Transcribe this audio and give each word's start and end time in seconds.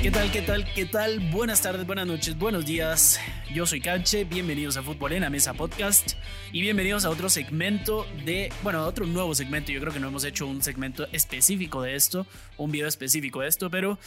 ¿Qué 0.00 0.12
tal, 0.12 0.30
qué 0.30 0.42
tal, 0.42 0.72
qué 0.74 0.86
tal? 0.86 1.18
Buenas 1.32 1.60
tardes, 1.60 1.84
buenas 1.84 2.06
noches, 2.06 2.38
buenos 2.38 2.64
días. 2.64 3.18
Yo 3.52 3.66
soy 3.66 3.80
Canche, 3.80 4.22
bienvenidos 4.22 4.76
a 4.76 4.82
Fútbol 4.84 5.12
en 5.12 5.22
la 5.22 5.28
Mesa 5.28 5.54
Podcast 5.54 6.12
y 6.52 6.60
bienvenidos 6.60 7.04
a 7.04 7.10
otro 7.10 7.28
segmento 7.28 8.06
de, 8.24 8.52
bueno, 8.62 8.78
a 8.78 8.86
otro 8.86 9.06
nuevo 9.06 9.34
segmento. 9.34 9.72
Yo 9.72 9.80
creo 9.80 9.92
que 9.92 9.98
no 9.98 10.06
hemos 10.06 10.22
hecho 10.22 10.46
un 10.46 10.62
segmento 10.62 11.08
específico 11.10 11.82
de 11.82 11.96
esto, 11.96 12.28
un 12.58 12.70
video 12.70 12.86
específico 12.86 13.40
de 13.40 13.48
esto, 13.48 13.70
pero 13.70 13.98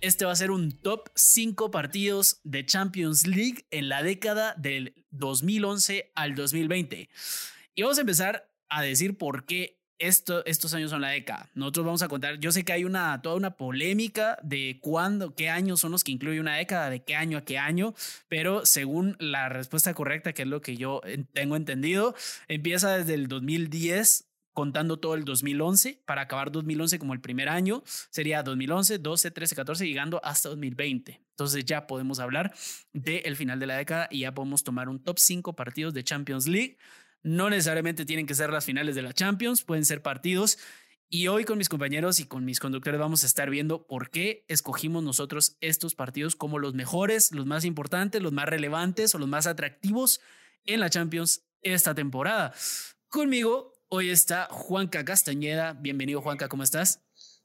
este 0.00 0.24
va 0.24 0.32
a 0.32 0.36
ser 0.36 0.50
un 0.50 0.72
top 0.72 1.10
5 1.14 1.70
partidos 1.70 2.40
de 2.42 2.64
Champions 2.64 3.26
League 3.26 3.66
en 3.70 3.90
la 3.90 4.02
década 4.02 4.54
del 4.56 4.94
2011 5.10 6.10
al 6.14 6.34
2020. 6.34 7.10
Y 7.74 7.82
vamos 7.82 7.98
a 7.98 8.00
empezar 8.00 8.50
a 8.70 8.80
decir 8.80 9.18
por 9.18 9.44
qué 9.44 9.83
esto, 9.98 10.44
estos 10.44 10.74
años 10.74 10.90
son 10.90 11.00
la 11.00 11.08
década. 11.08 11.50
Nosotros 11.54 11.86
vamos 11.86 12.02
a 12.02 12.08
contar, 12.08 12.38
yo 12.38 12.52
sé 12.52 12.64
que 12.64 12.72
hay 12.72 12.84
una, 12.84 13.20
toda 13.22 13.36
una 13.36 13.56
polémica 13.56 14.38
de 14.42 14.78
cuándo, 14.80 15.34
qué 15.34 15.48
años 15.48 15.80
son 15.80 15.92
los 15.92 16.04
que 16.04 16.12
incluye 16.12 16.40
una 16.40 16.56
década, 16.56 16.90
de 16.90 17.02
qué 17.02 17.16
año 17.16 17.38
a 17.38 17.44
qué 17.44 17.58
año, 17.58 17.94
pero 18.28 18.66
según 18.66 19.16
la 19.18 19.48
respuesta 19.48 19.94
correcta, 19.94 20.32
que 20.32 20.42
es 20.42 20.48
lo 20.48 20.60
que 20.60 20.76
yo 20.76 21.00
tengo 21.32 21.56
entendido, 21.56 22.14
empieza 22.48 22.96
desde 22.96 23.14
el 23.14 23.28
2010 23.28 24.28
contando 24.54 24.98
todo 24.98 25.14
el 25.14 25.24
2011 25.24 26.00
para 26.06 26.22
acabar 26.22 26.50
2011 26.50 26.98
como 26.98 27.12
el 27.12 27.20
primer 27.20 27.48
año, 27.48 27.82
sería 28.10 28.42
2011, 28.42 28.98
12, 28.98 29.30
13, 29.32 29.56
14, 29.56 29.86
llegando 29.86 30.20
hasta 30.24 30.48
2020. 30.48 31.20
Entonces 31.30 31.64
ya 31.64 31.86
podemos 31.86 32.20
hablar 32.20 32.54
del 32.92 33.36
final 33.36 33.58
de 33.58 33.66
la 33.66 33.76
década 33.76 34.08
y 34.10 34.20
ya 34.20 34.32
podemos 34.32 34.62
tomar 34.62 34.88
un 34.88 35.02
top 35.02 35.18
5 35.18 35.54
partidos 35.54 35.92
de 35.92 36.04
Champions 36.04 36.46
League 36.46 36.78
no 37.24 37.50
necesariamente 37.50 38.04
tienen 38.04 38.26
que 38.26 38.34
ser 38.34 38.50
las 38.50 38.64
finales 38.64 38.94
de 38.94 39.02
la 39.02 39.12
Champions, 39.12 39.62
pueden 39.62 39.84
ser 39.84 40.02
partidos. 40.02 40.58
Y 41.08 41.28
hoy 41.28 41.44
con 41.44 41.58
mis 41.58 41.68
compañeros 41.68 42.20
y 42.20 42.26
con 42.26 42.44
mis 42.44 42.60
conductores 42.60 43.00
vamos 43.00 43.24
a 43.24 43.26
estar 43.26 43.48
viendo 43.48 43.86
por 43.86 44.10
qué 44.10 44.44
escogimos 44.48 45.02
nosotros 45.02 45.56
estos 45.60 45.94
partidos 45.94 46.36
como 46.36 46.58
los 46.58 46.74
mejores, 46.74 47.32
los 47.32 47.46
más 47.46 47.64
importantes, 47.64 48.22
los 48.22 48.32
más 48.32 48.46
relevantes 48.46 49.14
o 49.14 49.18
los 49.18 49.28
más 49.28 49.46
atractivos 49.46 50.20
en 50.64 50.80
la 50.80 50.90
Champions 50.90 51.46
esta 51.62 51.94
temporada. 51.94 52.52
Conmigo 53.08 53.72
hoy 53.88 54.10
está 54.10 54.48
Juanca 54.50 55.04
Castañeda. 55.04 55.72
Bienvenido 55.72 56.20
Juanca, 56.20 56.48
¿cómo 56.48 56.62
estás? 56.62 57.00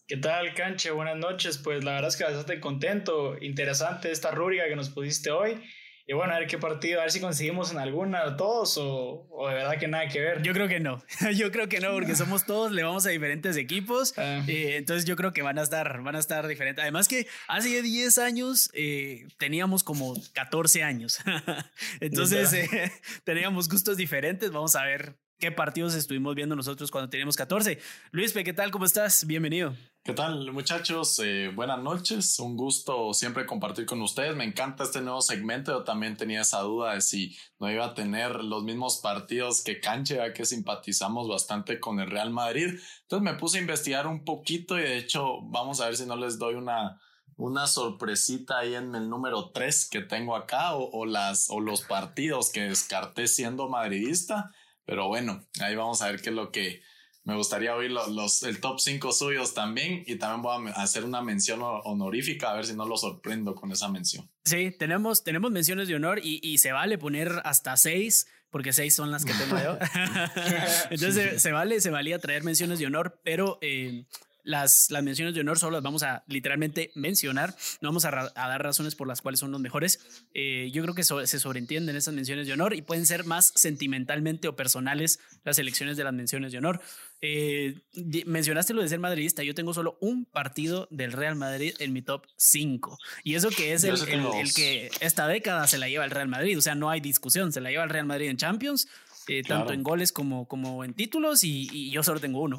¿Qué 0.08 0.18
tal, 0.18 0.54
Canche? 0.56 0.92
Buenas 0.92 1.18
noches. 1.18 1.58
Pues 1.58 1.84
la 1.84 1.92
verdad 1.94 2.10
es 2.10 2.18
que 2.18 2.24
bastante 2.24 2.60
contento, 2.60 3.38
interesante 3.40 4.12
esta 4.12 4.32
rúbrica 4.32 4.68
que 4.68 4.76
nos 4.76 4.90
pusiste 4.90 5.30
hoy. 5.32 5.62
Y 6.10 6.14
bueno, 6.14 6.34
a 6.34 6.40
ver 6.40 6.48
qué 6.48 6.58
partido, 6.58 7.00
a 7.00 7.04
ver 7.04 7.12
si 7.12 7.20
conseguimos 7.20 7.72
en 7.72 7.78
alguna 7.78 8.36
todos 8.36 8.80
o, 8.80 9.28
o, 9.30 9.48
de 9.48 9.54
verdad 9.54 9.78
que 9.78 9.88
nada 9.88 10.08
que 10.08 10.20
ver. 10.20 10.42
Yo 10.42 10.54
creo 10.54 10.68
que 10.68 10.80
no, 10.80 11.04
yo 11.36 11.52
creo 11.52 11.70
que 11.70 11.80
no, 11.80 11.94
porque 11.94 12.16
somos 12.16 12.48
todos, 12.48 12.72
le 12.72 12.82
vamos 12.82 13.06
a 13.06 13.10
diferentes 13.10 13.56
equipos, 13.58 14.18
ah. 14.18 14.44
eh, 14.48 14.78
entonces 14.78 15.06
yo 15.06 15.16
creo 15.16 15.34
que 15.34 15.44
van 15.44 15.60
a 15.60 15.62
estar, 15.62 16.02
van 16.02 16.16
a 16.16 16.20
estar 16.20 16.48
diferentes. 16.48 16.82
Además 16.82 17.08
que 17.08 17.28
hace 17.48 17.84
10 17.84 18.18
años 18.18 18.72
eh, 18.74 19.28
teníamos 19.38 19.84
como 19.84 20.16
14 20.34 20.82
años, 20.82 21.20
entonces 22.00 22.54
eh, 22.54 22.92
teníamos 23.24 23.70
gustos 23.70 23.96
diferentes, 23.96 24.50
vamos 24.50 24.76
a 24.76 24.86
ver 24.86 25.16
qué 25.40 25.52
partidos 25.52 25.96
estuvimos 25.96 26.36
viendo 26.36 26.56
nosotros 26.56 26.92
cuando 26.92 27.10
teníamos 27.10 27.38
14. 27.38 27.80
Luis, 28.12 28.34
¿qué 28.34 28.54
tal? 28.54 28.72
¿Cómo 28.72 28.86
estás? 28.86 29.26
Bienvenido. 29.26 29.74
¿Qué 30.04 30.14
tal 30.14 30.52
muchachos? 30.52 31.20
Eh, 31.24 31.52
buenas 31.56 31.82
noches, 31.82 32.40
un 32.40 32.58
gusto 32.58 33.14
siempre 33.14 33.46
compartir 33.46 33.86
con 33.86 34.02
ustedes. 34.02 34.36
Me 34.36 34.44
encanta 34.44 34.84
este 34.84 35.02
nuevo 35.02 35.22
segmento. 35.22 35.72
Yo 35.72 35.84
también 35.84 36.18
tenía 36.18 36.42
esa 36.42 36.60
duda 36.60 36.94
de 36.94 37.02
si 37.02 37.38
no 37.58 37.72
iba 37.72 37.86
a 37.86 37.94
tener 37.94 38.44
los 38.44 38.64
mismos 38.64 38.98
partidos 38.98 39.64
que 39.64 39.80
Canche, 39.80 40.16
ya 40.16 40.34
que 40.34 40.46
simpatizamos 40.46 41.30
bastante 41.30 41.80
con 41.80 42.00
el 42.02 42.10
Real 42.10 42.32
Madrid. 42.32 42.78
Entonces 43.04 43.24
me 43.24 43.40
puse 43.40 43.60
a 43.60 43.62
investigar 43.62 44.08
un 44.08 44.26
poquito 44.26 44.78
y 44.78 44.82
de 44.82 44.98
hecho 44.98 45.42
vamos 45.44 45.80
a 45.80 45.86
ver 45.86 45.96
si 45.96 46.06
no 46.06 46.18
les 46.18 46.38
doy 46.38 46.56
una, 46.56 47.00
una 47.38 47.66
sorpresita 47.66 48.60
ahí 48.60 48.76
en 48.76 48.94
el 48.94 49.10
número 49.10 49.52
3 49.52 49.90
que 49.90 50.02
tengo 50.02 50.36
acá 50.36 50.76
o, 50.76 50.90
o, 50.92 51.06
las, 51.06 51.50
o 51.50 51.62
los 51.62 51.82
partidos 51.82 52.52
que 52.52 52.62
descarté 52.62 53.28
siendo 53.28 53.70
madridista. 53.70 54.52
Pero 54.90 55.08
bueno, 55.08 55.46
ahí 55.62 55.76
vamos 55.76 56.02
a 56.02 56.10
ver 56.10 56.20
qué 56.20 56.30
es 56.30 56.36
lo 56.36 56.52
que 56.52 56.82
me 57.24 57.36
gustaría 57.36 57.76
oír 57.76 57.92
los, 57.92 58.42
el 58.42 58.60
top 58.60 58.80
5 58.80 59.12
suyos 59.12 59.54
también 59.54 60.04
y 60.08 60.16
también 60.16 60.42
voy 60.42 60.72
a 60.76 60.82
hacer 60.82 61.06
una 61.06 61.22
mención 61.22 61.60
honorífica 61.62 62.50
a 62.50 62.56
ver 62.56 62.66
si 62.66 62.76
no 62.76 62.88
lo 62.88 62.98
sorprendo 62.98 63.54
con 63.54 63.72
esa 63.72 63.88
mención. 63.88 64.28
Sí, 64.46 64.72
tenemos, 64.72 65.24
tenemos 65.24 65.52
menciones 65.52 65.90
de 65.90 65.96
honor 65.96 66.22
y, 66.24 66.40
y 66.42 66.58
se 66.58 66.72
vale 66.72 66.98
poner 66.98 67.40
hasta 67.44 67.78
6 67.78 68.26
porque 68.50 68.74
6 68.74 68.96
son 68.96 69.12
las 69.12 69.26
que 69.26 69.34
tengo 69.34 69.60
yo. 69.62 69.78
Entonces 70.90 71.40
se, 71.40 71.52
vale, 71.52 71.82
se 71.82 71.92
valía 71.92 72.18
traer 72.18 72.44
menciones 72.44 72.80
de 72.80 72.88
honor, 72.88 73.22
pero 73.24 73.60
eh, 73.62 74.06
las, 74.50 74.90
las 74.90 75.04
menciones 75.04 75.36
de 75.36 75.42
honor 75.42 75.60
solo 75.60 75.78
las 75.78 75.84
vamos 75.84 76.02
a 76.02 76.24
literalmente 76.28 76.92
mencionar, 76.96 77.56
no 77.82 77.90
vamos 77.90 78.04
a, 78.06 78.12
dar 78.12 78.64
razones 78.64 78.96
por 78.96 79.08
las 79.08 79.22
cuales 79.22 79.40
son 79.40 79.52
los 79.52 79.62
mejores. 79.62 80.00
Eh, 80.34 80.72
yo 80.74 80.82
creo 80.82 80.96
que 80.96 81.04
se 81.04 81.40
sobreentienden 81.40 81.96
esas 81.96 82.14
menciones 82.14 82.48
de 82.48 82.54
honor 82.54 82.74
y 82.74 82.82
pueden 82.82 83.06
ser 83.06 83.26
más 83.26 83.54
sentimentalmente 83.56 84.48
o 84.48 84.56
personales 84.56 85.20
las 85.44 85.60
elecciones 85.60 85.98
de 85.98 86.04
las 86.04 86.14
menciones 86.14 86.52
de 86.52 86.58
honor. 86.58 86.82
Eh, 87.22 87.82
mencionaste 88.26 88.74
lo 88.74 88.82
de 88.82 88.90
ser 88.90 89.00
madridista, 89.00 89.44
yo 89.44 89.54
tengo 89.54 89.74
solo 89.74 89.98
un 90.02 90.26
partido 90.26 90.88
del 90.90 91.12
Real 91.12 91.36
Madrid 91.36 91.76
en 91.80 91.94
mi 91.94 92.02
top 92.02 92.26
5 92.38 92.98
y 93.26 93.36
eso 93.36 93.50
que 93.50 93.74
es 93.74 93.84
el, 93.84 93.96
el 94.08 94.54
que 94.54 94.90
esta 95.02 95.28
década 95.28 95.68
se 95.68 95.78
la 95.78 95.90
lleva 95.90 96.06
el 96.06 96.12
Real 96.12 96.30
Madrid, 96.30 96.58
o 96.58 96.62
sea, 96.62 96.76
no 96.76 96.90
hay 96.90 97.02
discusión, 97.02 97.52
se 97.52 97.60
la 97.60 97.72
lleva 97.72 97.84
el 97.84 97.90
Real 97.90 98.06
Madrid 98.06 98.30
en 98.30 98.38
Champions 98.38 98.88
eh, 99.30 99.44
tanto 99.44 99.74
en 99.74 99.84
goles 99.84 100.12
como, 100.12 100.48
como 100.48 100.84
en 100.84 100.94
títulos, 100.94 101.44
y, 101.44 101.92
yo 101.92 102.02
solo 102.04 102.20
tengo 102.20 102.42
uno, 102.42 102.58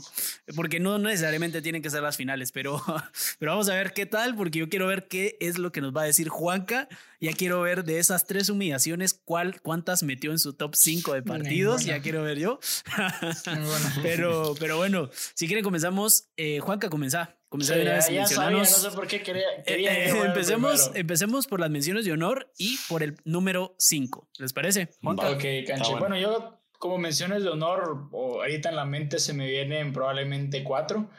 porque 0.55 0.79
no 0.79 0.99
necesariamente 0.99 1.63
tienen 1.63 1.83
que 1.83 1.91
ser 1.91 2.03
las 2.03 2.17
finales, 2.17 2.53
pero, 2.53 2.81
pero 3.39 3.53
vamos 3.53 3.69
a 3.69 3.75
ver 3.75 3.93
qué 3.93 4.07
tal, 4.07 4.37
porque 4.37 4.61
yo 4.61 4.69
quiero 4.69 4.87
ver 4.87 5.09
qué 5.09 5.37
es 5.41 5.59
lo 5.59 5.73
que 5.73 5.81
nos 5.81 5.95
va 5.95 6.03
a 6.03 6.05
decir 6.05 6.29
Juanca, 6.29 6.89
ya 7.21 7.33
quiero 7.33 7.61
ver 7.61 7.85
de 7.85 7.99
esas 7.99 8.27
tres 8.27 8.49
humillaciones 8.49 9.15
cuál, 9.15 9.61
cuántas 9.61 10.03
metió 10.03 10.31
en 10.31 10.39
su 10.39 10.53
top 10.53 10.75
5 10.75 11.15
de 11.15 11.23
partidos, 11.23 11.85
ya 11.85 12.01
quiero 12.01 12.23
ver 12.23 12.39
yo. 12.39 12.61
pero, 14.03 14.55
pero 14.59 14.77
bueno, 14.77 15.11
si 15.35 15.47
quieren 15.47 15.65
comenzamos, 15.65 16.29
eh, 16.37 16.61
Juanca, 16.61 16.89
comenzá. 16.89 17.37
Comenzá 17.51 17.75
sí, 17.75 18.15
ya, 18.15 18.27
sabía, 18.29 18.59
no 18.59 18.65
sé 18.65 18.91
por 18.93 19.09
qué 19.09 19.25
quería, 19.25 19.45
quería 19.67 20.07
eh, 20.07 20.25
empecemos, 20.25 20.93
empecemos 20.95 21.49
por 21.49 21.59
las 21.59 21.69
menciones 21.69 22.05
de 22.05 22.13
honor 22.13 22.53
y 22.57 22.79
por 22.89 23.03
el 23.03 23.17
número 23.25 23.75
5. 23.77 24.29
¿Les 24.39 24.53
parece? 24.53 24.91
Juanca? 25.03 25.31
Ok, 25.31 25.43
Canche. 25.67 25.91
Bueno. 25.91 25.99
bueno, 25.99 26.17
yo 26.17 26.59
como 26.81 26.97
menciones 26.97 27.43
de 27.43 27.51
honor, 27.51 28.09
ahorita 28.11 28.71
en 28.71 28.77
la 28.77 28.87
mente 28.87 29.19
se 29.19 29.35
me 29.35 29.47
vienen 29.47 29.93
probablemente 29.93 30.65
cuatro. 30.65 31.11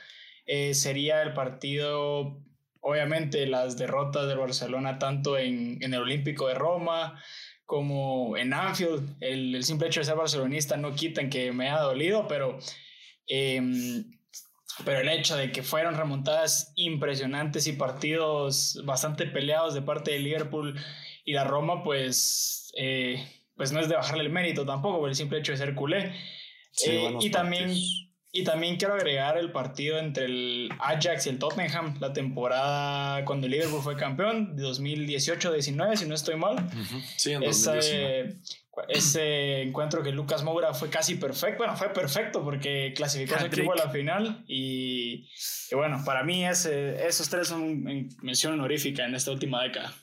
Eh, 0.48 0.74
sería 0.74 1.22
el 1.22 1.34
partido, 1.34 2.42
obviamente, 2.80 3.46
las 3.46 3.78
derrotas 3.78 4.28
del 4.28 4.40
Barcelona 4.40 4.98
tanto 4.98 5.38
en, 5.38 5.78
en, 5.84 5.94
el 5.94 6.02
Olímpico 6.02 6.48
de 6.48 6.56
Roma 6.56 7.22
como 7.68 8.38
en 8.38 8.56
Anfield. 8.56 9.18
El, 9.20 9.64
simple 9.64 9.88
hecho 9.88 10.00
de 10.00 10.06
ser 10.08 10.16
barcelonista 10.16 10.78
no 10.78 10.96
quitan 10.96 11.30
que 11.30 11.52
me 11.52 11.70
haya 11.70 11.82
dolido, 11.82 12.28
pero, 12.28 12.58
eh, 13.28 13.62
pero 14.84 15.02
el 15.02 15.10
hecho 15.10 15.38
de 15.38 15.52
que 15.52 15.62
fueron 15.62 15.94
remontadas 15.96 16.74
impresionantes 16.76 17.68
y 17.68 17.74
partidos 17.74 18.82
bastante 18.84 19.28
peleados 19.28 19.76
de 19.76 19.84
parte 19.84 20.10
de 20.10 20.20
Liverpool 20.20 20.76
y 21.24 21.34
la 21.34 21.44
Roma, 21.44 21.84
pues... 21.84 22.74
Eh, 22.76 23.24
pues 23.62 23.72
no 23.72 23.80
es 23.80 23.88
de 23.88 23.94
bajarle 23.94 24.24
el 24.24 24.32
mérito 24.32 24.66
tampoco 24.66 25.02
por 25.02 25.10
el 25.10 25.14
simple 25.16 25.38
hecho 25.38 25.52
de 25.52 25.60
ser 25.60 25.76
culé. 25.76 26.16
Eh, 26.88 27.16
y, 27.20 27.30
también, 27.30 27.72
y 28.32 28.44
también 28.44 28.78
quiero 28.78 28.96
agregar 28.96 29.38
el 29.38 29.52
partido 29.52 30.00
entre 30.00 30.26
el 30.26 30.70
Ajax 30.80 31.28
y 31.28 31.30
el 31.30 31.38
Tottenham, 31.38 31.96
la 32.00 32.12
temporada 32.12 33.24
cuando 33.24 33.46
el 33.46 33.52
Liverpool 33.52 33.84
fue 33.84 33.96
campeón, 33.96 34.56
de 34.56 34.64
2018-19, 34.64 35.96
si 35.96 36.08
no 36.08 36.16
estoy 36.16 36.38
mal. 36.38 36.56
Sí, 37.18 37.34
en 37.34 37.44
ese, 37.44 38.38
ese 38.88 39.62
encuentro 39.62 40.02
que 40.02 40.12
Lucas 40.12 40.42
Moura 40.42 40.74
fue 40.74 40.90
casi 40.90 41.14
perfecto, 41.14 41.60
bueno, 41.60 41.78
fue 41.78 41.94
perfecto 41.94 42.44
porque 42.44 42.94
clasificó 42.96 43.36
a 43.36 43.42
su 43.42 43.46
equipo 43.46 43.74
a 43.74 43.76
la 43.76 43.90
final 43.92 44.44
y, 44.48 45.30
bueno, 45.72 46.02
para 46.04 46.24
mí 46.24 46.48
ese, 46.48 47.06
esos 47.06 47.30
tres 47.30 47.50
son 47.50 47.84
mención 48.24 48.54
honorífica 48.54 49.06
en 49.06 49.14
esta 49.14 49.30
última 49.30 49.62
década. 49.62 49.94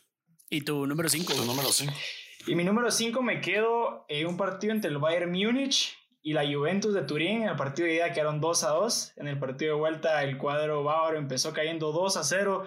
¿Y 0.49 0.61
tu 0.61 0.87
número 0.87 1.09
5? 1.09 1.35
Tu 1.35 1.45
número 1.45 1.73
5. 1.73 1.93
Y 2.49 2.55
mi 2.55 2.65
número 2.65 2.91
5 2.91 3.21
me 3.21 3.43
quedo 3.43 4.07
en 4.09 4.27
un 4.27 4.39
partido 4.39 4.73
entre 4.73 4.91
el 4.91 4.97
Bayern 4.97 5.31
Múnich 5.31 5.99
y 6.23 6.33
la 6.33 6.51
Juventus 6.51 6.95
de 6.95 7.03
Turín. 7.03 7.43
En 7.43 7.51
el 7.51 7.57
partido 7.57 7.87
de 7.87 7.97
ida 7.97 8.13
quedaron 8.15 8.41
2 8.41 8.65
a 8.65 8.71
2. 8.71 9.13
En 9.19 9.29
el 9.29 9.39
partido 9.39 9.75
de 9.75 9.81
vuelta 9.81 10.23
el 10.25 10.39
cuadro 10.39 10.83
bávaro 10.83 11.19
empezó 11.19 11.53
cayendo 11.53 11.93
2 11.93 12.17
a 12.17 12.25
0 12.25 12.65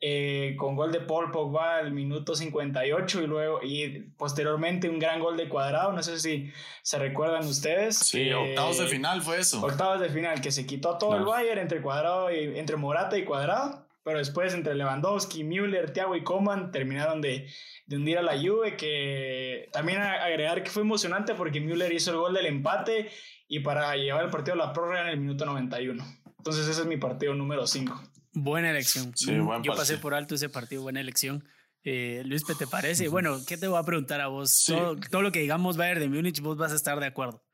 eh, 0.00 0.56
con 0.58 0.74
gol 0.74 0.90
de 0.90 1.02
Paul 1.02 1.30
Pogba 1.30 1.76
al 1.76 1.92
minuto 1.92 2.34
58 2.34 3.22
y 3.22 3.26
luego 3.28 3.60
y 3.62 4.00
posteriormente 4.18 4.88
un 4.88 4.98
gran 4.98 5.20
gol 5.20 5.36
de 5.36 5.48
Cuadrado. 5.48 5.92
No 5.92 6.02
sé 6.02 6.18
si 6.18 6.50
se 6.82 6.98
recuerdan 6.98 7.46
ustedes. 7.46 7.98
Sí, 7.98 8.32
octavos 8.32 8.78
de 8.78 8.88
final 8.88 9.22
fue 9.22 9.38
eso. 9.38 9.64
Octavos 9.64 10.00
de 10.00 10.08
final 10.08 10.40
que 10.40 10.50
se 10.50 10.66
quitó 10.66 10.98
todo 10.98 11.14
el 11.14 11.24
Bayern 11.24 11.60
entre 11.60 11.80
Cuadrado 11.80 12.32
y 12.32 12.58
entre 12.58 12.74
Morata 12.74 13.16
y 13.16 13.24
Cuadrado. 13.24 13.86
Pero 14.04 14.18
después 14.18 14.52
entre 14.52 14.74
Lewandowski, 14.74 15.44
Müller, 15.44 15.92
Thiago 15.92 16.16
y 16.16 16.24
Coman 16.24 16.72
terminaron 16.72 17.20
de, 17.20 17.48
de 17.86 17.96
hundir 17.96 18.18
a 18.18 18.22
la 18.22 18.36
Juve, 18.36 18.76
que 18.76 19.68
también 19.72 20.00
agregar 20.00 20.62
que 20.64 20.70
fue 20.70 20.82
emocionante 20.82 21.34
porque 21.34 21.60
Müller 21.60 21.92
hizo 21.92 22.10
el 22.10 22.16
gol 22.16 22.34
del 22.34 22.46
empate 22.46 23.10
y 23.46 23.60
para 23.60 23.94
llevar 23.96 24.24
el 24.24 24.30
partido 24.30 24.54
a 24.54 24.66
la 24.66 24.72
prórroga 24.72 25.02
en 25.02 25.08
el 25.08 25.20
minuto 25.20 25.44
91. 25.44 26.04
Entonces 26.38 26.66
ese 26.66 26.80
es 26.80 26.86
mi 26.86 26.96
partido 26.96 27.34
número 27.34 27.66
5. 27.66 28.02
Buena 28.34 28.70
elección. 28.70 29.12
Sí, 29.14 29.38
buen 29.38 29.62
Yo 29.62 29.74
pasé 29.74 29.98
por 29.98 30.14
alto 30.14 30.34
ese 30.34 30.48
partido, 30.48 30.82
buena 30.82 31.00
elección. 31.00 31.44
Eh, 31.84 32.22
Luis, 32.24 32.44
¿te 32.44 32.66
parece? 32.66 33.08
Bueno, 33.08 33.38
¿qué 33.46 33.56
te 33.56 33.68
voy 33.68 33.78
a 33.78 33.84
preguntar 33.84 34.20
a 34.20 34.28
vos? 34.28 34.50
Sí. 34.50 34.72
Todo, 34.72 34.96
todo 34.96 35.22
lo 35.22 35.32
que 35.32 35.40
digamos 35.40 35.76
Bayern 35.76 36.00
de 36.00 36.08
Múnich, 36.08 36.40
vos 36.40 36.56
vas 36.56 36.72
a 36.72 36.76
estar 36.76 36.98
de 36.98 37.06
acuerdo. 37.06 37.44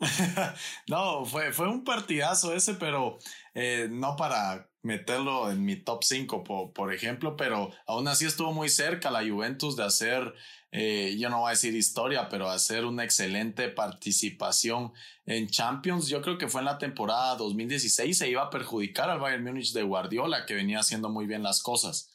no, 0.88 1.24
fue, 1.24 1.52
fue 1.52 1.68
un 1.68 1.84
partidazo 1.84 2.52
ese, 2.52 2.74
pero 2.74 3.18
eh, 3.54 3.88
no 3.90 4.16
para 4.16 4.68
meterlo 4.86 5.50
en 5.50 5.64
mi 5.64 5.76
top 5.76 6.04
5, 6.04 6.44
por, 6.44 6.72
por 6.72 6.94
ejemplo, 6.94 7.36
pero 7.36 7.70
aún 7.86 8.08
así 8.08 8.24
estuvo 8.24 8.52
muy 8.52 8.68
cerca 8.68 9.10
la 9.10 9.26
Juventus 9.28 9.76
de 9.76 9.84
hacer, 9.84 10.34
eh, 10.72 11.16
yo 11.18 11.28
no 11.28 11.40
voy 11.40 11.48
a 11.48 11.50
decir 11.50 11.74
historia, 11.74 12.28
pero 12.28 12.48
hacer 12.48 12.84
una 12.84 13.04
excelente 13.04 13.68
participación 13.68 14.92
en 15.26 15.48
Champions. 15.48 16.08
Yo 16.08 16.22
creo 16.22 16.38
que 16.38 16.48
fue 16.48 16.60
en 16.60 16.66
la 16.66 16.78
temporada 16.78 17.36
2016, 17.36 18.16
se 18.16 18.30
iba 18.30 18.42
a 18.42 18.50
perjudicar 18.50 19.10
al 19.10 19.20
Bayern 19.20 19.44
Múnich 19.44 19.72
de 19.72 19.82
Guardiola, 19.82 20.46
que 20.46 20.54
venía 20.54 20.78
haciendo 20.78 21.08
muy 21.10 21.26
bien 21.26 21.42
las 21.42 21.62
cosas, 21.62 22.10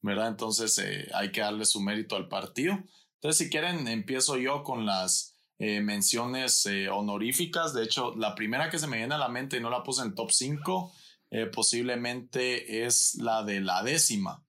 ¿verdad? 0.00 0.28
Entonces 0.28 0.78
eh, 0.78 1.08
hay 1.14 1.30
que 1.30 1.42
darle 1.42 1.64
su 1.64 1.80
mérito 1.80 2.16
al 2.16 2.28
partido. 2.28 2.78
Entonces, 3.16 3.46
si 3.46 3.50
quieren, 3.50 3.88
empiezo 3.88 4.36
yo 4.36 4.62
con 4.64 4.84
las 4.84 5.34
eh, 5.58 5.80
menciones 5.80 6.66
eh, 6.66 6.88
honoríficas. 6.88 7.72
De 7.74 7.84
hecho, 7.84 8.14
la 8.16 8.34
primera 8.34 8.70
que 8.70 8.78
se 8.78 8.86
me 8.86 8.96
viene 8.96 9.14
a 9.14 9.18
la 9.18 9.28
mente 9.28 9.56
y 9.56 9.60
no 9.60 9.70
la 9.70 9.82
puse 9.82 10.02
en 10.02 10.14
top 10.14 10.30
5, 10.32 10.92
eh, 11.34 11.46
posiblemente 11.46 12.86
es 12.86 13.16
la 13.16 13.42
de 13.42 13.60
la 13.60 13.82
décima. 13.82 14.44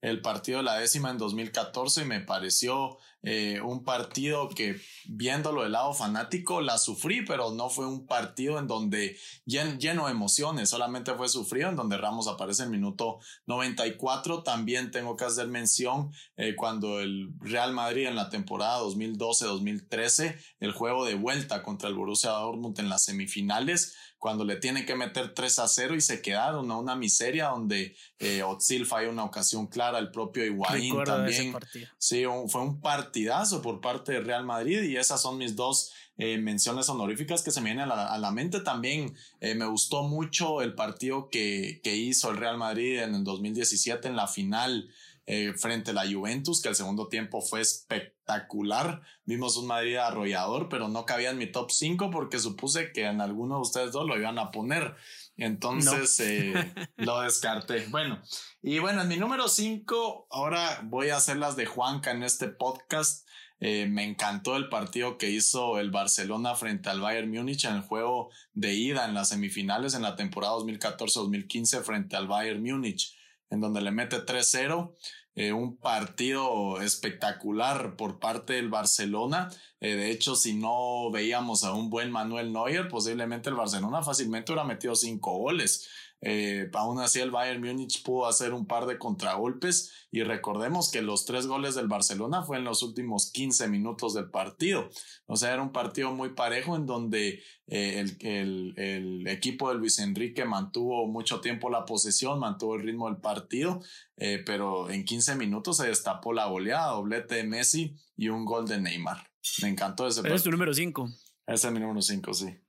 El 0.00 0.22
partido 0.22 0.58
de 0.58 0.64
la 0.64 0.78
décima 0.78 1.10
en 1.10 1.18
2014 1.18 2.06
me 2.06 2.20
pareció 2.20 2.96
eh, 3.22 3.60
un 3.60 3.84
partido 3.84 4.48
que 4.48 4.80
viéndolo 5.06 5.62
del 5.62 5.72
lado 5.72 5.92
fanático 5.92 6.62
la 6.62 6.78
sufrí, 6.78 7.22
pero 7.24 7.52
no 7.52 7.68
fue 7.68 7.86
un 7.86 8.06
partido 8.06 8.58
en 8.58 8.66
donde 8.66 9.16
llen, 9.44 9.78
lleno 9.78 10.06
de 10.06 10.12
emociones, 10.12 10.70
solamente 10.70 11.14
fue 11.14 11.28
sufrido 11.28 11.68
en 11.68 11.76
donde 11.76 11.98
Ramos 11.98 12.26
aparece 12.28 12.62
en 12.62 12.70
minuto 12.70 13.18
94. 13.46 14.42
También 14.42 14.90
tengo 14.90 15.16
que 15.16 15.26
hacer 15.26 15.48
mención 15.48 16.12
eh, 16.38 16.56
cuando 16.56 16.98
el 17.00 17.28
Real 17.40 17.74
Madrid 17.74 18.06
en 18.06 18.16
la 18.16 18.30
temporada 18.30 18.80
2012-2013, 18.80 20.36
el 20.60 20.72
juego 20.72 21.04
de 21.04 21.14
vuelta 21.14 21.62
contra 21.62 21.90
el 21.90 21.94
Borussia 21.94 22.30
Dortmund 22.30 22.80
en 22.80 22.88
las 22.88 23.04
semifinales, 23.04 23.94
cuando 24.22 24.44
le 24.44 24.54
tienen 24.54 24.86
que 24.86 24.94
meter 24.94 25.34
3 25.34 25.58
a 25.58 25.66
0 25.66 25.96
y 25.96 26.00
se 26.00 26.22
quedaron 26.22 26.70
a 26.70 26.76
una 26.76 26.94
miseria 26.94 27.48
donde 27.48 27.96
eh, 28.20 28.44
Otzil 28.44 28.86
falla 28.86 29.08
una 29.10 29.24
ocasión 29.24 29.66
clara, 29.66 29.98
el 29.98 30.12
propio 30.12 30.44
Higuaín 30.46 30.90
Recuerdo 30.90 31.16
también. 31.16 31.52
Sí, 31.98 32.24
un- 32.24 32.48
fue 32.48 32.60
un 32.62 32.80
partidazo 32.80 33.60
por 33.62 33.80
parte 33.80 34.12
de 34.12 34.20
Real 34.20 34.44
Madrid 34.44 34.80
y 34.84 34.96
esas 34.96 35.20
son 35.20 35.38
mis 35.38 35.56
dos 35.56 35.90
eh, 36.18 36.38
menciones 36.38 36.88
honoríficas 36.88 37.42
que 37.42 37.50
se 37.50 37.60
me 37.60 37.70
vienen 37.70 37.90
a 37.90 37.96
la, 37.96 38.06
a 38.14 38.18
la 38.18 38.30
mente. 38.30 38.60
También 38.60 39.12
eh, 39.40 39.56
me 39.56 39.66
gustó 39.66 40.04
mucho 40.04 40.62
el 40.62 40.74
partido 40.76 41.28
que, 41.28 41.80
que 41.82 41.96
hizo 41.96 42.30
el 42.30 42.36
Real 42.36 42.58
Madrid 42.58 43.00
en 43.00 43.16
el 43.16 43.24
2017 43.24 44.06
en 44.06 44.14
la 44.14 44.28
final 44.28 44.88
eh, 45.26 45.52
frente 45.56 45.92
a 45.92 45.94
la 45.94 46.10
Juventus, 46.10 46.60
que 46.60 46.68
el 46.68 46.74
segundo 46.74 47.08
tiempo 47.08 47.40
fue 47.40 47.60
espectacular. 47.60 49.02
Vimos 49.24 49.56
un 49.56 49.68
Madrid 49.68 49.96
arrollador, 49.96 50.68
pero 50.68 50.88
no 50.88 51.06
cabía 51.06 51.30
en 51.30 51.38
mi 51.38 51.50
top 51.50 51.70
5 51.70 52.10
porque 52.10 52.38
supuse 52.38 52.92
que 52.92 53.06
en 53.06 53.20
alguno 53.20 53.56
de 53.56 53.60
ustedes 53.62 53.92
dos 53.92 54.06
lo 54.06 54.18
iban 54.18 54.38
a 54.38 54.50
poner. 54.50 54.96
Entonces 55.36 56.18
eh, 56.20 56.52
lo 56.96 57.20
descarté. 57.20 57.86
Bueno, 57.86 58.20
y 58.62 58.78
bueno, 58.80 59.02
en 59.02 59.08
mi 59.08 59.16
número 59.16 59.48
5, 59.48 60.28
ahora 60.30 60.80
voy 60.84 61.10
a 61.10 61.16
hacer 61.16 61.36
las 61.36 61.56
de 61.56 61.66
Juanca 61.66 62.10
en 62.10 62.22
este 62.22 62.48
podcast. 62.48 63.26
Eh, 63.64 63.86
me 63.86 64.02
encantó 64.02 64.56
el 64.56 64.68
partido 64.68 65.18
que 65.18 65.30
hizo 65.30 65.78
el 65.78 65.92
Barcelona 65.92 66.56
frente 66.56 66.88
al 66.88 67.00
Bayern 67.00 67.30
Múnich 67.30 67.64
en 67.64 67.76
el 67.76 67.82
juego 67.82 68.30
de 68.54 68.74
ida 68.74 69.04
en 69.04 69.14
las 69.14 69.28
semifinales 69.28 69.94
en 69.94 70.02
la 70.02 70.16
temporada 70.16 70.54
2014-2015 70.54 71.80
frente 71.84 72.16
al 72.16 72.26
Bayern 72.26 72.60
Múnich, 72.60 73.16
en 73.52 73.60
donde 73.60 73.82
le 73.82 73.92
mete 73.92 74.24
3-0. 74.24 74.96
Eh, 75.34 75.52
un 75.52 75.76
partido 75.76 76.80
espectacular 76.82 77.96
por 77.96 78.18
parte 78.18 78.54
del 78.54 78.68
Barcelona. 78.68 79.50
Eh, 79.80 79.94
de 79.94 80.10
hecho, 80.10 80.36
si 80.36 80.54
no 80.54 81.10
veíamos 81.10 81.64
a 81.64 81.72
un 81.72 81.88
buen 81.88 82.10
Manuel 82.10 82.52
Neuer, 82.52 82.88
posiblemente 82.88 83.50
el 83.50 83.56
Barcelona 83.56 84.02
fácilmente 84.02 84.52
hubiera 84.52 84.66
metido 84.66 84.94
cinco 84.94 85.38
goles. 85.38 85.88
Eh, 86.24 86.70
aún 86.74 87.00
así, 87.00 87.18
el 87.18 87.32
Bayern 87.32 87.60
Múnich 87.60 88.02
pudo 88.04 88.26
hacer 88.26 88.52
un 88.52 88.66
par 88.66 88.86
de 88.86 88.96
contragolpes 88.96 90.06
y 90.12 90.22
recordemos 90.22 90.90
que 90.90 91.02
los 91.02 91.26
tres 91.26 91.48
goles 91.48 91.74
del 91.74 91.88
Barcelona 91.88 92.42
fue 92.42 92.58
en 92.58 92.64
los 92.64 92.84
últimos 92.84 93.32
15 93.32 93.68
minutos 93.68 94.14
del 94.14 94.30
partido. 94.30 94.88
O 95.26 95.34
sea, 95.36 95.52
era 95.52 95.62
un 95.62 95.72
partido 95.72 96.12
muy 96.12 96.30
parejo 96.30 96.76
en 96.76 96.86
donde 96.86 97.42
eh, 97.66 97.98
el, 97.98 98.16
el, 98.20 98.74
el, 98.76 99.26
equipo 99.26 99.68
de 99.68 99.74
Luis 99.78 99.98
Enrique 99.98 100.44
mantuvo 100.44 101.08
mucho 101.08 101.40
tiempo 101.40 101.70
la 101.70 101.84
posesión, 101.84 102.38
mantuvo 102.38 102.76
el 102.76 102.82
ritmo 102.82 103.08
del 103.08 103.20
partido, 103.20 103.82
eh, 104.16 104.40
pero 104.46 104.90
en 104.90 105.04
15 105.04 105.34
minutos 105.34 105.78
se 105.78 105.88
destapó 105.88 106.32
la 106.32 106.46
goleada, 106.46 106.92
doblete 106.92 107.36
de 107.36 107.44
Messi 107.44 107.96
y 108.16 108.28
un 108.28 108.44
gol 108.44 108.68
de 108.68 108.80
Neymar. 108.80 109.28
Me 109.60 109.68
encantó 109.68 110.06
ese 110.06 110.22
Pero 110.22 110.36
es 110.36 110.44
tu 110.44 110.52
número 110.52 110.72
5. 110.72 111.08
Ese 111.48 111.66
es 111.66 111.72
mi 111.72 111.80
número 111.80 112.00
5, 112.00 112.32
sí. 112.32 112.61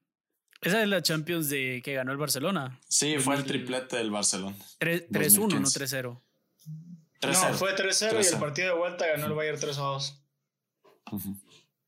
Esa 0.63 0.81
es 0.81 0.87
la 0.87 1.01
Champions 1.01 1.49
de 1.49 1.81
que 1.83 1.93
ganó 1.93 2.11
el 2.11 2.17
Barcelona. 2.17 2.79
Sí, 2.87 3.17
fue 3.19 3.35
el 3.35 3.43
triplete 3.43 3.97
del 3.97 4.11
Barcelona. 4.11 4.55
3-1, 4.79 5.59
no 5.59 5.67
3-0. 5.67 6.21
No, 7.21 7.53
fue 7.53 7.75
3-0 7.75 8.23
y 8.23 8.27
el 8.33 8.39
partido 8.39 8.67
de 8.69 8.79
vuelta 8.79 9.07
ganó 9.07 9.27
el 9.27 9.33
Bayern 9.33 9.57
3-2. 9.57 10.19
Uh 11.11 11.19
-huh. 11.19 11.39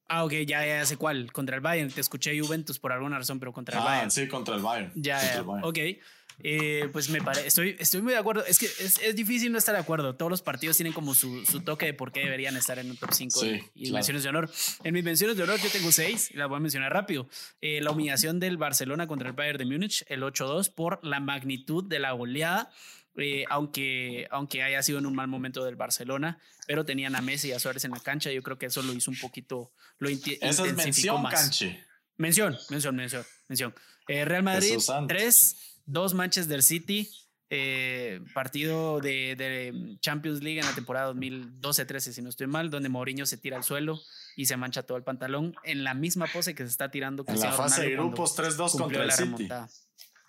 Ah, 0.07 0.23
ok, 0.23 0.33
ya, 0.45 0.65
ya 0.65 0.85
sé 0.85 0.97
cuál. 0.97 1.31
Contra 1.31 1.55
el 1.55 1.61
Bayern. 1.61 1.89
Te 1.89 2.01
escuché 2.01 2.39
Juventus 2.39 2.79
por 2.79 2.91
alguna 2.91 3.17
razón, 3.17 3.39
pero 3.39 3.51
contra 3.51 3.77
el 3.77 3.81
ah, 3.81 3.85
Bayern. 3.85 4.11
Sí, 4.11 4.27
contra 4.27 4.55
el 4.55 4.61
Bayern. 4.61 4.91
Ya, 4.95 5.15
contra 5.15 5.33
ya. 5.33 5.39
el 5.39 5.45
Bayern. 5.45 5.67
ok. 5.67 6.03
Eh, 6.43 6.89
pues 6.91 7.09
me 7.09 7.21
parece, 7.21 7.47
estoy, 7.47 7.75
estoy 7.79 8.01
muy 8.01 8.13
de 8.13 8.19
acuerdo. 8.19 8.45
Es 8.45 8.59
que 8.59 8.65
es, 8.65 8.99
es, 8.99 9.15
difícil 9.15 9.51
no 9.51 9.57
estar 9.57 9.73
de 9.75 9.81
acuerdo. 9.81 10.15
Todos 10.15 10.29
los 10.29 10.41
partidos 10.41 10.75
tienen 10.77 10.93
como 10.93 11.15
su, 11.15 11.45
su 11.45 11.61
toque 11.61 11.85
de 11.87 11.93
por 11.93 12.11
qué 12.11 12.21
deberían 12.21 12.57
estar 12.57 12.77
en 12.79 12.89
un 12.91 12.97
top 12.97 13.11
5 13.13 13.39
Sí, 13.39 13.47
y, 13.47 13.53
y 13.53 13.83
claro. 13.83 13.93
menciones 13.95 14.23
de 14.23 14.29
honor. 14.29 14.49
En 14.83 14.93
mis 14.93 15.03
menciones 15.03 15.37
de 15.37 15.43
honor 15.43 15.59
yo 15.61 15.69
tengo 15.69 15.91
6 15.91 16.31
y 16.31 16.37
las 16.37 16.47
voy 16.49 16.57
a 16.57 16.59
mencionar 16.59 16.91
rápido. 16.93 17.27
Eh, 17.61 17.81
la 17.81 17.91
humillación 17.91 18.39
del 18.39 18.57
Barcelona 18.57 19.07
contra 19.07 19.29
el 19.29 19.35
Bayern 19.35 19.57
de 19.59 19.65
Múnich, 19.65 20.03
el 20.07 20.21
8-2, 20.23 20.73
por 20.73 20.99
la 21.03 21.19
magnitud 21.19 21.83
de 21.83 21.99
la 21.99 22.11
goleada. 22.11 22.71
Eh, 23.17 23.45
aunque, 23.49 24.27
aunque 24.29 24.61
haya 24.61 24.83
sido 24.83 24.99
en 24.99 25.05
un 25.05 25.15
mal 25.15 25.29
momento 25.29 25.63
del 25.63 25.77
Barcelona, 25.77 26.37
pero 26.67 26.83
tenían 26.83 27.15
a 27.15 27.21
Messi 27.21 27.47
y 27.47 27.51
a 27.53 27.59
Suárez 27.59 27.85
en 27.85 27.91
la 27.91 28.01
cancha, 28.01 28.29
yo 28.29 28.43
creo 28.43 28.57
que 28.57 28.65
eso 28.65 28.81
lo 28.83 28.91
hizo 28.91 29.09
un 29.09 29.17
poquito, 29.17 29.71
lo 29.99 30.09
inti- 30.09 30.37
Esa 30.41 30.63
es 30.65 30.69
intensificó 30.71 31.13
mención, 31.17 31.21
más. 31.21 31.33
Canche. 31.33 31.85
Mención, 32.17 32.57
mención, 32.69 32.93
mención, 32.97 33.25
mención. 33.47 33.73
Eh, 34.09 34.25
Real 34.25 34.43
Madrid, 34.43 34.67
Jesús 34.67 34.85
santo. 34.87 35.13
3, 35.13 35.74
2 35.85 36.13
Manchester 36.13 36.63
City, 36.63 37.09
eh, 37.49 38.21
partido 38.33 38.99
de, 38.99 39.35
de 39.35 39.97
Champions 39.99 40.41
League 40.41 40.59
en 40.59 40.65
la 40.65 40.73
temporada 40.73 41.13
2012-13, 41.13 41.99
si 42.11 42.21
no 42.21 42.29
estoy 42.29 42.47
mal, 42.47 42.69
donde 42.69 42.89
Mourinho 42.89 43.25
se 43.25 43.37
tira 43.37 43.57
al 43.57 43.63
suelo 43.63 43.99
y 44.35 44.45
se 44.47 44.57
mancha 44.57 44.83
todo 44.83 44.97
el 44.97 45.03
pantalón 45.03 45.53
en 45.63 45.83
la 45.83 45.93
misma 45.93 46.27
pose 46.27 46.55
que 46.55 46.63
se 46.63 46.69
está 46.69 46.89
tirando 46.89 47.23
En 47.27 47.39
la 47.39 47.51
fase 47.51 47.81
de 47.81 47.95
Ronaldo 47.95 48.15
grupos 48.15 48.37
3-2 48.37 48.71
cumplió 48.71 48.79
contra 48.79 49.03
el 49.03 49.11
City. 49.11 49.23
remontada. 49.23 49.69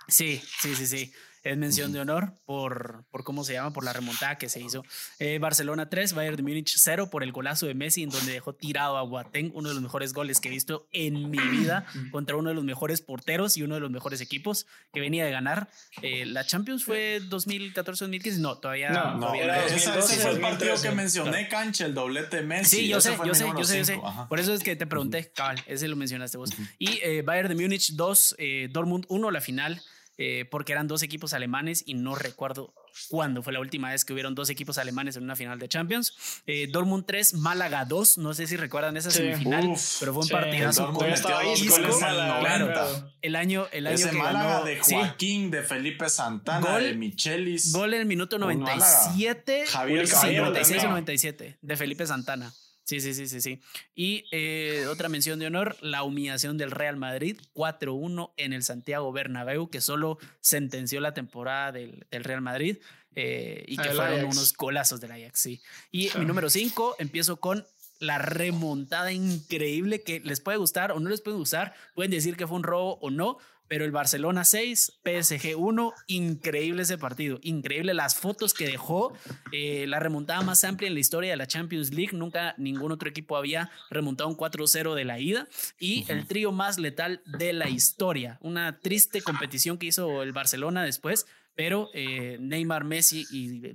Sí, 0.09 0.41
sí, 0.61 0.77
sí, 0.77 0.87
sí. 0.87 1.13
Es 1.50 1.57
mención 1.57 1.93
de 1.93 2.00
honor 2.00 2.33
por, 2.45 3.05
por 3.11 3.23
cómo 3.25 3.45
se 3.45 3.53
llama, 3.53 3.73
por 3.73 3.85
la 3.85 3.93
remontada 3.93 4.37
que 4.37 4.49
se 4.49 4.61
hizo. 4.61 4.83
Eh, 5.19 5.38
Barcelona 5.38 5.88
3, 5.88 6.12
Bayern 6.15 6.37
de 6.37 6.43
Múnich 6.43 6.75
0 6.76 7.09
por 7.11 7.23
el 7.23 7.33
golazo 7.33 7.67
de 7.67 7.75
Messi, 7.75 8.03
en 8.03 8.11
donde 8.11 8.33
dejó 8.33 8.55
tirado 8.55 8.97
a 8.97 9.03
Boateng, 9.03 9.53
uno 9.55 9.69
de 9.69 9.75
los 9.75 9.83
mejores 9.83 10.12
goles 10.12 10.41
que 10.41 10.49
he 10.49 10.50
visto 10.50 10.88
en 10.93 11.31
mi 11.31 11.38
vida, 11.38 11.87
contra 12.11 12.37
uno 12.37 12.49
de 12.50 12.55
los 12.55 12.65
mejores 12.65 13.00
porteros 13.00 13.57
y 13.57 13.62
uno 13.62 13.75
de 13.76 13.81
los 13.81 13.91
mejores 13.91 14.21
equipos 14.21 14.67
que 14.93 15.00
venía 15.00 15.25
de 15.25 15.31
ganar. 15.31 15.69
Eh, 16.03 16.26
la 16.26 16.45
Champions 16.45 16.85
fue 16.85 17.21
2014-2015, 17.29 18.38
no, 18.38 18.59
todavía 18.59 18.91
No, 18.91 19.15
No, 19.15 19.21
todavía 19.21 19.45
era 19.45 19.57
no. 19.59 19.62
ese, 19.67 19.75
2012, 19.91 20.12
ese 20.15 20.23
fue 20.23 20.31
el 20.33 20.41
partido 20.41 20.71
2013. 20.73 20.88
que 20.88 20.95
mencioné, 20.95 21.49
Canche, 21.49 21.85
el 21.85 21.95
doblete 21.95 22.37
de 22.38 22.43
Messi. 22.43 22.76
Sí, 22.76 22.88
yo 22.88 23.00
sé, 23.00 23.17
yo 23.25 23.35
sé, 23.35 23.47
yo 23.57 23.65
sé, 23.65 23.79
yo 23.79 23.85
sé. 23.85 24.00
Por 24.29 24.41
eso 24.41 24.53
es 24.53 24.62
que 24.62 24.76
te 24.76 24.87
pregunté, 24.87 25.31
cabal, 25.33 25.62
ese 25.67 25.88
lo 25.88 25.97
mencionaste 25.97 26.37
vos. 26.38 26.50
Y 26.79 26.99
eh, 27.03 27.23
Bayern 27.23 27.49
de 27.49 27.55
Múnich 27.55 27.93
2, 27.95 28.37
eh, 28.38 28.69
Dortmund 28.71 29.05
1, 29.09 29.31
la 29.31 29.41
final, 29.41 29.81
eh, 30.19 30.45
porque 30.51 30.73
eran 30.73 30.87
dos 30.89 31.03
equipos 31.03 31.35
alemanes 31.35 31.83
y 31.87 31.95
no 31.95 32.15
recuerdo 32.15 32.73
cuándo 33.11 33.43
fue 33.43 33.53
la 33.53 33.61
última 33.61 33.91
vez 33.91 34.05
que 34.07 34.15
hubieron 34.15 34.35
dos 34.35 34.49
equipos 34.49 34.79
alemanes 34.79 35.17
en 35.17 35.25
una 35.25 35.37
final 35.37 35.59
de 35.59 35.69
Champions. 35.69 36.15
Eh, 36.47 36.67
Dortmund 36.71 37.05
3, 37.07 37.35
Málaga 37.35 37.85
2, 37.85 38.17
no 38.19 38.33
sé 38.33 38.47
si 38.47 38.57
recuerdan 38.57 38.97
esa 38.97 39.11
Sí. 39.11 39.19
semifinal, 39.19 39.67
Uf, 39.67 39.97
pero 40.01 40.15
fue 40.15 40.23
un 40.23 40.29
sí, 40.29 40.33
partidazo. 40.33 40.93
con 40.93 41.11
Isco, 41.11 41.29
goles 41.29 41.73
en 41.77 41.85
el 41.85 42.01
Málaga, 42.01 42.41
90. 42.59 42.73
claro. 42.73 43.13
el 43.21 43.37
año, 43.37 43.67
el 43.73 43.87
año 43.87 43.95
Ese 43.97 44.11
que 44.11 44.17
Málaga 44.17 44.49
ganó, 44.55 44.65
de 44.65 44.83
sí, 44.83 44.95
Joaquín, 44.95 45.51
de 45.51 45.63
Felipe 45.63 46.09
Santana, 46.09 46.67
Gol- 46.67 46.85
de 46.85 46.95
Michelis. 46.95 47.73
Gol 47.73 47.93
en 47.95 48.01
el 48.01 48.07
minuto 48.07 48.37
Un 48.37 48.43
Málaga. 48.43 48.65
97. 48.67 49.67
Javier 49.69 50.07
sí, 50.07 50.13
Caballero 50.15 50.45
96 50.47 50.71
o 50.71 50.81
también. 50.81 50.91
97 50.91 51.59
de 51.61 51.77
Felipe 51.77 52.07
Santana. 52.07 52.53
Sí, 52.87 53.00
sí, 53.00 53.14
sí, 53.14 53.26
sí, 53.26 53.40
sí. 53.40 53.61
Y 53.97 54.25
eh, 54.31 54.87
otra 54.88 55.09
mención 55.09 55.38
de 55.40 55.47
honor, 55.49 55.76
la 55.81 56.05
humillación 56.05 56.57
del 56.57 56.71
Real 56.71 56.97
Madrid, 56.97 57.37
4-1 57.52 58.33
en 58.37 58.52
el 58.52 58.62
Santiago 58.62 59.11
Bernabéu, 59.12 59.69
que 59.69 59.81
solo 59.81 60.19
sentenció 60.40 61.00
la 61.00 61.12
temporada 61.12 61.73
del, 61.73 62.07
del 62.12 62.23
Real 62.23 62.43
Madrid 62.43 62.78
eh, 63.16 63.64
y 63.66 63.76
que 63.76 63.90
fueron 63.90 64.21
Ajax. 64.21 64.37
unos 64.37 64.55
golazos 64.57 65.00
del 65.00 65.11
Ajax, 65.11 65.40
sí. 65.40 65.61
Y 65.90 66.11
Sí. 66.11 66.19
mi 66.21 66.25
número 66.26 66.49
5, 66.49 66.97
empiezo 67.00 67.38
con 67.40 67.66
la 67.99 68.19
remontada 68.19 69.11
increíble 69.11 70.02
que 70.02 70.21
les 70.21 70.40
puede 70.40 70.59
gustar 70.59 70.93
o 70.93 71.00
no 71.00 71.09
les 71.11 71.23
puede 71.23 71.38
gustar, 71.38 71.75
pueden 71.95 72.11
decir 72.12 72.37
que 72.37 72.47
fue 72.47 72.57
un 72.59 72.62
robo 72.62 72.99
o 73.00 73.11
no, 73.11 73.38
pero 73.69 73.85
el 73.85 73.91
Barcelona 73.91 74.45
6, 74.45 75.01
PSG 75.05 75.57
1, 75.57 75.93
increíble 76.07 76.83
ese 76.83 76.99
partido, 76.99 77.39
increíble 77.43 77.95
las 77.95 78.17
fotos 78.17 78.55
que 78.55 78.67
dejó, 78.67 79.13
eh, 79.53 79.87
la 79.87 79.99
remontada 79.99 80.43
más 80.43 80.65
amplia 80.65 80.89
en 80.89 80.95
la 80.95 81.01
historia 81.01 81.31
de 81.31 81.37
la 81.37 81.47
Champions 81.47 81.93
League, 81.93 82.17
nunca 82.17 82.55
ningún 82.59 82.93
otro 82.93 83.09
equipo 83.09 83.37
había 83.37 83.71
remontado 83.91 84.29
un 84.29 84.37
4-0 84.37 84.95
de 84.95 85.05
la 85.05 85.19
ida 85.19 85.49
y 85.79 86.05
el 86.09 86.27
trío 86.27 86.53
más 86.53 86.79
letal 86.79 87.23
de 87.27 87.53
la 87.53 87.69
historia, 87.69 88.39
una 88.41 88.79
triste 88.81 89.23
competición 89.23 89.79
que 89.79 89.87
hizo 89.87 90.23
el 90.23 90.33
Barcelona 90.33 90.85
después, 90.85 91.27
pero 91.55 91.91
eh, 91.95 92.37
Neymar, 92.41 92.85
Messi 92.85 93.25
y, 93.31 93.75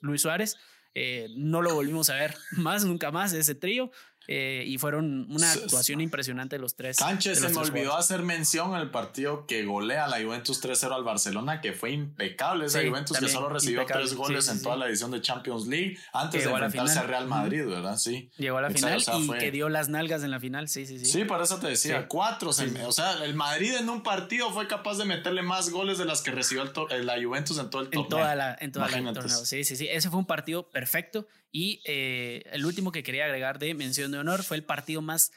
Luis 0.00 0.22
Suárez 0.22 0.56
eh, 0.94 1.28
no 1.36 1.60
lo 1.60 1.74
volvimos 1.74 2.08
a 2.10 2.14
ver 2.14 2.34
más, 2.56 2.84
nunca 2.84 3.10
más 3.10 3.32
ese 3.32 3.54
trío. 3.54 3.90
Eh, 4.26 4.64
y 4.66 4.78
fueron 4.78 5.26
una 5.30 5.52
actuación 5.52 6.00
impresionante 6.00 6.58
los 6.58 6.76
tres. 6.76 6.96
Sánchez 6.96 7.40
se 7.40 7.48
me 7.48 7.56
olvidó 7.56 7.96
hacer 7.96 8.22
mención 8.22 8.74
al 8.74 8.90
partido 8.90 9.46
que 9.46 9.64
golea 9.64 10.06
a 10.06 10.08
la 10.08 10.22
Juventus 10.22 10.62
3-0 10.62 10.94
al 10.94 11.04
Barcelona, 11.04 11.60
que 11.60 11.72
fue 11.72 11.90
impecable 11.90 12.66
esa 12.66 12.82
Juventus 12.86 13.18
que 13.18 13.28
solo 13.28 13.48
recibió 13.48 13.84
tres 13.86 14.14
goles 14.14 14.48
en 14.48 14.62
toda 14.62 14.76
la 14.76 14.88
edición 14.88 15.10
de 15.10 15.20
Champions 15.20 15.66
League 15.66 15.98
antes 16.12 16.44
de 16.44 16.50
enfrentarse 16.50 16.98
al 16.98 17.08
Real 17.08 17.26
Madrid, 17.26 17.66
¿verdad? 17.66 17.96
Sí. 17.96 18.30
Llegó 18.38 18.58
a 18.58 18.62
la 18.62 18.70
final 18.70 19.00
y 19.00 19.30
que 19.38 19.50
dio 19.50 19.68
las 19.68 19.88
nalgas 19.88 20.22
en 20.22 20.30
la 20.30 20.40
final, 20.40 20.68
sí, 20.68 20.86
sí, 20.86 20.98
sí. 20.98 21.06
Sí, 21.06 21.24
por 21.24 21.42
eso 21.42 21.58
te 21.58 21.68
decía, 21.68 22.08
cuatro. 22.08 22.50
o 22.50 22.92
sea, 22.92 23.24
el 23.24 23.34
Madrid 23.34 23.74
en 23.74 23.88
un 23.88 24.02
partido 24.02 24.50
fue 24.52 24.66
capaz 24.66 24.98
de 24.98 25.04
meterle 25.04 25.42
más 25.42 25.70
goles 25.70 25.98
de 25.98 26.04
las 26.04 26.22
que 26.22 26.30
recibió 26.30 26.62
el 26.90 27.04
la 27.04 27.22
Juventus 27.22 27.58
en 27.58 27.70
todo 27.70 27.82
el 27.82 27.88
torneo. 27.88 28.04
En 28.04 28.08
toda 28.08 28.34
la, 28.34 28.56
en 28.60 28.72
toda 28.72 28.88
la 28.88 29.12
torneo, 29.12 29.44
sí, 29.44 29.64
sí, 29.64 29.76
sí. 29.76 29.86
Ese 29.88 30.10
fue 30.10 30.18
un 30.18 30.26
partido 30.26 30.68
perfecto 30.70 31.26
y 31.56 31.80
eh, 31.84 32.42
el 32.50 32.66
último 32.66 32.90
que 32.90 33.04
quería 33.04 33.26
agregar 33.26 33.60
de 33.60 33.74
mención 33.74 34.10
de 34.10 34.18
honor 34.18 34.42
fue 34.42 34.56
el 34.56 34.64
partido 34.64 35.02
más, 35.02 35.30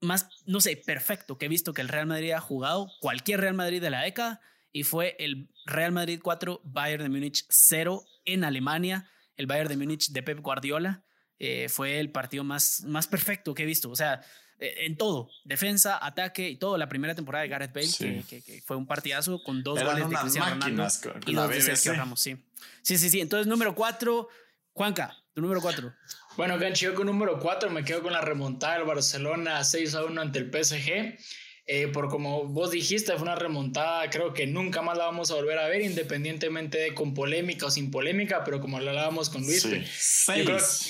más, 0.00 0.30
no 0.46 0.62
sé, 0.62 0.78
perfecto 0.78 1.36
que 1.36 1.44
he 1.44 1.48
visto 1.50 1.74
que 1.74 1.82
el 1.82 1.88
Real 1.88 2.06
Madrid 2.06 2.30
ha 2.30 2.40
jugado, 2.40 2.90
cualquier 3.00 3.42
Real 3.42 3.52
Madrid 3.52 3.82
de 3.82 3.90
la 3.90 4.00
década, 4.00 4.40
y 4.72 4.84
fue 4.84 5.14
el 5.18 5.50
Real 5.66 5.92
Madrid 5.92 6.20
4, 6.22 6.62
Bayern 6.64 7.02
de 7.02 7.10
Múnich 7.10 7.44
0 7.50 8.02
en 8.24 8.44
Alemania, 8.44 9.10
el 9.36 9.46
Bayern 9.46 9.68
de 9.68 9.76
Múnich 9.76 10.08
de 10.08 10.22
Pep 10.22 10.40
Guardiola. 10.40 11.04
Eh, 11.38 11.68
fue 11.68 12.00
el 12.00 12.10
partido 12.10 12.42
más, 12.42 12.82
más 12.84 13.06
perfecto 13.06 13.52
que 13.52 13.64
he 13.64 13.66
visto. 13.66 13.90
O 13.90 13.96
sea, 13.96 14.22
eh, 14.58 14.86
en 14.86 14.96
todo, 14.96 15.28
defensa, 15.44 15.98
ataque 16.02 16.48
y 16.48 16.56
todo. 16.56 16.78
La 16.78 16.88
primera 16.88 17.14
temporada 17.14 17.42
de 17.42 17.50
Gareth 17.50 17.74
Bale, 17.74 18.24
que, 18.26 18.62
fue 18.64 18.78
un 18.78 18.86
partidazo 18.86 19.42
con 19.42 19.62
dos 19.62 19.84
goles 19.84 20.08
de 20.08 20.16
Cristiano 20.16 20.50
Ronaldo 20.54 20.88
y 21.26 21.34
dos 21.34 21.50
de 21.50 21.60
Sergio 21.60 21.92
Ramos. 21.92 22.20
Sí. 22.20 22.38
sí, 22.80 22.96
sí, 22.96 23.10
sí. 23.10 23.20
Entonces, 23.20 23.46
número 23.46 23.74
4, 23.74 24.28
Juanca, 24.72 25.14
tu 25.36 25.42
número 25.42 25.60
4. 25.60 25.92
Bueno, 26.38 26.58
Ganchi, 26.58 26.86
yo 26.86 26.94
con 26.94 27.06
número 27.06 27.38
4 27.38 27.68
me 27.68 27.84
quedo 27.84 28.02
con 28.02 28.14
la 28.14 28.22
remontada 28.22 28.78
del 28.78 28.84
Barcelona 28.84 29.62
6 29.62 29.94
a 29.94 30.04
1 30.04 30.18
ante 30.18 30.38
el 30.38 30.50
PSG. 30.50 31.18
Eh, 31.66 31.88
por 31.88 32.08
como 32.08 32.46
vos 32.46 32.70
dijiste, 32.70 33.12
fue 33.12 33.22
una 33.22 33.34
remontada, 33.34 34.08
creo 34.08 34.32
que 34.32 34.46
nunca 34.46 34.80
más 34.80 34.96
la 34.96 35.04
vamos 35.04 35.30
a 35.30 35.34
volver 35.34 35.58
a 35.58 35.68
ver, 35.68 35.82
independientemente 35.82 36.78
de 36.78 36.94
con 36.94 37.12
polémica 37.12 37.66
o 37.66 37.70
sin 37.70 37.90
polémica, 37.90 38.44
pero 38.44 38.62
como 38.62 38.80
lo 38.80 38.88
hablábamos 38.88 39.28
con 39.28 39.42
Luis, 39.42 39.66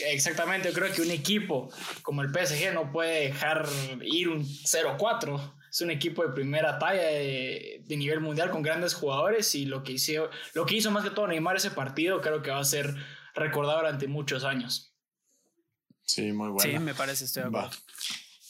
exactamente, 0.07 0.69
yo 0.69 0.75
creo 0.75 0.93
que 0.93 1.03
un 1.03 1.11
equipo 1.11 1.69
como 2.03 2.23
el 2.23 2.29
PSG 2.29 2.73
no 2.73 2.93
puede 2.93 3.29
dejar 3.29 3.67
ir 4.03 4.29
un 4.29 4.45
0-4. 4.45 5.55
Es 5.69 5.81
un 5.81 5.91
equipo 5.91 6.23
de 6.23 6.33
primera 6.33 6.79
talla 6.79 7.03
de, 7.03 7.83
de, 7.85 7.97
nivel 7.97 8.21
mundial 8.21 8.51
con 8.51 8.63
grandes 8.63 8.95
jugadores 8.95 9.55
y 9.57 9.67
lo 9.67 9.83
que, 9.83 9.93
hizo, 9.93 10.31
lo 10.55 10.65
que 10.65 10.77
hizo 10.77 10.91
más 10.91 11.03
que 11.03 11.11
todo 11.11 11.27
Neymar 11.27 11.57
ese 11.57 11.71
partido 11.71 12.21
creo 12.21 12.43
que 12.43 12.51
va 12.51 12.61
a 12.61 12.65
ser 12.65 12.95
recordado 13.37 13.79
durante 13.79 14.09
muchos 14.09 14.45
años. 14.45 14.93
Sí, 16.03 16.33
muy 16.33 16.51
buena. 16.51 16.79
Sí, 16.79 16.85
me 16.85 16.95
parece, 16.95 17.25
estoy 17.25 17.43
de 17.43 17.49
acuerdo. 17.49 17.71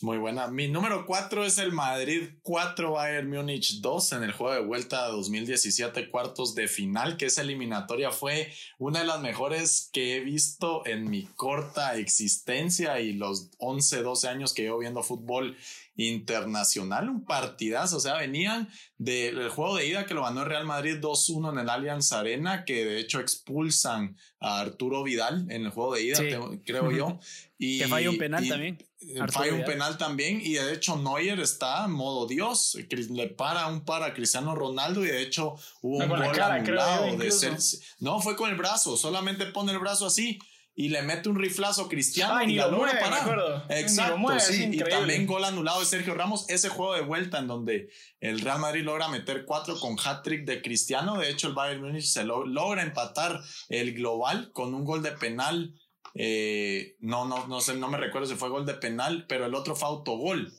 Muy 0.02 0.18
buena. 0.18 0.48
Mi 0.48 0.68
número 0.68 1.06
4 1.06 1.46
es 1.46 1.56
el 1.56 1.72
Madrid 1.72 2.28
4 2.42 2.92
Bayern 2.92 3.30
Múnich 3.30 3.80
2 3.80 4.12
en 4.12 4.24
el 4.24 4.32
juego 4.32 4.52
de 4.52 4.60
vuelta 4.60 5.06
2017 5.08 6.10
cuartos 6.10 6.54
de 6.54 6.68
final, 6.68 7.16
que 7.16 7.26
esa 7.26 7.40
eliminatoria 7.40 8.10
fue 8.10 8.52
una 8.78 9.00
de 9.00 9.06
las 9.06 9.22
mejores 9.22 9.88
que 9.94 10.16
he 10.16 10.20
visto 10.20 10.86
en 10.86 11.08
mi 11.08 11.24
corta 11.24 11.96
existencia 11.96 13.00
y 13.00 13.14
los 13.14 13.50
11, 13.56 14.02
12 14.02 14.28
años 14.28 14.52
que 14.52 14.62
llevo 14.64 14.78
viendo 14.78 15.02
fútbol 15.02 15.56
internacional, 15.96 17.08
un 17.08 17.24
partidazo, 17.24 17.96
o 17.96 18.00
sea, 18.00 18.14
venían 18.14 18.68
del 18.98 19.48
juego 19.48 19.76
de 19.76 19.86
ida 19.86 20.06
que 20.06 20.14
lo 20.14 20.22
ganó 20.22 20.42
el 20.42 20.48
Real 20.48 20.66
Madrid 20.66 20.98
2-1 21.00 21.52
en 21.52 21.58
el 21.58 21.70
Allianz 21.70 22.12
Arena, 22.12 22.64
que 22.64 22.84
de 22.84 23.00
hecho 23.00 23.20
expulsan 23.20 24.16
a 24.40 24.60
Arturo 24.60 25.02
Vidal 25.02 25.46
en 25.50 25.64
el 25.64 25.70
juego 25.70 25.94
de 25.94 26.02
ida, 26.02 26.18
creo 26.64 26.90
yo. 26.92 27.18
Y, 27.58 27.78
que 27.78 27.88
falla 27.88 28.10
un 28.10 28.18
penal 28.18 28.46
también. 28.46 28.86
Eh, 29.00 29.18
falla 29.32 29.54
un 29.54 29.64
penal 29.64 29.96
también. 29.96 30.42
Y 30.42 30.54
de 30.54 30.74
hecho 30.74 30.96
Neuer 30.96 31.40
está 31.40 31.86
en 31.86 31.92
modo 31.92 32.26
Dios, 32.26 32.76
le 33.08 33.28
para 33.28 33.66
un 33.68 33.82
para 33.82 34.06
a 34.06 34.12
Cristiano 34.12 34.54
Ronaldo 34.54 35.02
y 35.02 35.08
de 35.08 35.22
hecho 35.22 35.54
hubo 35.80 35.96
un 35.96 36.06
gol 36.06 36.22
anulado 36.22 37.16
de 37.16 37.30
ser, 37.30 37.56
no 38.00 38.20
fue 38.20 38.36
con 38.36 38.50
el 38.50 38.56
brazo, 38.56 38.98
solamente 38.98 39.46
pone 39.46 39.72
el 39.72 39.78
brazo 39.78 40.04
así 40.04 40.38
y 40.78 40.90
le 40.90 41.02
mete 41.02 41.28
un 41.30 41.36
riflazo 41.36 41.88
Cristiano 41.88 42.40
y, 42.42 42.54
la 42.54 42.68
logra 42.68 43.00
parar. 43.00 43.64
Exacto, 43.70 44.38
sí. 44.38 44.68
Y 44.70 44.78
también 44.78 45.26
gol 45.26 45.42
anulado 45.44 45.80
de 45.80 45.86
Sergio 45.86 46.14
Ramos. 46.14 46.44
Ese 46.48 46.68
juego 46.68 46.94
de 46.94 47.00
vuelta 47.00 47.38
en 47.38 47.48
donde 47.48 47.88
el 48.20 48.40
Real 48.40 48.60
Madrid 48.60 48.84
logra 48.84 49.08
meter 49.08 49.46
cuatro 49.46 49.80
con 49.80 49.96
hat-trick 49.98 50.44
de 50.44 50.60
Cristiano. 50.60 51.18
De 51.18 51.30
hecho, 51.30 51.48
el 51.48 51.54
Bayern 51.54 51.80
Múnich 51.80 52.04
se 52.04 52.24
logra 52.24 52.82
empatar 52.82 53.40
el 53.70 53.94
global 53.94 54.52
con 54.52 54.74
un 54.74 54.84
gol 54.84 55.02
de 55.02 55.12
penal 55.12 55.74
eh, 56.18 56.96
no, 57.00 57.26
no, 57.26 57.46
no 57.46 57.60
sé, 57.60 57.74
no 57.74 57.88
me 57.88 57.98
recuerdo 57.98 58.26
si 58.26 58.36
fue 58.36 58.48
gol 58.48 58.64
de 58.64 58.74
penal, 58.74 59.26
pero 59.28 59.46
el 59.46 59.54
otro 59.54 59.76
fue 59.76 59.88
autogol. 59.88 60.52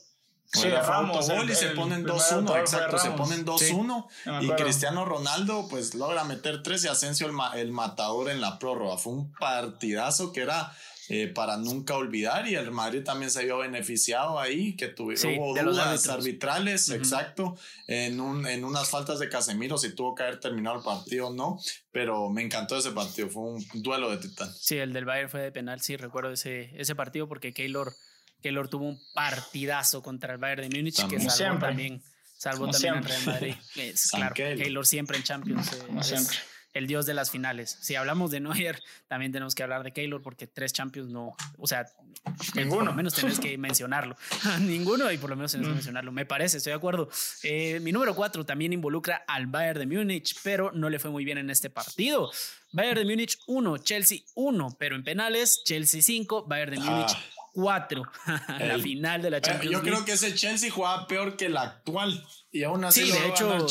Sí, 0.50 0.68
fue 0.82 0.94
autogol 0.94 1.50
y 1.50 1.54
se 1.54 1.68
ponen 1.68 2.06
2-1, 2.06 2.58
exacto, 2.58 2.98
se 2.98 3.10
ponen 3.10 3.44
2-1 3.44 4.06
y 4.40 4.50
Cristiano 4.52 5.04
Ronaldo 5.04 5.68
pues 5.68 5.94
logra 5.94 6.24
meter 6.24 6.62
tres 6.62 6.84
y 6.84 6.88
Asensio 6.88 7.26
el, 7.26 7.60
el 7.60 7.70
matador 7.70 8.30
en 8.30 8.40
la 8.40 8.58
prórroga. 8.58 8.96
Fue 8.96 9.12
un 9.12 9.32
partidazo 9.32 10.32
que 10.32 10.40
era 10.40 10.72
eh, 11.10 11.28
para 11.28 11.56
nunca 11.56 11.96
olvidar 11.96 12.46
y 12.46 12.54
el 12.54 12.70
Madrid 12.70 13.02
también 13.02 13.30
se 13.30 13.42
vio 13.42 13.56
beneficiado 13.56 14.38
ahí, 14.38 14.76
que 14.76 14.88
tuvo, 14.88 15.12
hubo 15.12 15.58
dudas 15.58 16.06
arbitrales, 16.06 16.90
exacto, 16.90 17.56
en, 17.86 18.20
un, 18.20 18.46
en 18.46 18.62
unas 18.62 18.90
faltas 18.90 19.18
de 19.18 19.30
Casemiro, 19.30 19.78
si 19.78 19.94
tuvo 19.94 20.14
que 20.14 20.24
haber 20.24 20.38
terminado 20.38 20.76
el 20.76 20.82
partido 20.82 21.28
o 21.28 21.32
no, 21.32 21.58
pero 21.92 22.28
me 22.28 22.42
encantó 22.42 22.76
ese 22.76 22.90
partido, 22.90 23.30
fue 23.30 23.42
un 23.42 23.66
duelo 23.72 24.10
de 24.10 24.18
titán. 24.18 24.52
Sí, 24.54 24.76
el 24.76 24.92
del 24.92 25.06
Bayern 25.06 25.30
fue 25.30 25.40
de 25.40 25.50
penal, 25.50 25.80
sí, 25.80 25.96
recuerdo 25.96 26.32
ese, 26.32 26.72
ese 26.78 26.94
partido 26.94 27.26
porque 27.26 27.54
Keylor, 27.54 27.94
Keylor 28.42 28.68
tuvo 28.68 28.86
un 28.86 29.00
partidazo 29.14 30.02
contra 30.02 30.32
el 30.32 30.38
Bayern 30.38 30.68
de 30.68 30.76
Múnich 30.76 31.06
que 31.08 31.20
salvó 31.20 31.58
también, 31.58 32.02
salvó 32.36 32.70
también 32.70 32.94
al 32.94 33.04
Real 33.04 33.26
Madrid. 33.26 33.54
claro, 34.10 34.34
Keylor 34.34 34.86
siempre 34.86 35.16
en 35.16 35.22
Champions. 35.22 35.72
Eh, 35.72 36.02
siempre 36.02 36.36
el 36.74 36.86
dios 36.86 37.06
de 37.06 37.14
las 37.14 37.30
finales. 37.30 37.76
Si 37.80 37.94
hablamos 37.96 38.30
de 38.30 38.40
Neuer, 38.40 38.82
también 39.08 39.32
tenemos 39.32 39.54
que 39.54 39.62
hablar 39.62 39.82
de 39.82 39.92
Keylor 39.92 40.22
porque 40.22 40.46
tres 40.46 40.72
Champions 40.72 41.10
no, 41.10 41.34
o 41.56 41.66
sea, 41.66 41.86
ninguno. 42.54 42.76
Por 42.76 42.84
lo 42.86 42.94
menos 42.94 43.14
tenés 43.14 43.40
que 43.40 43.56
mencionarlo. 43.58 44.16
Ninguno 44.60 45.10
y 45.10 45.18
por 45.18 45.30
lo 45.30 45.36
menos 45.36 45.52
tenés 45.52 45.66
que 45.66 45.72
mm. 45.72 45.76
mencionarlo. 45.76 46.12
Me 46.12 46.26
parece, 46.26 46.58
estoy 46.58 46.72
de 46.72 46.76
acuerdo. 46.76 47.08
Eh, 47.42 47.80
mi 47.80 47.92
número 47.92 48.14
cuatro 48.14 48.44
también 48.44 48.72
involucra 48.72 49.24
al 49.26 49.46
Bayern 49.46 49.80
de 49.80 49.86
Múnich, 49.86 50.36
pero 50.42 50.70
no 50.72 50.88
le 50.88 50.98
fue 50.98 51.10
muy 51.10 51.24
bien 51.24 51.38
en 51.38 51.50
este 51.50 51.70
partido. 51.70 52.30
Bayern 52.72 53.00
de 53.00 53.04
Múnich 53.04 53.38
1, 53.46 53.78
Chelsea 53.78 54.18
1, 54.34 54.76
pero 54.78 54.94
en 54.94 55.02
penales, 55.02 55.62
Chelsea 55.64 56.02
5, 56.02 56.46
Bayern 56.46 56.72
de 56.72 56.80
Múnich 56.80 57.16
4. 57.54 58.02
la 58.60 58.78
final 58.78 59.22
de 59.22 59.30
la 59.30 59.40
Champions 59.40 59.72
Yo 59.72 59.82
creo 59.82 60.04
que 60.04 60.12
ese 60.12 60.34
Chelsea 60.34 60.70
jugaba 60.70 61.06
peor 61.06 61.36
que 61.36 61.46
el 61.46 61.56
actual 61.56 62.24
y 62.50 62.62
aún 62.62 62.84
así 62.84 63.04
sí, 63.04 63.12
de 63.12 63.28
hecho, 63.28 63.66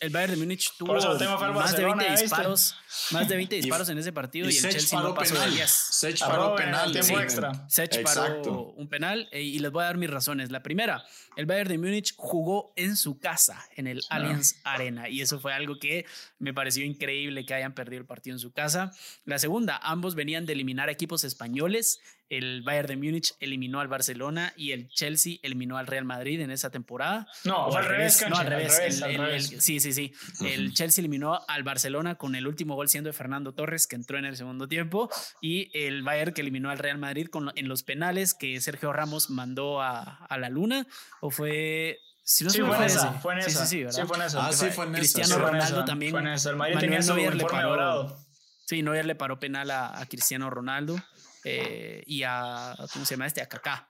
el 0.00 0.10
Bayern 0.10 0.32
de 0.32 0.38
Múnich 0.38 0.72
tuvo 0.78 0.94
más 0.94 1.76
de 1.76 1.84
20 1.84 2.10
disparos, 2.22 2.76
más 3.10 3.28
de 3.28 3.36
20 3.36 3.56
disparos 3.56 3.88
en 3.88 3.98
ese 3.98 4.12
partido 4.12 4.48
y, 4.48 4.56
el 4.56 4.62
Chelsea 4.62 5.00
no 5.00 5.14
pasó 5.14 5.38
de 5.40 5.50
10. 5.50 5.70
Sech 5.70 6.20
paró 6.20 6.54
penal, 6.54 6.92
tiempo 6.92 7.20
extra. 7.20 7.68
Sech 7.68 8.02
paró 8.02 8.72
un 8.76 8.88
penal 8.88 9.28
eh, 9.32 9.42
y 9.42 9.58
les 9.58 9.70
voy 9.70 9.82
a 9.82 9.86
dar 9.86 9.98
mis 9.98 10.08
razones. 10.08 10.50
La 10.50 10.62
primera, 10.62 11.04
el 11.36 11.46
Bayern 11.46 11.68
de 11.68 11.78
Múnich 11.78 12.14
jugó 12.16 12.72
en 12.76 12.96
su 12.96 13.18
casa, 13.18 13.68
en 13.76 13.86
el 13.86 14.00
ah. 14.10 14.16
Allianz 14.16 14.56
Arena 14.64 15.08
y 15.08 15.20
eso 15.20 15.38
fue 15.40 15.52
algo 15.52 15.78
que 15.78 16.06
me 16.38 16.54
pareció 16.54 16.84
increíble 16.84 17.44
que 17.44 17.54
hayan 17.54 17.74
perdido 17.74 18.00
el 18.00 18.06
partido 18.06 18.36
en 18.36 18.40
su 18.40 18.52
casa. 18.52 18.92
La 19.24 19.38
segunda, 19.38 19.76
ambos 19.82 20.14
venían 20.14 20.46
de 20.46 20.54
eliminar 20.54 20.88
equipos 20.88 21.24
españoles. 21.24 22.00
El 22.28 22.62
Bayern 22.62 22.88
de 22.88 22.96
Múnich 22.96 23.34
eliminó 23.40 23.80
al 23.80 23.88
Barcelona 23.88 24.52
y 24.56 24.72
el 24.72 24.88
Chelsea 24.88 25.38
eliminó 25.42 25.78
al 25.78 25.86
Real 25.86 26.04
Madrid 26.04 26.40
en 26.40 26.50
esa 26.50 26.70
temporada. 26.70 27.26
No, 27.44 27.70
fue 27.70 27.80
al 27.80 27.86
revés, 27.98 28.26
no, 28.28 28.36
al 28.36 28.46
revés. 28.46 29.54
sí, 29.58 29.80
sí, 29.80 29.92
sí. 29.92 30.12
El 30.40 30.72
Chelsea 30.72 31.02
eliminó 31.02 31.40
al 31.46 31.62
Barcelona 31.62 32.16
con 32.16 32.34
el 32.34 32.46
último 32.46 32.74
gol 32.74 32.88
siendo 32.88 33.08
de 33.08 33.12
Fernando 33.12 33.52
Torres, 33.52 33.86
que 33.86 33.96
entró 33.96 34.18
en 34.18 34.24
el 34.24 34.36
segundo 34.36 34.68
tiempo, 34.68 35.10
y 35.40 35.70
el 35.78 36.02
Bayern 36.02 36.32
que 36.32 36.40
eliminó 36.40 36.70
al 36.70 36.78
Real 36.78 36.98
Madrid 36.98 37.28
con, 37.28 37.52
en 37.54 37.68
los 37.68 37.82
penales 37.82 38.34
que 38.34 38.60
Sergio 38.60 38.92
Ramos 38.92 39.30
mandó 39.30 39.80
a, 39.80 40.24
a 40.26 40.38
la 40.38 40.48
luna, 40.48 40.86
o 41.20 41.30
fue 41.30 41.98
si 42.22 42.44
no 42.44 42.50
sí, 42.50 42.60
fue, 42.60 42.76
en 42.76 42.82
esa, 42.82 43.12
fue 43.14 43.32
en 43.32 43.38
esa. 43.38 43.64
Sí, 43.64 43.86
sí, 43.86 43.90
sí, 43.90 44.02
fue 44.06 44.18
en 44.18 44.22
esa. 44.24 44.46
Ah, 44.46 44.52
sí, 44.52 44.66
fue 44.66 44.84
en 44.84 44.92
Cristiano 44.92 45.38
Ronaldo 45.38 45.86
también. 45.86 46.10
Fue 46.10 46.20
en 46.20 46.26
esa. 46.26 46.50
El 46.50 46.56
Madrid 46.56 46.78
tenía 46.78 47.00
su 47.00 47.14
Neuer 47.14 47.34
le 47.34 47.44
paró, 47.44 48.18
Sí, 48.66 48.82
Neuer 48.82 49.06
le 49.06 49.14
paró 49.14 49.40
penal 49.40 49.70
a, 49.70 49.98
a 49.98 50.04
Cristiano 50.04 50.50
Ronaldo 50.50 51.00
eh, 51.44 52.02
y 52.06 52.24
a, 52.24 52.74
¿cómo 52.92 53.06
se 53.06 53.14
llama 53.14 53.26
este? 53.26 53.40
A 53.40 53.48
Kaká. 53.48 53.87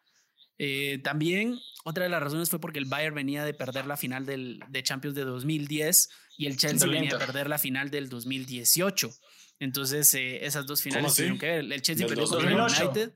Eh, 0.58 0.98
también 1.02 1.58
otra 1.84 2.04
de 2.04 2.10
las 2.10 2.22
razones 2.22 2.50
fue 2.50 2.60
porque 2.60 2.78
el 2.78 2.84
Bayern 2.84 3.14
venía 3.14 3.44
de 3.44 3.54
perder 3.54 3.86
la 3.86 3.96
final 3.96 4.26
del, 4.26 4.60
de 4.68 4.82
Champions 4.82 5.14
de 5.14 5.24
2010 5.24 6.10
y 6.36 6.46
el 6.46 6.56
Chelsea 6.56 6.88
venía 6.88 7.12
de 7.12 7.18
perder 7.18 7.48
la 7.48 7.58
final 7.58 7.90
del 7.90 8.08
2018. 8.08 9.10
Entonces, 9.60 10.12
eh, 10.14 10.44
esas 10.44 10.66
dos 10.66 10.82
finales 10.82 11.14
tuvieron 11.14 11.38
que 11.38 11.46
ver. 11.46 11.72
El 11.72 11.82
Chelsea 11.82 12.06
perdió 12.06 12.26
contra 12.26 12.50
el 12.50 12.60
United. 12.60 13.12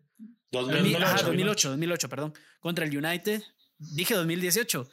2008, 0.50 1.24
2008, 1.24 1.68
2008, 1.70 2.08
perdón. 2.08 2.34
Contra 2.60 2.84
el 2.84 2.96
United. 2.96 3.42
Dije 3.78 4.14
2018. 4.14 4.88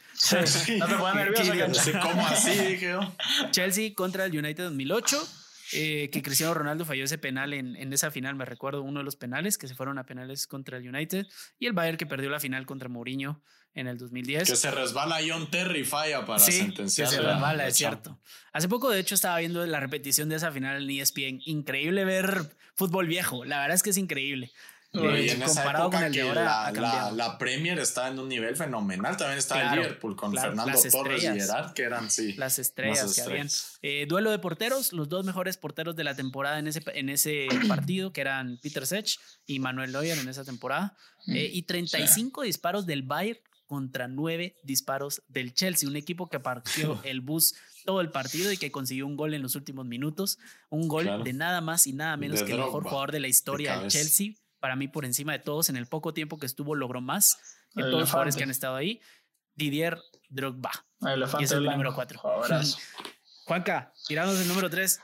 no 0.77 0.88
te 0.88 0.96
pongas 0.96 1.15
nervioso. 1.38 1.91
¿Cómo 2.01 2.27
así? 2.27 2.51
Dije 2.51 2.89
yo. 2.91 3.15
Chelsea 3.51 3.94
contra 3.94 4.25
el 4.25 4.38
United 4.38 4.65
2008. 4.65 5.27
Eh, 5.73 6.09
que 6.11 6.21
Cristiano 6.21 6.53
Ronaldo 6.53 6.85
falló 6.85 7.03
ese 7.03 7.17
penal 7.17 7.53
en, 7.53 7.75
en, 7.75 7.93
esa 7.93 8.11
final, 8.11 8.35
me 8.35 8.45
recuerdo 8.45 8.81
uno 8.81 8.99
de 8.99 9.03
los 9.03 9.15
penales 9.15 9.57
que 9.57 9.67
se 9.67 9.75
fueron 9.75 9.97
a 9.99 10.05
penales 10.05 10.47
contra 10.47 10.77
el 10.77 10.88
United 10.88 11.27
y 11.59 11.67
el 11.67 11.73
Bayern 11.73 11.97
que 11.97 12.05
perdió 12.05 12.29
la 12.29 12.39
final 12.39 12.65
contra 12.65 12.89
Mourinho 12.89 13.43
en 13.73 13.88
el 13.88 13.97
2010. 13.97 14.49
Que 14.49 14.55
se 14.55 14.71
resbala 14.71 15.19
John 15.25 15.49
Terry 15.49 15.83
falla 15.83 16.25
para 16.25 16.39
sí, 16.39 16.53
sentenciar. 16.53 17.09
Que 17.09 17.15
se 17.15 17.21
resbala, 17.21 17.67
es 17.67 17.75
cierto. 17.75 18.19
Hace 18.51 18.67
poco, 18.67 18.89
de 18.89 18.99
hecho, 18.99 19.15
estaba 19.15 19.39
viendo 19.39 19.65
la 19.65 19.79
repetición 19.79 20.29
de 20.29 20.35
esa 20.35 20.51
final 20.51 20.89
en 20.89 20.99
ESPN. 20.99 21.41
Increíble 21.45 22.05
ver 22.05 22.55
fútbol 22.75 23.07
viejo. 23.07 23.45
La 23.45 23.59
verdad 23.59 23.75
es 23.75 23.83
que 23.83 23.91
es 23.91 23.97
increíble. 23.97 24.51
Y 24.91 25.29
en 25.29 25.41
con 25.41 26.03
el 26.03 26.12
de 26.12 26.22
ahora, 26.22 26.72
la, 26.72 27.12
la, 27.12 27.38
Premier 27.38 27.77
está 27.77 28.08
en 28.08 28.17
un 28.17 28.27
nivel 28.27 28.55
fenomenal. 28.55 29.15
También 29.17 29.38
está 29.38 29.72
el 29.72 29.79
Liverpool 29.79 30.15
con 30.15 30.34
Fernando 30.34 30.79
Torres 30.91 31.24
y 31.24 31.27
Gerard, 31.27 31.74
que 31.74 31.84
eran 31.84 32.10
sí. 32.10 32.34
Las 32.34 32.58
estrellas, 32.58 33.13
que 33.13 33.22
habían. 33.22 33.48
Eh, 33.84 34.08
duelo 34.10 34.31
de 34.31 34.39
porteros, 34.39 34.91
los 34.91 35.08
dos 35.08 35.25
mejores 35.25 35.58
porteros 35.58 35.96
de 35.96 36.03
la 36.03 36.15
temporada 36.15 36.58
en 36.58 36.67
ese, 36.67 36.81
en 36.96 37.10
ese 37.10 37.48
partido, 37.67 38.12
que 38.12 38.22
eran 38.22 38.58
Peter 38.63 38.88
Sech 38.88 39.19
y 39.46 39.60
Manuel 39.60 39.91
Neuer 39.91 40.17
en 40.17 40.27
esa 40.27 40.43
temporada. 40.43 40.98
Mm. 41.27 41.36
Eh, 41.36 41.50
y 41.53 41.62
35 41.63 42.41
disparos 42.41 42.88
del 42.88 43.03
Bayern 43.03 43.39
contra 43.67 44.08
9 44.08 44.55
disparos 44.63 45.22
del 45.27 45.53
Chelsea, 45.53 45.88
un 45.88 45.98
equipo 45.98 46.29
que 46.29 46.39
partió 46.39 47.00
el 47.03 47.22
bus 47.22 47.53
todo 47.86 48.01
el 48.01 48.10
partido 48.10 48.51
y 48.51 48.58
que 48.58 48.72
consiguió 48.72 49.05
un 49.05 49.15
gol 49.15 49.36
en 49.36 49.43
los 49.43 49.53
últimos 49.55 49.86
minutos. 49.86 50.39
Un 50.69 50.88
gol 50.88 51.24
de 51.24 51.34
nada 51.34 51.62
más 51.62 51.86
y 51.86 51.93
nada 51.93 52.17
menos 52.17 52.41
que 52.41 52.53
el 52.53 52.58
mejor 52.58 52.84
jugador 52.86 53.12
de 53.12 53.19
la 53.19 53.27
historia 53.27 53.79
del 53.79 53.91
Chelsea 53.91 54.34
para 54.60 54.75
mí 54.75 54.88
por 54.88 55.06
encima 55.06 55.34
de 55.34 55.39
todos. 55.39 55.70
En 55.70 55.75
el 55.75 55.88
poco 55.88 56.13
tiempo 56.13 56.38
que 56.38 56.46
estuvo 56.46 56.75
logró 56.75 57.01
más 57.01 57.38
que 57.75 57.82
todos 57.82 58.00
los 58.00 58.10
jugadores 58.10 58.36
que 58.36 58.44
han 58.44 58.51
estado 58.51 58.75
ahí. 58.75 59.01
Didier 59.56 59.98
Drogba. 60.30 60.72
y 61.39 61.44
es 61.44 61.51
el 61.51 61.63
número 61.66 61.94
4. 61.94 62.22
Juanca, 63.46 63.92
tiramos 64.08 64.39
el 64.39 64.48
número 64.48 64.70
3. 64.70 65.01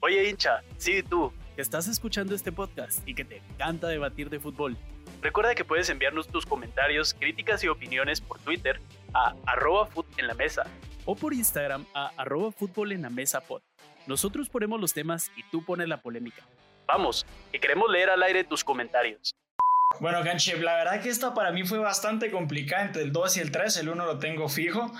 Oye 0.00 0.28
hincha, 0.28 0.62
sí 0.76 1.02
tú, 1.02 1.32
que 1.54 1.62
estás 1.62 1.86
escuchando 1.88 2.34
este 2.34 2.52
podcast 2.52 3.06
y 3.06 3.14
que 3.14 3.24
te 3.24 3.38
encanta 3.38 3.88
debatir 3.88 4.28
de 4.30 4.40
fútbol. 4.40 4.76
Recuerda 5.22 5.54
que 5.54 5.64
puedes 5.64 5.88
enviarnos 5.88 6.28
tus 6.28 6.44
comentarios, 6.44 7.14
críticas 7.14 7.64
y 7.64 7.68
opiniones 7.68 8.20
por 8.20 8.38
Twitter 8.40 8.80
a 9.14 9.34
arroba 9.46 9.88
en 10.18 10.26
la 10.26 10.34
mesa 10.34 10.64
o 11.06 11.14
por 11.16 11.32
Instagram 11.32 11.86
a 11.94 12.08
arroba 12.16 12.52
fútbol 12.52 12.92
en 12.92 13.02
la 13.02 13.10
mesa 13.10 13.40
pod. 13.40 13.62
Nosotros 14.06 14.50
ponemos 14.50 14.80
los 14.80 14.92
temas 14.92 15.30
y 15.36 15.42
tú 15.50 15.64
pones 15.64 15.88
la 15.88 16.02
polémica. 16.02 16.46
Vamos, 16.86 17.26
que 17.50 17.60
queremos 17.60 17.90
leer 17.90 18.10
al 18.10 18.22
aire 18.22 18.44
tus 18.44 18.62
comentarios. 18.62 19.34
Bueno, 20.00 20.22
Ganchev, 20.22 20.60
la 20.60 20.74
verdad 20.76 21.00
que 21.00 21.08
esta 21.08 21.34
para 21.34 21.52
mí 21.52 21.64
fue 21.64 21.78
bastante 21.78 22.30
complicada 22.30 22.84
entre 22.84 23.02
el 23.02 23.12
2 23.12 23.36
y 23.36 23.40
el 23.40 23.50
3. 23.50 23.76
El 23.78 23.88
1 23.90 24.06
lo 24.06 24.18
tengo 24.18 24.48
fijo. 24.48 24.92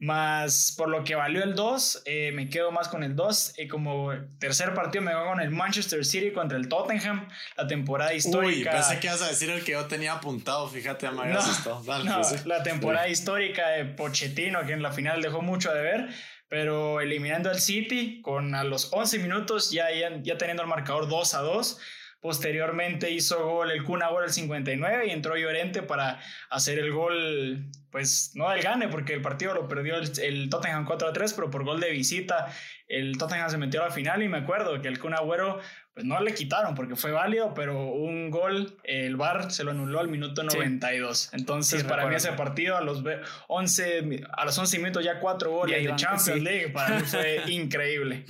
Más 0.00 0.74
por 0.76 0.88
lo 0.88 1.04
que 1.04 1.14
valió 1.14 1.42
el 1.44 1.54
2, 1.54 2.02
eh, 2.04 2.32
me 2.32 2.48
quedo 2.48 2.72
más 2.72 2.88
con 2.88 3.04
el 3.04 3.16
2. 3.16 3.54
Y 3.58 3.68
como 3.68 4.12
tercer 4.38 4.74
partido 4.74 5.02
me 5.02 5.14
voy 5.14 5.28
con 5.28 5.40
el 5.40 5.50
Manchester 5.50 6.04
City 6.04 6.32
contra 6.32 6.58
el 6.58 6.68
Tottenham, 6.68 7.28
la 7.56 7.66
temporada 7.66 8.12
histórica. 8.12 8.70
Uy, 8.70 8.76
pensé 8.76 9.00
que 9.00 9.06
ibas 9.06 9.22
a 9.22 9.28
decir 9.28 9.50
el 9.50 9.64
que 9.64 9.72
yo 9.72 9.86
tenía 9.86 10.14
apuntado, 10.14 10.68
fíjate, 10.68 11.06
no, 11.06 11.24
no, 11.24 12.20
pues 12.20 12.44
la 12.44 12.62
temporada 12.62 13.08
histórica 13.08 13.68
de 13.68 13.84
Pochettino, 13.86 14.66
que 14.66 14.72
en 14.72 14.82
la 14.82 14.92
final 14.92 15.22
dejó 15.22 15.40
mucho 15.40 15.72
de 15.72 15.80
ver 15.80 16.08
pero 16.48 17.00
eliminando 17.00 17.50
al 17.50 17.60
City 17.60 18.20
con 18.22 18.54
a 18.54 18.64
los 18.64 18.92
11 18.92 19.18
minutos 19.18 19.70
ya, 19.70 19.86
ya, 19.90 20.38
teniendo 20.38 20.62
el 20.62 20.68
marcador 20.68 21.08
2 21.08 21.34
a 21.34 21.40
2. 21.40 21.80
Posteriormente 22.20 23.10
hizo 23.10 23.44
gol 23.46 23.70
el 23.70 23.84
Kun 23.84 24.00
el 24.02 24.30
59 24.30 25.06
y 25.06 25.10
entró 25.10 25.36
Llorente 25.36 25.82
para 25.82 26.20
hacer 26.48 26.78
el 26.78 26.90
gol, 26.90 27.66
pues 27.90 28.32
no 28.34 28.48
del 28.48 28.62
gane, 28.62 28.88
porque 28.88 29.12
el 29.12 29.20
partido 29.20 29.52
lo 29.52 29.68
perdió 29.68 29.96
el, 29.96 30.48
Tottenham 30.48 30.86
4 30.86 31.08
a 31.08 31.12
3, 31.12 31.34
pero 31.34 31.50
por 31.50 31.64
gol 31.64 31.80
de 31.80 31.90
visita 31.90 32.50
el 32.88 33.18
Tottenham 33.18 33.50
se 33.50 33.58
metió 33.58 33.82
a 33.82 33.88
la 33.88 33.90
final 33.90 34.22
y 34.22 34.28
me 34.28 34.38
acuerdo 34.38 34.80
que 34.80 34.88
el 34.88 34.98
Kun 34.98 35.12
Agüero 35.12 35.60
pues 35.94 36.04
no 36.04 36.20
le 36.20 36.34
quitaron 36.34 36.74
porque 36.74 36.96
fue 36.96 37.12
válido, 37.12 37.54
pero 37.54 37.86
un 37.86 38.28
gol, 38.30 38.76
el 38.82 39.14
VAR 39.14 39.52
se 39.52 39.62
lo 39.62 39.70
anuló 39.70 40.00
al 40.00 40.08
minuto 40.08 40.42
92. 40.42 41.30
Entonces, 41.32 41.84
para 41.84 42.06
mí 42.06 42.16
ese 42.16 42.32
partido 42.32 42.76
a 42.76 42.80
los 42.80 43.04
11, 43.46 44.24
a 44.32 44.44
los 44.44 44.58
11 44.58 44.78
minutos 44.78 45.04
ya 45.04 45.20
cuatro 45.20 45.52
goles 45.52 45.84
de 45.84 45.94
Champions 45.94 46.42
League, 46.42 46.70
para 46.70 46.98
mí 46.98 47.04
fue 47.04 47.42
increíble. 47.48 48.26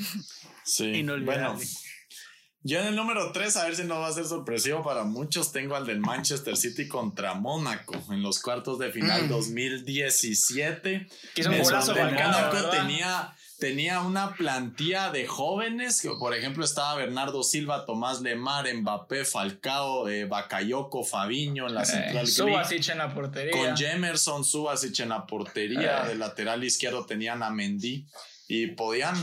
Sí, 0.65 1.03
bueno. 1.23 1.59
Yo 2.67 2.81
en 2.81 2.87
el 2.87 2.97
número 2.97 3.31
3, 3.31 3.57
a 3.59 3.65
ver 3.65 3.77
si 3.77 3.85
no 3.85 4.01
va 4.01 4.09
a 4.09 4.13
ser 4.13 4.25
sorpresivo 4.25 4.83
para 4.83 5.05
muchos, 5.05 5.53
tengo 5.53 5.77
al 5.77 5.85
del 5.85 6.01
Manchester 6.01 6.57
City 6.57 6.89
contra 6.89 7.35
Mónaco 7.35 7.95
en 8.11 8.23
los 8.23 8.41
cuartos 8.41 8.79
de 8.79 8.91
final 8.91 9.29
2017. 9.29 10.99
Mm. 10.99 11.07
Que 11.35 11.41
es 11.43 11.47
un 11.47 11.63
golazo 11.63 11.95
Mónaco 11.95 12.71
tenía 12.71 13.35
tenía 13.65 14.03
una 14.03 14.35
plantilla 14.35 15.11
de 15.11 15.27
jóvenes, 15.27 16.03
que 16.03 16.11
por 16.19 16.35
ejemplo 16.35 16.67
estaba 16.67 16.97
Bernardo 16.97 17.43
Silva, 17.43 17.87
Tomás 17.87 18.21
Lemar, 18.21 18.67
Mbappé, 18.75 19.25
Falcao, 19.25 20.07
eh, 20.07 20.27
Bakayoko, 20.27 21.03
Fabiño 21.03 21.67
en 21.67 21.75
la 21.75 21.85
eh, 21.85 21.87
central. 21.87 22.27
Subasic 22.27 22.91
en 22.91 22.99
la 22.99 23.15
portería. 23.15 23.53
Con 23.53 23.75
Jemerson, 23.75 24.45
Subasic 24.45 25.01
en 25.01 25.09
la 25.09 25.27
portería. 25.27 26.05
Eh. 26.05 26.09
De 26.09 26.15
lateral 26.17 26.63
izquierdo 26.63 27.07
tenían 27.07 27.43
a 27.43 27.49
Mendy 27.49 28.05
y 28.47 28.69
podían, 28.69 29.17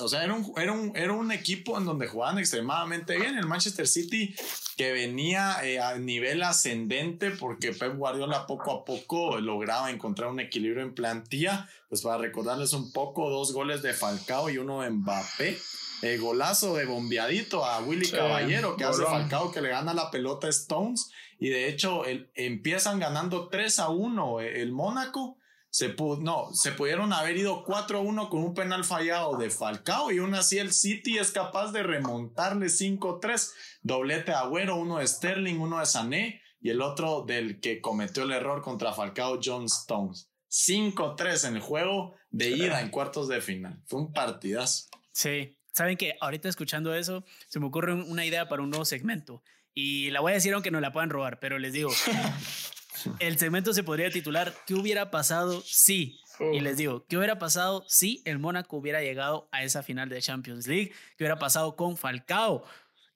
o 0.00 0.08
sea, 0.08 0.24
era 0.24 0.32
un, 0.32 0.52
era, 0.56 0.72
un, 0.72 0.96
era 0.96 1.12
un 1.12 1.30
equipo 1.32 1.76
en 1.76 1.84
donde 1.84 2.06
jugaban 2.06 2.38
extremadamente 2.38 3.16
bien. 3.18 3.36
El 3.36 3.46
Manchester 3.46 3.86
City 3.86 4.34
que 4.76 4.92
venía 4.92 5.58
eh, 5.62 5.80
a 5.80 5.98
nivel 5.98 6.42
ascendente 6.42 7.30
porque 7.30 7.72
Pep 7.72 7.94
Guardiola 7.94 8.46
poco 8.46 8.72
a 8.72 8.84
poco 8.84 9.38
lograba 9.38 9.90
encontrar 9.90 10.30
un 10.30 10.40
equilibrio 10.40 10.82
en 10.82 10.94
plantilla. 10.94 11.68
Pues 11.90 12.00
para 12.00 12.18
recordarles 12.18 12.72
un 12.72 12.90
poco, 12.90 13.28
dos 13.28 13.52
goles 13.52 13.82
de 13.82 13.92
Falcao 13.92 14.48
y 14.48 14.56
uno 14.56 14.80
de 14.80 14.90
Mbappé. 14.90 15.58
El 16.00 16.20
golazo 16.20 16.74
de 16.74 16.86
bombeadito 16.86 17.64
a 17.64 17.80
Willy 17.80 18.10
Caballero 18.10 18.76
que 18.76 18.84
hace 18.84 19.04
Falcao 19.04 19.52
que 19.52 19.60
le 19.60 19.68
gana 19.68 19.92
la 19.92 20.10
pelota 20.10 20.46
a 20.46 20.50
Stones 20.50 21.10
y 21.38 21.48
de 21.48 21.68
hecho 21.68 22.04
el, 22.04 22.30
empiezan 22.34 22.98
ganando 22.98 23.48
3 23.48 23.78
a 23.78 23.88
1 23.90 24.40
el 24.40 24.72
Mónaco 24.72 25.38
se 25.74 25.96
no, 26.20 26.50
se 26.52 26.70
pudieron 26.70 27.12
haber 27.12 27.36
ido 27.36 27.64
4-1 27.64 28.28
con 28.28 28.44
un 28.44 28.54
penal 28.54 28.84
fallado 28.84 29.36
de 29.36 29.50
Falcao 29.50 30.12
y 30.12 30.18
aún 30.18 30.36
así 30.36 30.58
el 30.58 30.72
City 30.72 31.18
es 31.18 31.32
capaz 31.32 31.72
de 31.72 31.82
remontarle 31.82 32.66
5-3. 32.66 33.50
Doblete 33.82 34.30
de 34.30 34.36
Agüero, 34.36 34.76
uno 34.76 34.98
de 34.98 35.08
Sterling, 35.08 35.58
uno 35.58 35.80
de 35.80 35.86
Sané 35.86 36.42
y 36.60 36.70
el 36.70 36.80
otro 36.80 37.24
del 37.26 37.58
que 37.58 37.80
cometió 37.80 38.22
el 38.22 38.30
error 38.30 38.62
contra 38.62 38.92
Falcao, 38.92 39.40
John 39.42 39.64
Stones. 39.64 40.30
5-3 40.48 41.48
en 41.48 41.56
el 41.56 41.60
juego 41.60 42.14
de 42.30 42.50
ida 42.50 42.80
en 42.80 42.90
cuartos 42.90 43.26
de 43.26 43.40
final. 43.40 43.82
Fue 43.86 43.98
un 43.98 44.12
partidazo. 44.12 44.84
Sí, 45.10 45.58
saben 45.72 45.96
que 45.96 46.14
ahorita 46.20 46.48
escuchando 46.48 46.94
eso 46.94 47.24
se 47.48 47.58
me 47.58 47.66
ocurre 47.66 47.94
una 47.94 48.24
idea 48.24 48.48
para 48.48 48.62
un 48.62 48.70
nuevo 48.70 48.84
segmento 48.84 49.42
y 49.74 50.12
la 50.12 50.20
voy 50.20 50.30
a 50.30 50.34
decir 50.36 50.54
aunque 50.54 50.70
no 50.70 50.80
la 50.80 50.92
puedan 50.92 51.10
robar, 51.10 51.40
pero 51.40 51.58
les 51.58 51.72
digo, 51.72 51.90
el 53.18 53.38
segmento 53.38 53.72
se 53.72 53.82
podría 53.82 54.10
titular 54.10 54.54
¿Qué 54.66 54.74
hubiera 54.74 55.10
pasado 55.10 55.62
si? 55.64 56.20
Y 56.52 56.60
les 56.60 56.76
digo, 56.76 57.06
¿qué 57.08 57.16
hubiera 57.16 57.38
pasado 57.38 57.84
si 57.86 58.22
el 58.24 58.38
Mónaco 58.38 58.76
hubiera 58.76 59.00
llegado 59.02 59.48
a 59.52 59.62
esa 59.62 59.82
final 59.82 60.08
de 60.08 60.20
Champions 60.20 60.66
League? 60.66 60.92
¿Qué 61.16 61.24
hubiera 61.24 61.38
pasado 61.38 61.76
con 61.76 61.96
Falcao? 61.96 62.64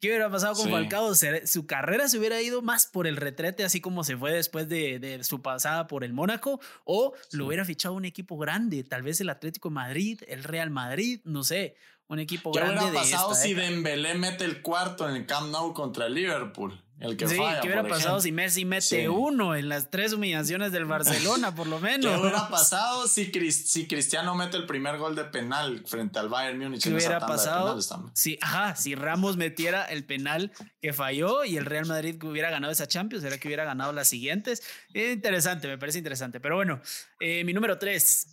¿Qué 0.00 0.08
hubiera 0.08 0.30
pasado 0.30 0.54
con 0.54 0.70
Falcao? 0.70 1.12
Su 1.44 1.66
carrera 1.66 2.08
se 2.08 2.18
hubiera 2.18 2.40
ido 2.40 2.62
más 2.62 2.86
por 2.86 3.08
el 3.08 3.16
retrete, 3.16 3.64
así 3.64 3.80
como 3.80 4.04
se 4.04 4.16
fue 4.16 4.32
después 4.32 4.68
de, 4.68 5.20
su 5.24 5.42
pasada 5.42 5.88
por 5.88 6.04
el 6.04 6.12
Mónaco, 6.12 6.60
o 6.84 7.14
lo 7.32 7.46
hubiera 7.46 7.64
fichado 7.64 7.94
un 7.94 8.04
equipo 8.04 8.38
grande, 8.38 8.84
tal 8.84 9.02
vez 9.02 9.20
el 9.20 9.28
Atlético 9.28 9.70
Madrid, 9.70 10.20
el 10.28 10.44
Real 10.44 10.70
Madrid, 10.70 11.20
no 11.24 11.42
sé, 11.42 11.74
un 12.06 12.20
equipo 12.20 12.52
grande. 12.52 12.74
¿Qué 12.74 12.84
hubiera 12.84 13.00
pasado 13.00 13.34
si 13.34 13.54
Dembélé 13.54 14.14
mete 14.14 14.44
el 14.44 14.62
cuarto 14.62 15.08
en 15.08 15.16
el 15.16 15.26
Camp 15.26 15.50
Nou 15.50 15.74
contra 15.74 16.06
el 16.06 16.14
Liverpool? 16.14 16.80
El 17.00 17.16
que 17.16 17.28
sí, 17.28 17.36
¿qué 17.62 17.68
hubiera 17.68 17.84
pasado 17.84 18.20
si 18.20 18.32
Messi 18.32 18.64
mete 18.64 19.08
uno 19.08 19.54
en 19.54 19.68
las 19.68 19.88
tres 19.88 20.12
humillaciones 20.12 20.72
del 20.72 20.84
Barcelona, 20.84 21.54
por 21.54 21.68
lo 21.68 21.78
menos? 21.80 22.12
¿Qué 22.12 22.20
hubiera 22.20 22.48
pasado 22.48 23.06
si, 23.06 23.30
si 23.52 23.86
Cristiano 23.86 24.34
mete 24.34 24.56
el 24.56 24.66
primer 24.66 24.98
gol 24.98 25.14
de 25.14 25.24
penal 25.24 25.84
frente 25.86 26.18
al 26.18 26.28
Bayern 26.28 26.58
Múnich 26.58 26.82
¿Qué 26.82 26.92
hubiera 26.92 27.20
pasado 27.20 27.78
si, 28.14 28.36
ajá, 28.40 28.74
si 28.74 28.96
Ramos 28.96 29.36
metiera 29.36 29.84
el 29.84 30.04
penal 30.04 30.50
que 30.82 30.92
falló 30.92 31.44
y 31.44 31.56
el 31.56 31.66
Real 31.66 31.86
Madrid 31.86 32.20
hubiera 32.24 32.50
ganado 32.50 32.72
esa 32.72 32.88
Champions? 32.88 33.22
¿Será 33.22 33.38
que 33.38 33.46
hubiera 33.46 33.64
ganado 33.64 33.92
las 33.92 34.08
siguientes? 34.08 34.62
Es 34.92 35.12
interesante, 35.12 35.68
me 35.68 35.78
parece 35.78 35.98
interesante. 35.98 36.40
Pero 36.40 36.56
bueno, 36.56 36.80
eh, 37.20 37.44
mi 37.44 37.52
número 37.52 37.78
tres, 37.78 38.26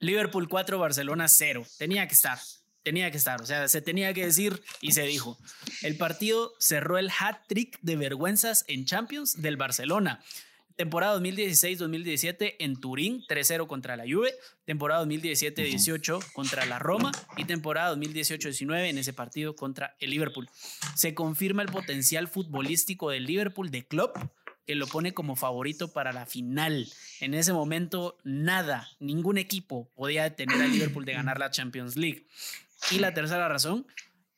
Liverpool 0.00 0.48
4, 0.48 0.78
Barcelona 0.78 1.28
0. 1.28 1.64
Tenía 1.78 2.06
que 2.06 2.14
estar 2.14 2.38
tenía 2.86 3.10
que 3.10 3.16
estar, 3.16 3.42
o 3.42 3.44
sea, 3.44 3.66
se 3.66 3.82
tenía 3.82 4.14
que 4.14 4.24
decir 4.24 4.62
y 4.80 4.92
se 4.92 5.02
dijo. 5.02 5.36
El 5.82 5.96
partido 5.96 6.54
cerró 6.60 6.98
el 6.98 7.10
hat-trick 7.10 7.80
de 7.82 7.96
vergüenzas 7.96 8.64
en 8.68 8.84
Champions 8.84 9.42
del 9.42 9.56
Barcelona. 9.56 10.22
Temporada 10.76 11.18
2016-2017 11.18 12.54
en 12.60 12.80
Turín, 12.80 13.24
3-0 13.28 13.66
contra 13.66 13.96
la 13.96 14.04
Juve. 14.04 14.32
Temporada 14.64 15.04
2017-18 15.04 16.32
contra 16.32 16.64
la 16.64 16.78
Roma. 16.78 17.10
Y 17.36 17.44
temporada 17.46 17.92
2018-19 17.96 18.90
en 18.90 18.98
ese 18.98 19.12
partido 19.12 19.56
contra 19.56 19.96
el 19.98 20.10
Liverpool. 20.10 20.48
Se 20.94 21.12
confirma 21.12 21.62
el 21.62 21.68
potencial 21.72 22.28
futbolístico 22.28 23.10
del 23.10 23.24
Liverpool 23.24 23.72
de 23.72 23.84
Klopp, 23.84 24.16
que 24.64 24.76
lo 24.76 24.86
pone 24.86 25.12
como 25.12 25.34
favorito 25.34 25.92
para 25.92 26.12
la 26.12 26.24
final. 26.24 26.86
En 27.18 27.34
ese 27.34 27.52
momento, 27.52 28.16
nada, 28.22 28.88
ningún 29.00 29.38
equipo 29.38 29.90
podía 29.96 30.22
detener 30.22 30.62
al 30.62 30.70
Liverpool 30.70 31.04
de 31.04 31.14
ganar 31.14 31.40
la 31.40 31.50
Champions 31.50 31.96
League. 31.96 32.26
Y 32.90 32.98
la 32.98 33.14
tercera 33.14 33.48
razón, 33.48 33.86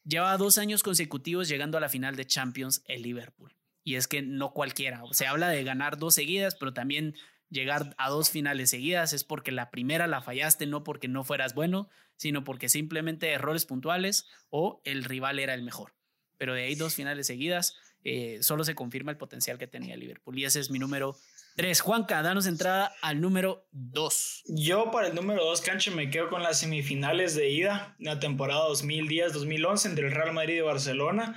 lleva 0.04 0.36
dos 0.36 0.58
años 0.58 0.82
consecutivos 0.82 1.48
llegando 1.48 1.78
a 1.78 1.80
la 1.80 1.88
final 1.88 2.16
de 2.16 2.26
Champions 2.26 2.82
el 2.86 3.02
Liverpool 3.02 3.58
y 3.88 3.96
es 3.96 4.06
que 4.06 4.20
no 4.20 4.52
cualquiera. 4.52 5.02
Se 5.12 5.26
habla 5.26 5.48
de 5.48 5.64
ganar 5.64 5.96
dos 5.96 6.14
seguidas, 6.14 6.54
pero 6.56 6.74
también 6.74 7.14
llegar 7.48 7.94
a 7.96 8.10
dos 8.10 8.28
finales 8.28 8.68
seguidas 8.68 9.14
es 9.14 9.24
porque 9.24 9.50
la 9.50 9.70
primera 9.70 10.06
la 10.06 10.20
fallaste, 10.20 10.66
no 10.66 10.84
porque 10.84 11.08
no 11.08 11.24
fueras 11.24 11.54
bueno, 11.54 11.88
sino 12.14 12.44
porque 12.44 12.68
simplemente 12.68 13.32
errores 13.32 13.64
puntuales 13.64 14.26
o 14.50 14.82
el 14.84 15.04
rival 15.04 15.38
era 15.38 15.54
el 15.54 15.62
mejor. 15.62 15.94
Pero 16.36 16.52
de 16.52 16.64
ahí 16.64 16.74
dos 16.74 16.94
finales 16.94 17.26
seguidas, 17.26 17.78
eh, 18.04 18.40
solo 18.42 18.62
se 18.62 18.74
confirma 18.74 19.10
el 19.10 19.16
potencial 19.16 19.56
que 19.56 19.66
tenía 19.66 19.96
Liverpool. 19.96 20.38
Y 20.38 20.44
ese 20.44 20.60
es 20.60 20.70
mi 20.70 20.78
número 20.78 21.16
tres. 21.58 21.80
Juanca, 21.80 22.22
danos 22.22 22.46
entrada 22.46 22.94
al 23.02 23.20
número 23.20 23.66
dos. 23.72 24.44
Yo 24.46 24.92
para 24.92 25.08
el 25.08 25.14
número 25.16 25.44
dos, 25.44 25.60
Cancho, 25.60 25.90
me 25.90 26.08
quedo 26.08 26.30
con 26.30 26.44
las 26.44 26.60
semifinales 26.60 27.34
de 27.34 27.50
ida, 27.50 27.96
la 27.98 28.20
temporada 28.20 28.68
2010-2011 28.68 29.86
entre 29.86 30.06
el 30.06 30.14
Real 30.14 30.32
Madrid 30.32 30.58
y 30.58 30.60
Barcelona 30.60 31.34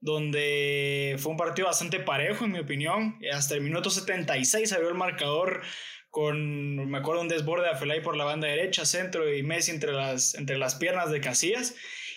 donde 0.00 1.16
fue 1.18 1.32
un 1.32 1.38
partido 1.38 1.66
bastante 1.66 1.98
parejo, 1.98 2.44
en 2.44 2.52
mi 2.52 2.58
opinión. 2.58 3.18
Hasta 3.32 3.54
el 3.54 3.62
minuto 3.62 3.88
76 3.88 4.70
abrió 4.74 4.90
el 4.90 4.96
marcador 4.96 5.62
con, 6.10 6.90
me 6.90 6.98
acuerdo, 6.98 7.22
un 7.22 7.28
desborde 7.28 7.64
de 7.64 7.70
Afelay 7.70 8.02
por 8.02 8.14
la 8.14 8.24
banda 8.24 8.46
derecha, 8.46 8.84
centro 8.84 9.34
y 9.34 9.42
Messi 9.42 9.70
entre 9.70 9.92
las, 9.92 10.34
entre 10.34 10.58
las 10.58 10.74
piernas 10.74 11.10
de 11.10 11.22
Casillas. 11.22 11.74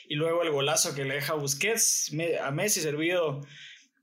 Y 0.10 0.16
luego 0.16 0.44
el 0.44 0.52
golazo 0.52 0.96
que 0.96 1.06
le 1.06 1.16
deja 1.16 1.34
Busquets 1.34 2.12
a 2.44 2.52
Messi 2.52 2.82
servido 2.82 3.42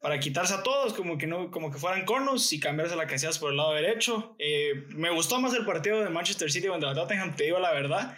para 0.05 0.21
quitarse 0.21 0.53
a 0.53 0.63
todos, 0.63 0.93
como 0.93 1.17
que, 1.17 1.27
no, 1.27 1.51
como 1.51 1.73
que 1.73 1.79
fueran 1.79 2.05
conos 2.05 2.53
y 2.53 2.61
cambiarse 2.61 2.95
la 2.95 3.07
Casillas 3.07 3.39
por 3.39 3.53
el 3.53 3.57
lado 3.57 3.73
derecho. 3.73 4.37
Eh, 4.39 4.85
me 4.91 5.09
gustó 5.09 5.41
más 5.41 5.55
el 5.55 5.65
partido 5.65 6.05
de 6.05 6.11
Manchester 6.11 6.53
City 6.53 6.67
contra 6.67 6.91
la 6.91 6.95
Tottenham, 6.95 7.35
te 7.35 7.45
digo 7.45 7.59
la 7.59 7.73
verdad 7.73 8.15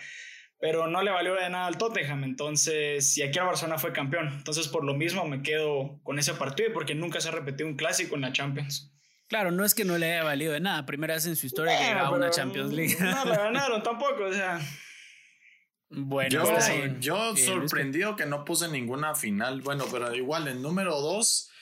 pero 0.59 0.89
no 0.89 1.01
le 1.01 1.13
valió 1.13 1.35
de 1.35 1.49
nada 1.49 1.67
al 1.67 1.79
Tottenham, 1.79 2.25
entonces, 2.25 3.17
y 3.19 3.23
aquí 3.23 3.39
el 3.39 3.45
Barcelona 3.45 3.79
fue 3.79 3.93
campeón, 3.93 4.33
entonces 4.37 4.67
por 4.67 4.83
lo 4.83 4.95
mismo 4.95 5.25
me 5.27 5.43
quedo 5.43 6.01
con 6.03 6.19
ese 6.19 6.35
partido 6.35 6.73
porque 6.73 6.97
nunca 6.97 7.21
se 7.21 7.29
ha 7.29 7.33
repetido 7.33 7.69
un 7.69 7.77
clásico 7.77 8.17
en 8.17 8.23
la 8.23 8.33
Champions. 8.33 8.93
Claro, 9.29 9.53
no 9.53 9.65
es 9.65 9.73
que 9.73 9.85
no 9.85 9.97
le 9.97 10.15
haya 10.15 10.25
valido 10.25 10.55
de 10.55 10.61
nada, 10.61 10.87
primera 10.87 11.15
vez 11.15 11.27
en 11.27 11.37
su 11.37 11.47
historia 11.47 11.79
que 11.79 11.85
llegaba 11.85 12.09
a 12.09 12.13
una 12.13 12.31
Champions 12.31 12.73
League. 12.73 12.97
No 12.99 13.25
la 13.27 13.37
ganaron 13.45 13.83
tampoco, 13.85 14.25
o 14.25 14.33
sea. 14.33 14.59
Bueno, 15.91 16.31
yo, 16.31 16.99
yo 16.99 17.37
sorprendido 17.37 18.17
que 18.17 18.27
no 18.27 18.45
puse 18.45 18.67
ninguna 18.69 19.15
final, 19.15 19.61
bueno, 19.61 19.85
pero 19.93 20.13
igual 20.17 20.49
el 20.49 20.63
número 20.63 21.01
dos 21.01 21.53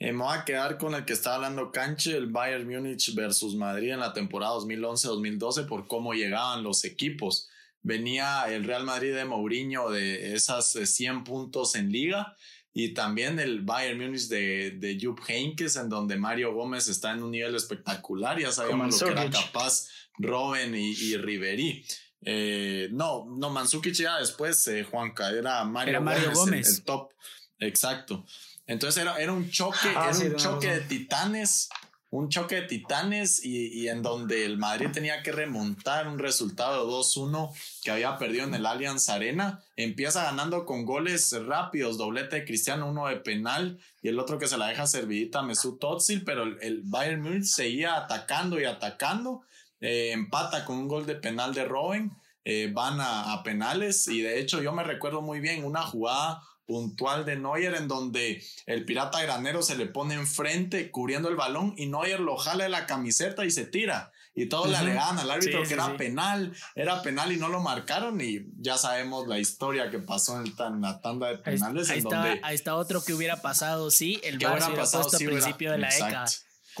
eh, 0.00 0.12
me 0.12 0.24
voy 0.24 0.36
a 0.36 0.44
quedar 0.46 0.78
con 0.78 0.94
el 0.94 1.04
que 1.04 1.12
estaba 1.12 1.36
hablando 1.36 1.70
Canche, 1.70 2.16
el 2.16 2.26
Bayern 2.26 2.66
Múnich 2.66 3.14
versus 3.14 3.54
Madrid 3.54 3.92
en 3.92 4.00
la 4.00 4.14
temporada 4.14 4.54
2011-2012 4.54 5.66
por 5.66 5.86
cómo 5.86 6.14
llegaban 6.14 6.64
los 6.64 6.84
equipos. 6.84 7.50
Venía 7.82 8.44
el 8.48 8.64
Real 8.64 8.84
Madrid 8.84 9.14
de 9.14 9.26
Mourinho 9.26 9.90
de 9.90 10.34
esas 10.34 10.72
100 10.72 11.16
eh, 11.16 11.22
puntos 11.22 11.74
en 11.74 11.92
liga 11.92 12.34
y 12.72 12.94
también 12.94 13.38
el 13.38 13.60
Bayern 13.60 14.00
Múnich 14.00 14.28
de, 14.28 14.70
de 14.70 14.98
Jupp 14.98 15.20
Heynckes 15.28 15.76
en 15.76 15.90
donde 15.90 16.16
Mario 16.16 16.54
Gómez 16.54 16.88
está 16.88 17.12
en 17.12 17.22
un 17.22 17.32
nivel 17.32 17.54
espectacular, 17.54 18.40
ya 18.40 18.52
sabíamos 18.52 18.98
lo 18.98 19.06
que 19.06 19.12
era 19.12 19.28
capaz 19.28 19.88
Robben 20.18 20.74
y, 20.74 20.92
y 20.92 21.18
Ribery. 21.18 21.84
Eh, 22.22 22.88
no, 22.92 23.26
no, 23.28 23.50
Mansukic 23.50 23.94
ya 23.94 24.18
después, 24.18 24.66
eh, 24.68 24.84
Juanca, 24.84 25.30
era 25.30 25.64
Mario, 25.64 26.02
Gómez, 26.32 26.78
El, 26.78 26.84
top, 26.84 27.12
exacto. 27.58 28.24
Entonces 28.70 29.02
era, 29.02 29.16
era 29.18 29.32
un 29.32 29.50
choque, 29.50 29.88
ah, 29.96 30.10
era 30.14 30.30
un 30.30 30.36
choque 30.36 30.68
de 30.68 30.80
titanes 30.80 31.68
un 32.10 32.28
choque 32.28 32.56
de 32.56 32.62
titanes 32.62 33.44
y, 33.44 33.88
en 33.88 34.02
donde 34.02 34.44
el 34.44 34.58
Madrid 34.58 34.88
tenía 34.92 35.22
que 35.22 35.30
remontar 35.30 36.08
un 36.08 36.18
resultado 36.18 36.84
de 36.84 36.92
2-1 36.92 37.52
que 37.84 37.92
había 37.92 38.18
perdido 38.18 38.44
en 38.44 38.54
el 38.54 38.66
Allianz 38.66 39.08
Arena. 39.08 39.62
Empieza 39.76 40.24
ganando 40.24 40.66
con 40.66 40.84
goles 40.84 41.32
rápidos, 41.46 41.98
doblete 41.98 42.36
de 42.36 42.44
Cristiano, 42.44 42.88
uno 42.88 43.06
de 43.06 43.16
penal 43.16 43.78
y 44.02 44.08
el 44.08 44.18
otro 44.18 44.38
que 44.38 44.48
se 44.48 44.58
la 44.58 44.66
deja 44.66 44.88
servidita 44.88 45.42
Mesut 45.42 45.82
Özil, 45.84 46.24
pero 46.24 46.42
el, 46.42 46.82
Bayern 46.84 47.44
seguía 47.44 47.96
atacando 47.96 48.60
y 48.60 48.64
atacando. 48.64 49.42
Eh, 49.80 50.10
empata 50.10 50.64
con 50.64 50.78
un 50.78 50.88
gol 50.88 51.06
de 51.06 51.14
penal 51.14 51.54
de 51.54 51.64
Robben. 51.64 52.10
Eh, 52.44 52.70
van 52.72 53.00
a, 53.00 53.34
a 53.34 53.42
penales 53.44 54.08
y 54.08 54.22
de 54.22 54.40
hecho 54.40 54.62
yo 54.62 54.72
me 54.72 54.82
recuerdo 54.82 55.20
muy 55.20 55.40
bien 55.40 55.64
una 55.64 55.82
jugada 55.82 56.42
puntual 56.70 57.24
de 57.24 57.34
Neuer 57.34 57.74
en 57.74 57.88
donde 57.88 58.40
el 58.66 58.84
pirata 58.84 59.20
granero 59.20 59.60
se 59.60 59.76
le 59.76 59.86
pone 59.86 60.14
enfrente 60.14 60.92
cubriendo 60.92 61.28
el 61.28 61.34
balón 61.34 61.74
y 61.76 61.86
Neuer 61.86 62.20
lo 62.20 62.36
jala 62.36 62.62
de 62.62 62.70
la 62.70 62.86
camiseta 62.86 63.44
y 63.44 63.50
se 63.50 63.66
tira. 63.66 64.12
Y 64.36 64.46
todos 64.46 64.70
le 64.70 64.76
alegaban 64.76 65.18
al 65.18 65.28
árbitro 65.32 65.64
que 65.64 65.74
era 65.74 65.96
penal, 65.96 66.54
era 66.76 67.02
penal 67.02 67.32
y 67.32 67.38
no 67.38 67.48
lo 67.48 67.60
marcaron 67.60 68.20
y 68.20 68.46
ya 68.58 68.78
sabemos 68.78 69.26
la 69.26 69.40
historia 69.40 69.90
que 69.90 69.98
pasó 69.98 70.40
en, 70.40 70.80
la 70.80 71.00
tanda 71.00 71.26
de 71.26 71.38
penales. 71.38 71.90
Ahí, 71.90 71.98
está, 71.98 72.22
ahí 72.44 72.54
está 72.54 72.76
otro 72.76 73.02
que 73.02 73.14
hubiera 73.14 73.42
pasado, 73.42 73.90
sí, 73.90 74.20
el 74.22 74.38
VAR 74.38 74.58
hubiera 74.58 74.74
pasado 74.76 75.08
al 75.12 75.26
principio 75.26 75.72
de 75.72 75.78
la 75.78 75.88
década. 75.88 76.26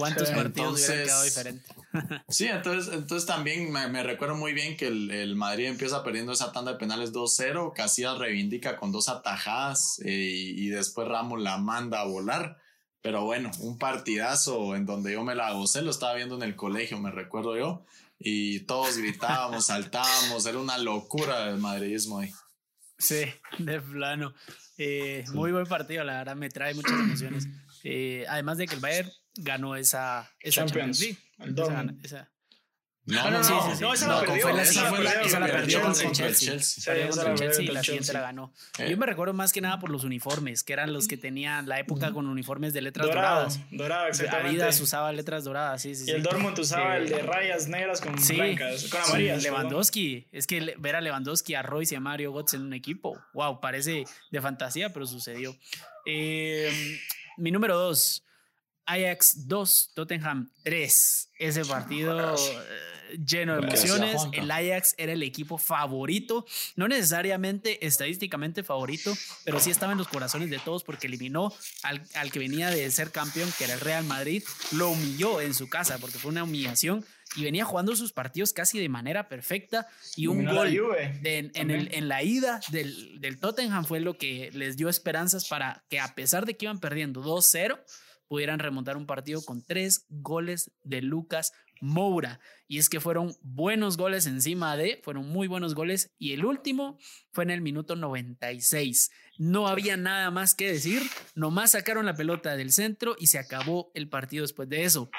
¿Cuántos 0.00 0.30
partidos 0.30 0.78
hubieran 0.78 1.04
quedado 1.04 1.22
diferentes? 1.24 1.76
sí, 2.28 2.46
entonces, 2.46 2.94
entonces 2.94 3.26
también 3.26 3.70
me, 3.70 4.02
recuerdo 4.02 4.34
muy 4.34 4.52
bien 4.52 4.76
que 4.76 4.86
el, 4.86 5.36
Madrid 5.36 5.66
empieza 5.66 6.02
perdiendo 6.02 6.32
esa 6.32 6.52
tanda 6.52 6.72
de 6.72 6.78
penales 6.78 7.12
2-0, 7.12 7.74
Casillas 7.74 8.18
reivindica 8.18 8.76
con 8.76 8.92
dos 8.92 9.08
atajadas 9.08 10.00
eh, 10.04 10.10
y, 10.10 10.68
después 10.68 11.06
Ramos 11.06 11.40
la 11.40 11.58
manda 11.58 12.00
a 12.00 12.04
volar. 12.04 12.58
Pero 13.02 13.24
bueno, 13.24 13.50
un 13.60 13.78
partidazo 13.78 14.74
en 14.74 14.86
donde 14.86 15.12
yo 15.12 15.22
me 15.22 15.34
la 15.34 15.52
gocé, 15.52 15.82
lo 15.82 15.90
estaba 15.90 16.14
viendo 16.14 16.34
en 16.34 16.42
el 16.42 16.56
colegio, 16.56 16.98
me 16.98 17.10
recuerdo 17.10 17.56
yo, 17.56 17.84
y 18.18 18.60
todos 18.60 18.96
gritábamos, 18.98 19.66
saltábamos, 19.66 20.44
era 20.46 20.58
una 20.58 20.78
locura 20.78 21.48
el 21.48 21.58
madridismo 21.58 22.18
ahí. 22.18 22.32
Sí, 22.98 23.24
de 23.58 23.80
plano. 23.80 24.34
Eh, 24.76 25.24
muy 25.32 25.52
buen 25.52 25.66
partido, 25.66 26.04
la 26.04 26.18
verdad 26.18 26.36
me 26.36 26.50
trae 26.50 26.74
muchas 26.74 26.92
emociones. 26.92 27.48
Eh, 27.82 28.26
además 28.28 28.58
de 28.58 28.66
que 28.66 28.74
el 28.74 28.80
Bayern 28.80 29.10
ganó 29.34 29.76
esa, 29.76 30.30
esa 30.40 30.66
Champions, 30.66 31.00
League. 31.00 31.18
esa, 32.02 32.30
no, 33.06 33.30
no, 33.30 33.38
no, 33.38 33.44
sí, 33.44 33.52
sí, 33.74 33.80
no, 33.80 33.94
esa 33.94 34.08
la 34.08 34.20
perdió. 34.20 34.42
Fue 34.42 34.52
la, 34.52 34.62
esa, 34.62 34.84
fue 34.84 35.02
la, 35.02 35.10
esa 35.22 35.40
la 35.40 35.46
perdió 35.46 35.80
contra 35.80 36.04
el 36.04 36.12
Chelsea. 36.12 36.52
Contra 37.08 37.32
el 37.32 37.38
Chelsea 37.38 37.64
y 37.64 37.68
la 37.68 37.82
siguiente 37.82 38.12
la 38.12 38.20
ganó. 38.20 38.52
Yo 38.78 38.96
me 38.96 39.06
recuerdo 39.06 39.32
más 39.32 39.52
que 39.52 39.60
nada 39.60 39.80
por 39.80 39.90
los 39.90 40.04
uniformes, 40.04 40.62
que 40.62 40.72
eran 40.74 40.92
los 40.92 41.08
que 41.08 41.16
tenían 41.16 41.66
la 41.68 41.80
época 41.80 42.12
con 42.12 42.26
uniformes 42.26 42.72
de 42.72 42.82
letras 42.82 43.06
doradas. 43.06 43.60
Dorado, 43.70 44.06
exactamente. 44.06 44.50
Adidas 44.50 44.80
usaba 44.80 45.12
letras 45.12 45.44
doradas, 45.44 45.82
sí, 45.82 45.94
sí. 45.94 46.04
Y 46.06 46.10
el 46.10 46.22
Dortmund 46.22 46.58
usaba 46.58 46.98
el 46.98 47.08
de 47.08 47.22
rayas 47.22 47.68
negras 47.68 48.00
con 48.00 48.14
blancas, 48.14 48.88
con 48.88 49.00
amarillas. 49.00 49.42
Lewandowski, 49.42 50.28
es 50.30 50.46
que 50.46 50.74
ver 50.78 50.96
a 50.96 51.00
Lewandowski, 51.00 51.54
a 51.54 51.62
Royce 51.62 51.94
y 51.94 51.96
a 51.96 52.00
Mario 52.00 52.32
Götze 52.32 52.56
en 52.56 52.62
un 52.62 52.74
equipo, 52.74 53.18
wow, 53.32 53.60
parece 53.60 54.04
de 54.30 54.40
fantasía, 54.40 54.92
pero 54.92 55.06
sucedió. 55.06 55.56
Eh, 56.06 56.98
mi 57.38 57.50
número 57.50 57.76
dos. 57.78 58.24
Ajax 58.90 59.46
2, 59.46 59.92
Tottenham 59.94 60.50
3. 60.64 61.28
Ese 61.38 61.64
partido 61.64 62.34
eh, 62.34 63.18
lleno 63.24 63.54
de 63.54 63.66
emociones. 63.66 64.22
El 64.32 64.50
Ajax 64.50 64.94
era 64.98 65.12
el 65.12 65.22
equipo 65.22 65.58
favorito, 65.58 66.44
no 66.74 66.88
necesariamente 66.88 67.86
estadísticamente 67.86 68.64
favorito, 68.64 69.16
pero 69.44 69.60
sí 69.60 69.70
estaba 69.70 69.92
en 69.92 69.98
los 69.98 70.08
corazones 70.08 70.50
de 70.50 70.58
todos 70.58 70.82
porque 70.82 71.06
eliminó 71.06 71.52
al, 71.84 72.02
al, 72.14 72.32
que 72.32 72.40
venía 72.40 72.70
de 72.70 72.90
ser 72.90 73.12
campeón, 73.12 73.48
que 73.56 73.64
era 73.64 73.74
el 73.74 73.80
Real 73.80 74.04
Madrid. 74.04 74.42
Lo 74.72 74.90
humilló 74.90 75.40
en 75.40 75.54
su 75.54 75.68
casa 75.68 75.98
porque 75.98 76.18
fue 76.18 76.32
una 76.32 76.42
humillación 76.42 77.04
y 77.36 77.44
venía 77.44 77.64
jugando 77.64 77.94
sus 77.94 78.12
partidos 78.12 78.52
casi 78.52 78.80
de 78.80 78.88
manera 78.88 79.28
perfecta 79.28 79.86
y 80.16 80.26
un 80.26 80.44
gol 80.46 80.68
en, 81.22 81.70
el, 81.70 81.94
en, 81.94 82.08
la 82.08 82.24
ida 82.24 82.60
del, 82.72 83.20
del 83.20 83.38
Tottenham 83.38 83.84
fue 83.84 84.00
lo 84.00 84.18
que 84.18 84.50
les 84.52 84.76
dio 84.76 84.88
esperanzas 84.88 85.46
para 85.46 85.84
que 85.88 86.00
a 86.00 86.12
pesar 86.16 86.44
de 86.44 86.56
que 86.56 86.64
iban 86.64 86.80
perdiendo 86.80 87.22
2-0, 87.22 87.78
pudieran 88.30 88.60
remontar 88.60 88.96
un 88.96 89.06
partido 89.06 89.44
con 89.44 89.60
tres 89.60 90.06
goles 90.08 90.70
de 90.84 91.02
Lucas 91.02 91.52
Moura. 91.80 92.38
Y 92.68 92.78
es 92.78 92.88
que 92.88 93.00
fueron 93.00 93.34
buenos 93.42 93.96
goles 93.96 94.24
encima 94.26 94.76
de, 94.76 95.00
fueron 95.02 95.28
muy 95.28 95.48
buenos 95.48 95.74
goles. 95.74 96.12
Y 96.16 96.32
el 96.32 96.44
último 96.44 96.96
fue 97.32 97.42
en 97.42 97.50
el 97.50 97.60
minuto 97.60 97.96
96. 97.96 99.10
No 99.38 99.66
había 99.66 99.96
nada 99.96 100.30
más 100.30 100.54
que 100.54 100.70
decir, 100.70 101.02
nomás 101.34 101.72
sacaron 101.72 102.06
la 102.06 102.14
pelota 102.14 102.54
del 102.54 102.70
centro 102.70 103.16
y 103.18 103.26
se 103.26 103.40
acabó 103.40 103.90
el 103.94 104.08
partido 104.08 104.42
después 104.42 104.68
de 104.68 104.84
eso. 104.84 105.10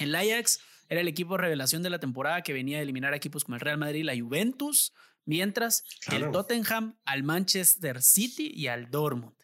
El 0.00 0.16
Ajax 0.16 0.58
era 0.88 1.00
el 1.00 1.06
equipo 1.06 1.36
revelación 1.36 1.84
de 1.84 1.90
la 1.90 2.00
temporada 2.00 2.42
que 2.42 2.54
venía 2.54 2.78
a 2.78 2.82
eliminar 2.82 3.14
equipos 3.14 3.44
como 3.44 3.54
el 3.54 3.60
Real 3.60 3.78
Madrid 3.78 4.00
y 4.00 4.02
la 4.02 4.18
Juventus, 4.18 4.92
mientras 5.24 5.84
el 6.10 6.32
Tottenham 6.32 6.98
al 7.04 7.22
Manchester 7.22 8.02
City 8.02 8.50
y 8.52 8.66
al 8.66 8.90
Dortmund 8.90 9.37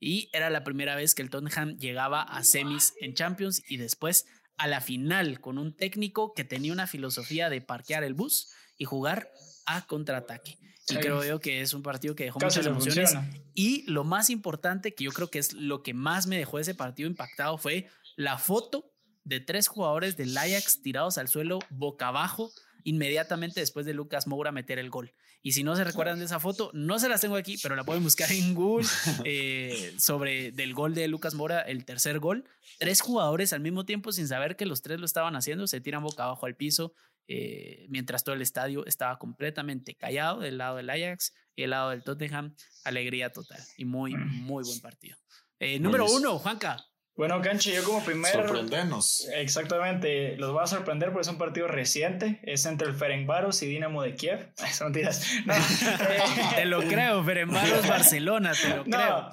y 0.00 0.28
era 0.32 0.50
la 0.50 0.64
primera 0.64 0.94
vez 0.94 1.14
que 1.14 1.22
el 1.22 1.30
Tottenham 1.30 1.76
llegaba 1.78 2.22
a 2.22 2.44
semis 2.44 2.94
en 3.00 3.14
Champions 3.14 3.62
y 3.68 3.76
después 3.76 4.26
a 4.56 4.66
la 4.66 4.80
final 4.80 5.40
con 5.40 5.58
un 5.58 5.74
técnico 5.74 6.32
que 6.34 6.44
tenía 6.44 6.72
una 6.72 6.86
filosofía 6.86 7.50
de 7.50 7.60
parquear 7.60 8.04
el 8.04 8.14
bus 8.14 8.52
y 8.78 8.84
jugar 8.84 9.30
a 9.66 9.86
contraataque. 9.86 10.58
Y 10.88 10.94
creo 10.96 11.24
yo 11.24 11.40
que 11.40 11.62
es 11.62 11.74
un 11.74 11.82
partido 11.82 12.14
que 12.14 12.24
dejó 12.24 12.38
muchas 12.38 12.64
emociones. 12.64 13.14
Y 13.54 13.90
lo 13.90 14.04
más 14.04 14.30
importante, 14.30 14.94
que 14.94 15.04
yo 15.04 15.10
creo 15.10 15.30
que 15.30 15.40
es 15.40 15.52
lo 15.52 15.82
que 15.82 15.94
más 15.94 16.26
me 16.26 16.38
dejó 16.38 16.58
ese 16.58 16.74
partido 16.74 17.08
impactado, 17.08 17.58
fue 17.58 17.88
la 18.16 18.38
foto 18.38 18.92
de 19.24 19.40
tres 19.40 19.66
jugadores 19.66 20.16
del 20.16 20.36
Ajax 20.36 20.82
tirados 20.82 21.18
al 21.18 21.28
suelo 21.28 21.58
boca 21.70 22.08
abajo 22.08 22.52
inmediatamente 22.84 23.58
después 23.58 23.84
de 23.84 23.94
Lucas 23.94 24.28
Moura 24.28 24.52
meter 24.52 24.78
el 24.78 24.90
gol. 24.90 25.12
Y 25.42 25.52
si 25.52 25.62
no 25.62 25.76
se 25.76 25.84
recuerdan 25.84 26.18
de 26.18 26.24
esa 26.24 26.40
foto, 26.40 26.70
no 26.72 26.98
se 26.98 27.08
las 27.08 27.20
tengo 27.20 27.36
aquí, 27.36 27.56
pero 27.62 27.76
la 27.76 27.84
pueden 27.84 28.02
buscar 28.02 28.30
en 28.32 28.54
Google 28.54 28.86
eh, 29.24 29.94
sobre 29.98 30.50
del 30.52 30.74
gol 30.74 30.94
de 30.94 31.08
Lucas 31.08 31.34
Moura, 31.34 31.60
el 31.60 31.84
tercer 31.84 32.18
gol. 32.18 32.44
Tres 32.78 33.00
jugadores 33.00 33.52
al 33.52 33.60
mismo 33.60 33.84
tiempo 33.84 34.12
sin 34.12 34.28
saber 34.28 34.56
que 34.56 34.66
los 34.66 34.82
tres 34.82 34.98
lo 34.98 35.06
estaban 35.06 35.36
haciendo, 35.36 35.66
se 35.66 35.80
tiran 35.80 36.02
boca 36.02 36.24
abajo 36.24 36.46
al 36.46 36.56
piso, 36.56 36.94
eh, 37.28 37.86
mientras 37.88 38.24
todo 38.24 38.34
el 38.34 38.42
estadio 38.42 38.84
estaba 38.86 39.18
completamente 39.18 39.94
callado 39.94 40.40
del 40.40 40.58
lado 40.58 40.76
del 40.76 40.90
Ajax 40.90 41.32
y 41.54 41.62
el 41.62 41.70
lado 41.70 41.90
del 41.90 42.02
Tottenham. 42.02 42.54
Alegría 42.84 43.32
total 43.32 43.62
y 43.76 43.84
muy, 43.84 44.14
muy 44.14 44.64
buen 44.64 44.80
partido. 44.80 45.16
Eh, 45.58 45.78
número 45.80 46.06
uno, 46.06 46.38
Juanca. 46.38 46.84
Bueno, 47.16 47.40
Canche, 47.40 47.72
yo 47.74 47.82
como 47.82 48.04
primer... 48.04 48.30
Sorprendernos. 48.30 49.26
Exactamente, 49.34 50.36
los 50.36 50.52
voy 50.52 50.62
a 50.62 50.66
sorprender 50.66 51.12
porque 51.12 51.22
es 51.22 51.28
un 51.28 51.38
partido 51.38 51.66
reciente, 51.66 52.40
es 52.42 52.66
entre 52.66 52.88
el 52.88 52.94
Ferencváros 52.94 53.62
y 53.62 53.66
Dinamo 53.66 54.02
de 54.02 54.14
Kiev. 54.14 54.50
Son 54.72 54.88
mentiras. 54.88 55.26
No, 55.46 55.54
te 56.54 56.66
lo 56.66 56.82
creo, 56.82 57.24
Ferencváros 57.24 57.88
Barcelona, 57.88 58.52
te 58.52 58.68
lo 58.68 58.84
creo. 58.84 59.30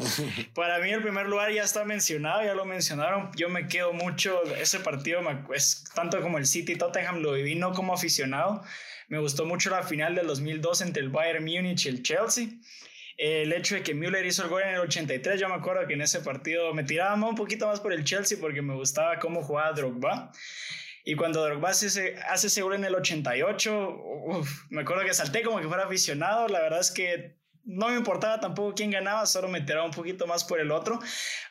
Para 0.54 0.80
mí 0.80 0.92
el 0.92 1.02
primer 1.02 1.28
lugar 1.28 1.52
ya 1.52 1.64
está 1.64 1.84
mencionado, 1.84 2.42
ya 2.42 2.54
lo 2.54 2.64
mencionaron. 2.64 3.32
Yo 3.36 3.50
me 3.50 3.68
quedo 3.68 3.92
mucho, 3.92 4.42
ese 4.56 4.80
partido, 4.80 5.20
es, 5.54 5.84
tanto 5.94 6.22
como 6.22 6.38
el 6.38 6.46
City 6.46 6.78
Tottenham 6.78 7.22
lo 7.22 7.34
viví 7.34 7.56
no 7.56 7.74
como 7.74 7.94
aficionado. 7.94 8.64
Me 9.10 9.20
gustó 9.20 9.46
mucho 9.46 9.70
la 9.70 9.84
final 9.84 10.16
del 10.16 10.28
2002 10.28 10.82
entre 10.82 11.04
el 11.04 11.10
Bayern 11.10 11.44
Múnich 11.44 11.86
y 11.86 11.90
el 11.90 12.02
Chelsea 12.02 12.48
el 13.18 13.54
hecho 13.54 13.76
de 13.76 13.84
que 13.84 13.94
Müller 13.94 14.26
hizo 14.26 14.44
el 14.44 14.50
gol 14.50 14.64
en 14.64 14.76
el 14.76 14.80
83, 14.82 15.40
yo 15.40 15.48
me 15.50 15.56
acuerdo 15.56 15.86
que 15.88 15.94
en 15.94 16.02
ese 16.02 16.20
partido 16.22 16.74
me 16.74 16.84
tiraba 16.84 17.14
un 17.16 17.36
poquito 17.36 17.68
más 17.68 17.80
por 17.80 17.94
el 17.94 18.04
Chelsea 18.04 18.38
porque 18.40 18.62
me 18.62 18.74
gustaba 18.74 19.20
cómo 19.20 19.44
jugaba 19.44 19.74
Drogba. 19.74 20.32
Y 21.06 21.16
cuando 21.16 21.44
Drogba 21.44 21.70
hace, 21.70 22.16
hace 22.30 22.48
ese 22.48 22.62
en 22.62 22.86
el 22.86 22.96
88, 22.96 24.02
me 24.70 24.82
acuerdo 24.82 25.04
que 25.04 25.14
salté 25.14 25.44
como 25.44 25.60
que 25.60 25.68
fuera 25.68 25.84
aficionado. 25.84 26.48
La 26.48 26.62
verdad 26.62 26.80
es 26.80 26.92
que 26.92 27.38
no 27.66 27.90
me 27.90 27.98
importaba 27.98 28.40
tampoco 28.40 28.74
quién 28.74 28.92
ganaba, 28.92 29.26
solo 29.26 29.48
me 29.48 29.62
tiraba 29.62 29.86
un 29.86 29.92
poquito 29.92 30.28
más 30.28 30.44
por 30.44 30.60
el 30.60 30.72
otro. 30.72 31.00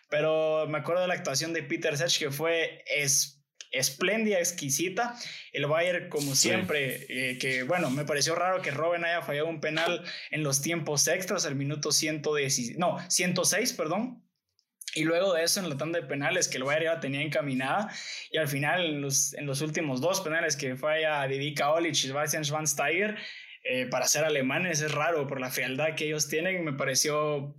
Pero 0.09 0.67
me 0.69 0.79
acuerdo 0.79 1.03
de 1.03 1.09
la 1.09 1.15
actuación 1.15 1.53
de 1.53 1.63
Peter 1.63 1.97
Sech 1.97 2.19
que 2.19 2.31
fue 2.31 2.83
es 2.87 3.42
espléndida, 3.73 4.39
exquisita. 4.39 5.17
El 5.53 5.67
Bayern, 5.67 6.09
como 6.09 6.35
siempre, 6.35 7.07
eh, 7.09 7.39
que 7.39 7.65
bueno, 7.65 7.91
me 7.91 8.05
pareció 8.05 8.35
raro 8.35 8.63
que 8.63 8.71
Robben 8.71 9.05
haya 9.05 9.23
fallado 9.23 9.49
un 9.49 9.61
penal 9.61 10.05
en 10.31 10.43
los 10.43 10.63
tiempos 10.63 11.09
extras, 11.09 11.45
el 11.45 11.57
minuto 11.57 11.91
110, 11.91 12.79
no, 12.79 12.99
106, 13.09 13.73
perdón. 13.73 14.23
Y 14.95 15.05
luego 15.05 15.33
de 15.33 15.43
eso, 15.43 15.59
en 15.59 15.71
la 15.71 15.79
tanda 15.79 15.99
de 16.01 16.07
penales, 16.07 16.49
que 16.49 16.59
el 16.59 16.65
Bayern 16.65 16.97
ya 16.97 17.01
tenía 17.01 17.23
encaminada, 17.23 17.91
y 18.31 18.37
al 18.37 18.47
final, 18.47 18.85
en 18.85 19.01
los, 19.01 19.33
en 19.33 19.47
los 19.47 19.63
últimos 19.63 20.03
dos 20.03 20.21
penales 20.21 20.55
que 20.55 20.77
falla 20.77 21.27
Didica 21.27 21.73
Olic 21.73 21.93
y 21.93 21.95
Sebastian 21.95 22.45
Schwansteiger, 22.45 23.17
eh, 23.65 23.87
para 23.87 24.07
ser 24.07 24.25
alemanes 24.25 24.83
es 24.83 24.93
raro 24.93 25.27
por 25.29 25.41
la 25.41 25.51
fealdad 25.51 25.95
que 25.95 26.07
ellos 26.07 26.29
tienen. 26.29 26.65
Me 26.65 26.73
pareció 26.73 27.55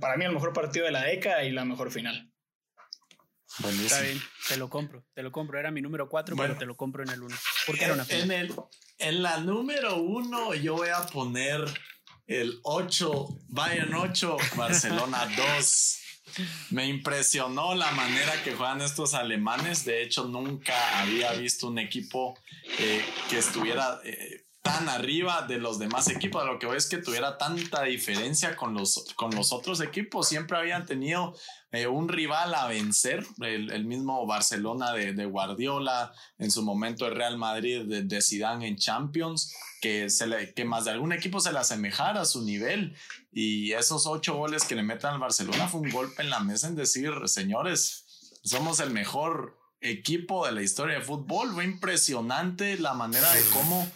para 0.00 0.16
mí 0.16 0.24
el 0.24 0.32
mejor 0.32 0.52
partido 0.52 0.86
de 0.86 0.92
la 0.92 1.04
década 1.04 1.44
y 1.44 1.52
la 1.52 1.64
mejor 1.64 1.90
final. 1.92 2.33
Está 3.62 4.00
bien, 4.00 4.20
te 4.48 4.56
lo 4.56 4.68
compro, 4.68 5.04
te 5.14 5.22
lo 5.22 5.30
compro. 5.30 5.58
Era 5.58 5.70
mi 5.70 5.80
número 5.80 6.08
4, 6.08 6.36
pero 6.36 6.56
te 6.56 6.66
lo 6.66 6.76
compro 6.76 7.02
en 7.04 7.10
el 7.10 7.22
1. 7.22 7.36
Porque 7.66 7.84
era 7.84 7.94
una 7.94 8.06
en, 8.08 8.32
el, 8.32 8.54
en 8.98 9.22
la 9.22 9.38
número 9.38 9.96
1 9.96 10.54
yo 10.54 10.74
voy 10.74 10.88
a 10.88 11.06
poner 11.06 11.64
el 12.26 12.58
8, 12.62 13.28
Bayern 13.48 13.94
8, 13.94 14.36
Barcelona 14.56 15.26
2. 15.58 16.00
Me 16.70 16.86
impresionó 16.86 17.74
la 17.74 17.90
manera 17.92 18.42
que 18.42 18.54
juegan 18.54 18.80
estos 18.80 19.14
alemanes. 19.14 19.84
De 19.84 20.02
hecho, 20.02 20.24
nunca 20.24 21.00
había 21.00 21.32
visto 21.34 21.68
un 21.68 21.78
equipo 21.78 22.36
eh, 22.78 23.04
que 23.28 23.38
estuviera 23.38 24.00
eh, 24.04 24.43
tan 24.64 24.88
arriba 24.88 25.42
de 25.42 25.58
los 25.58 25.78
demás 25.78 26.08
equipos. 26.08 26.44
Lo 26.46 26.58
que 26.58 26.66
veo 26.66 26.74
es 26.74 26.86
que 26.86 26.96
tuviera 26.96 27.36
tanta 27.36 27.82
diferencia 27.82 28.56
con 28.56 28.72
los, 28.72 29.12
con 29.14 29.30
los 29.34 29.52
otros 29.52 29.82
equipos. 29.82 30.26
Siempre 30.26 30.56
habían 30.56 30.86
tenido 30.86 31.34
eh, 31.70 31.86
un 31.86 32.08
rival 32.08 32.54
a 32.54 32.66
vencer, 32.66 33.26
el, 33.42 33.84
mismo 33.84 34.26
Barcelona 34.26 34.92
de, 34.94 35.26
Guardiola, 35.26 36.14
en 36.38 36.50
su 36.50 36.62
momento 36.62 37.06
el 37.06 37.14
Real 37.14 37.36
Madrid 37.36 37.82
de, 37.82 38.04
de 38.04 38.22
Zidane 38.22 38.66
en 38.66 38.78
Champions, 38.78 39.54
que, 39.82 40.08
se 40.08 40.26
le, 40.26 40.54
que 40.54 40.64
más 40.64 40.86
de 40.86 40.92
algún 40.92 41.12
equipo 41.12 41.40
se 41.40 41.52
le 41.52 41.58
asemejara 41.58 42.22
a 42.22 42.24
su 42.24 42.42
nivel. 42.42 42.96
Y 43.32 43.72
esos 43.72 44.06
ocho 44.06 44.34
goles 44.34 44.64
que 44.64 44.76
le 44.76 44.82
meten 44.82 45.10
al 45.10 45.18
Barcelona 45.18 45.68
fue 45.68 45.82
un 45.82 45.90
golpe 45.90 46.22
en 46.22 46.30
la 46.30 46.40
mesa 46.40 46.68
en 46.68 46.74
decir, 46.74 47.12
señores, 47.26 48.30
somos 48.42 48.80
el 48.80 48.88
mejor 48.92 49.58
equipo 49.82 50.46
de 50.46 50.52
la 50.52 50.62
historia 50.62 50.94
de 50.94 51.04
fútbol. 51.04 51.52
Fue 51.52 51.64
impresionante 51.64 52.78
la 52.78 52.94
manera 52.94 53.30
de 53.30 53.42
cómo 53.52 53.86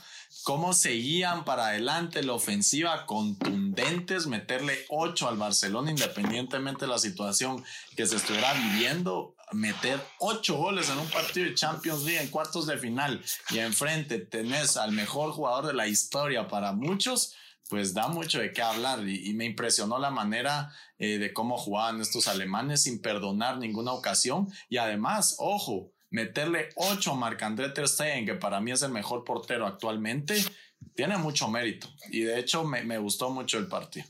cómo 0.48 0.72
seguían 0.72 1.44
para 1.44 1.66
adelante 1.66 2.22
la 2.22 2.32
ofensiva 2.32 3.04
contundentes, 3.04 4.26
meterle 4.26 4.86
8 4.88 5.28
al 5.28 5.36
Barcelona 5.36 5.90
independientemente 5.90 6.86
de 6.86 6.90
la 6.90 6.96
situación 6.96 7.62
que 7.94 8.06
se 8.06 8.16
estuviera 8.16 8.54
viviendo, 8.54 9.36
meter 9.52 10.00
8 10.20 10.56
goles 10.56 10.88
en 10.88 11.00
un 11.00 11.10
partido 11.10 11.44
de 11.44 11.54
Champions 11.54 12.04
League 12.04 12.22
en 12.22 12.30
cuartos 12.30 12.66
de 12.66 12.78
final 12.78 13.22
y 13.50 13.58
enfrente 13.58 14.20
tenés 14.20 14.78
al 14.78 14.92
mejor 14.92 15.32
jugador 15.32 15.66
de 15.66 15.74
la 15.74 15.86
historia 15.86 16.48
para 16.48 16.72
muchos, 16.72 17.34
pues 17.68 17.92
da 17.92 18.08
mucho 18.08 18.38
de 18.38 18.50
qué 18.50 18.62
hablar. 18.62 19.06
Y, 19.06 19.34
me 19.34 19.44
impresionó 19.44 19.98
la 19.98 20.10
manera 20.10 20.72
eh, 20.96 21.18
de 21.18 21.34
cómo 21.34 21.58
jugaban 21.58 22.00
estos 22.00 22.26
alemanes 22.26 22.84
sin 22.84 23.02
perdonar 23.02 23.58
ninguna 23.58 23.92
ocasión. 23.92 24.48
Y 24.70 24.78
además, 24.78 25.36
ojo, 25.40 25.92
meterle 26.10 26.70
8 26.76 27.12
a 27.12 27.14
Marc-André 27.16 27.70
Ter 27.70 27.88
Stegen, 27.88 28.26
que 28.26 28.34
para 28.34 28.60
mí 28.60 28.70
es 28.70 28.82
el 28.82 28.92
mejor 28.92 29.24
portero 29.24 29.66
actualmente, 29.66 30.42
tiene 30.94 31.16
mucho 31.18 31.48
mérito. 31.48 31.88
Y 32.10 32.20
de 32.20 32.38
hecho 32.38 32.64
me, 32.64 32.82
me 32.82 32.98
gustó 32.98 33.30
mucho 33.30 33.58
el 33.58 33.66
partido. 33.66 34.06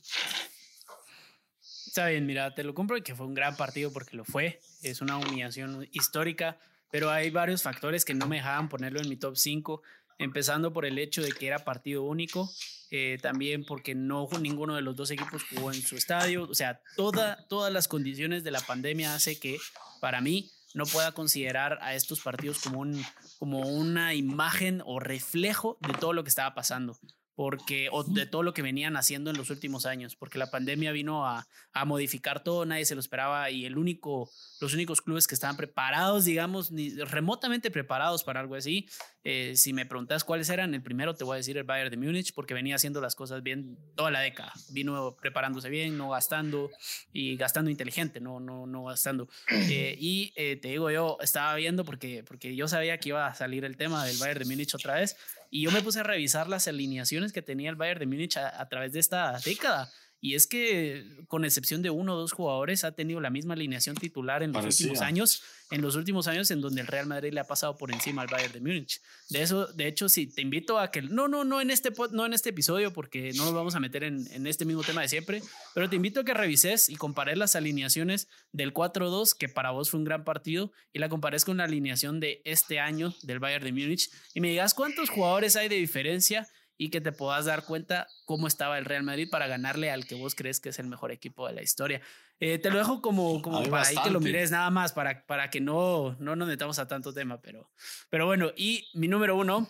Está 1.87 2.08
bien, 2.08 2.26
mira, 2.26 2.54
te 2.54 2.62
lo 2.62 2.74
compro 2.74 2.96
y 2.96 3.02
que 3.02 3.14
fue 3.14 3.26
un 3.26 3.34
gran 3.34 3.56
partido 3.56 3.92
porque 3.92 4.16
lo 4.16 4.24
fue. 4.24 4.61
Es 4.82 5.00
una 5.00 5.16
humillación 5.16 5.88
histórica, 5.92 6.58
pero 6.90 7.11
hay 7.11 7.30
varios 7.30 7.62
factores 7.62 8.04
que 8.04 8.14
no 8.14 8.28
me 8.28 8.37
dejaban 8.37 8.68
ponerlo 8.68 9.00
en 9.00 9.08
mi 9.08 9.16
top 9.16 9.37
5, 9.37 9.82
empezando 10.18 10.72
por 10.72 10.84
el 10.84 10.98
hecho 10.98 11.22
de 11.22 11.32
que 11.32 11.46
era 11.46 11.64
partido 11.64 12.04
único, 12.04 12.50
eh, 12.90 13.18
también 13.20 13.64
porque 13.64 13.94
no 13.94 14.28
ninguno 14.40 14.74
de 14.76 14.82
los 14.82 14.96
dos 14.96 15.11
equipos 15.11 15.42
jugó 15.44 15.72
en 15.72 15.82
su 15.82 15.96
estadio, 15.96 16.44
o 16.44 16.54
sea, 16.54 16.80
toda, 16.96 17.46
todas 17.48 17.72
las 17.72 17.88
condiciones 17.88 18.44
de 18.44 18.50
la 18.50 18.61
pandemia 18.61 19.14
hace 19.14 19.38
que 19.38 19.58
para 20.00 20.20
mí 20.20 20.50
no 20.74 20.85
pueda 20.87 21.12
considerar 21.12 21.78
a 21.83 21.94
estos 21.94 22.20
partidos 22.20 22.59
como, 22.61 22.81
un, 22.81 23.04
como 23.38 23.61
una 23.61 24.14
imagen 24.14 24.83
o 24.85 25.00
reflejo 25.00 25.78
de 25.81 25.94
todo 25.94 26.12
lo 26.12 26.22
que 26.22 26.31
estaba 26.31 26.54
pasando 26.54 26.98
porque 27.38 27.88
o 27.92 28.03
de 28.03 28.27
todo 28.27 28.42
lo 28.42 28.53
que 28.53 28.62
venían 28.62 28.96
haciendo 28.96 29.31
en 29.31 29.37
los 29.37 29.48
últimos 29.51 29.87
años, 29.87 30.16
porque 30.16 30.40
la 30.40 30.51
pandemia 30.51 30.90
vino 30.90 31.24
a, 31.24 31.46
a, 31.72 31.85
modificar 31.85 32.42
todo, 32.42 32.66
nadie 32.66 32.85
se 32.85 32.96
lo 32.96 33.01
esperaba 33.01 33.48
y 33.48 33.64
el 33.64 33.79
único, 33.79 34.29
los 34.61 34.74
únicos 34.74 35.01
clubes 35.01 35.29
que 35.29 35.37
estaban 35.37 35.57
preparados, 35.57 36.24
digamos, 36.24 36.72
ni 36.72 36.90
remotamente 36.96 37.70
preparados 37.70 38.24
para 38.24 38.40
algo 38.40 38.57
así, 38.57 38.88
eh, 39.22 39.53
si 39.55 39.72
me 39.72 39.87
preguntas 39.87 40.24
cuáles 40.24 40.48
eran, 40.48 40.74
el 40.74 40.83
primero 40.83 41.14
te 41.14 41.22
voy 41.22 41.35
a 41.35 41.37
decir 41.37 41.57
el 41.57 41.62
Bayern 41.62 41.90
de 41.90 41.96
Múnich, 41.96 42.35
porque 42.35 42.55
venía 42.55 42.74
haciendo 42.74 43.01
las 43.01 43.14
cosas 43.14 43.44
bien 43.44 43.79
toda 43.94 44.11
la 44.11 44.18
década, 44.18 44.53
vino 44.70 45.16
preparándose 45.20 45.68
bien, 45.68 45.96
no 45.96 46.11
gastando 46.11 46.70
y 47.12 47.37
gastando 47.37 47.70
inteligente, 47.70 48.20
no, 48.20 48.40
no, 48.40 48.66
no 48.66 48.83
gastando. 48.83 49.29
Eh, 49.70 49.96
y 50.01 50.33
eh, 50.35 50.57
te 50.57 50.68
digo, 50.68 50.90
yo 50.90 51.18
estaba 51.20 51.55
viendo 51.55 51.85
porque, 51.85 52.24
porque 52.27 52.57
yo 52.57 52.66
sabía 52.66 52.98
que 52.98 53.11
iba 53.11 53.27
a 53.27 53.35
salir 53.35 53.64
el 53.64 53.77
tema 53.77 54.05
del 54.05 54.16
Bayern 54.16 54.40
de 54.40 54.44
Múnich 54.46 54.74
otra 54.74 54.94
vez 54.94 55.16
y 55.50 55.62
yo 55.62 55.70
me 55.70 55.82
puse 55.82 56.00
a 56.00 56.02
revisar 56.02 56.48
las 56.48 56.68
alineaciones 56.68 57.32
que 57.32 57.42
tenía 57.42 57.70
el 57.70 57.76
Bayern 57.76 58.00
de 58.00 58.06
Múnich 58.06 58.37
a, 58.37 58.68
través 58.68 58.92
de 58.92 59.00
esta 59.00 59.38
década. 59.44 59.90
Y 60.20 60.35
es 60.35 60.46
que, 60.46 61.04
con 61.28 61.44
excepción 61.44 61.83
de 61.83 61.90
uno 61.90 62.14
o 62.14 62.18
dos 62.18 62.33
jugadores, 62.33 62.85
ha 62.85 62.92
tenido 62.92 63.20
la 63.20 63.31
misma 63.31 63.54
alineación 63.54 63.96
titular 63.96 64.42
en 64.42 64.52
los 64.52 64.64
últimos 64.64 65.00
años 65.00 65.42
en 65.70 65.83
los 65.83 65.96
últimos 65.96 66.26
años 66.28 66.50
en 66.50 66.61
donde 66.61 66.81
el 66.81 66.87
Real 66.87 67.07
Madrid 67.07 67.33
le 67.33 67.40
ha 67.40 67.44
pasado 67.44 67.76
por 67.76 67.92
encima 67.92 68.22
al 68.22 68.28
Bayern 68.28 68.52
de 68.52 68.61
Múnich. 68.61 69.00
De 69.28 69.42
eso, 69.42 69.66
de 69.66 69.87
hecho, 69.87 70.09
sí, 70.09 70.26
te 70.26 70.40
invito 70.40 70.78
a 70.78 70.90
que, 70.90 71.02
no, 71.02 71.28
no, 71.28 71.44
no 71.44 71.61
en 71.61 71.70
este, 71.70 71.92
no 72.12 72.24
en 72.24 72.33
este 72.33 72.50
episodio, 72.50 72.92
porque 72.92 73.33
no 73.35 73.44
nos 73.44 73.54
vamos 73.54 73.74
a 73.74 73.81
meter 73.81 74.04
en, 74.04 74.26
en 74.33 74.46
este 74.46 74.64
mismo 74.64 74.83
tema 74.83 75.02
de 75.02 75.09
siempre, 75.09 75.42
pero 75.74 75.88
te 75.90 75.96
invito 75.96 76.20
a 76.20 76.24
que 76.24 76.35
revises 76.35 76.88
y 76.88 76.96
compares 76.96 77.37
las 77.37 77.54
alineaciones 77.54 78.28
del 78.52 78.72
4-2, 78.72 79.37
que 79.37 79.48
para 79.48 79.70
vos 79.70 79.90
fue 79.90 79.98
un 79.98 80.04
gran 80.04 80.24
partido, 80.24 80.72
y 80.92 80.98
la 80.98 81.09
compares 81.09 81.44
con 81.44 81.59
la 81.59 81.64
alineación 81.64 82.20
de 82.20 82.40
este 82.44 82.81
año 82.81 83.14
del 83.22 83.38
Bayern 83.38 83.64
de 83.64 83.72
Múnich, 83.72 84.11
y 84.35 84.40
me 84.40 84.48
digas 84.48 84.74
cuántos 84.74 85.11
jugadores 85.11 85.57
hay 85.57 85.68
de 85.68 85.76
diferencia 85.76 86.48
y 86.78 86.90
que 86.90 87.00
te 87.00 87.10
puedas 87.10 87.44
dar 87.44 87.64
cuenta 87.64 88.06
cómo 88.24 88.46
estaba 88.46 88.78
el 88.78 88.84
Real 88.84 89.02
Madrid 89.02 89.28
para 89.28 89.48
ganarle 89.48 89.90
al 89.90 90.06
que 90.06 90.14
vos 90.14 90.36
crees 90.36 90.60
que 90.60 90.68
es 90.68 90.78
el 90.78 90.86
mejor 90.86 91.10
equipo 91.10 91.46
de 91.46 91.52
la 91.52 91.62
historia. 91.62 92.00
Eh, 92.38 92.58
te 92.58 92.70
lo 92.70 92.78
dejo 92.78 93.02
como, 93.02 93.42
como 93.42 93.62
para 93.64 93.88
ahí 93.88 93.96
que 94.02 94.10
lo 94.10 94.20
mires 94.20 94.52
nada 94.52 94.70
más, 94.70 94.92
para, 94.92 95.26
para 95.26 95.50
que 95.50 95.60
no, 95.60 96.16
no 96.20 96.36
nos 96.36 96.46
metamos 96.46 96.78
a 96.78 96.86
tanto 96.86 97.12
tema, 97.12 97.40
pero, 97.42 97.68
pero 98.08 98.26
bueno, 98.26 98.52
y 98.56 98.88
mi 98.94 99.08
número 99.08 99.36
uno, 99.36 99.68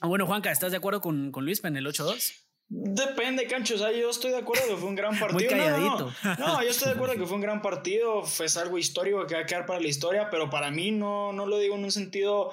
ah, 0.00 0.06
bueno, 0.06 0.26
Juanca, 0.26 0.50
¿estás 0.50 0.70
de 0.70 0.78
acuerdo 0.78 1.02
con, 1.02 1.30
con 1.30 1.44
Luis 1.44 1.62
en 1.62 1.76
el 1.76 1.86
8-2? 1.86 2.32
Depende, 2.72 3.48
Cancho. 3.48 3.74
O 3.74 3.78
sea, 3.78 3.90
yo 3.90 4.08
estoy 4.08 4.30
de 4.30 4.38
acuerdo 4.38 4.62
que 4.68 4.76
fue 4.76 4.88
un 4.88 4.94
gran 4.94 5.10
partido. 5.18 5.34
Muy 5.34 5.46
calladito. 5.46 6.14
No, 6.38 6.62
yo 6.62 6.70
estoy 6.70 6.88
de 6.88 6.94
acuerdo 6.94 7.14
que 7.16 7.26
fue 7.26 7.34
un 7.34 7.42
gran 7.42 7.60
partido. 7.60 8.22
Fue 8.22 8.46
algo 8.56 8.78
histórico 8.78 9.26
que 9.26 9.34
va 9.34 9.40
a 9.40 9.46
quedar 9.46 9.66
para 9.66 9.80
la 9.80 9.88
historia, 9.88 10.30
pero 10.30 10.48
para 10.48 10.70
mí 10.70 10.92
no, 10.92 11.32
no 11.32 11.46
lo 11.46 11.58
digo 11.58 11.74
en 11.74 11.84
un 11.84 11.92
sentido 11.92 12.52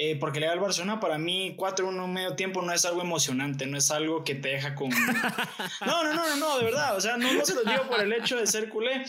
eh, 0.00 0.14
porque 0.14 0.38
le 0.38 0.46
da 0.46 0.52
al 0.52 0.60
Barcelona, 0.60 1.00
para 1.00 1.18
mí 1.18 1.56
4-1 1.58 2.06
medio 2.06 2.36
tiempo 2.36 2.62
no 2.62 2.72
es 2.72 2.84
algo 2.84 3.02
emocionante, 3.02 3.66
no 3.66 3.76
es 3.76 3.90
algo 3.90 4.22
que 4.22 4.36
te 4.36 4.50
deja 4.50 4.76
con... 4.76 4.90
No, 5.84 6.04
no, 6.04 6.14
no, 6.14 6.36
no, 6.36 6.56
de 6.56 6.64
verdad, 6.64 6.96
o 6.96 7.00
sea, 7.00 7.16
no, 7.16 7.32
no 7.32 7.44
se 7.44 7.56
lo 7.56 7.64
digo 7.64 7.82
por 7.90 8.00
el 8.00 8.12
hecho 8.12 8.36
de 8.36 8.46
ser 8.46 8.68
culé, 8.68 9.04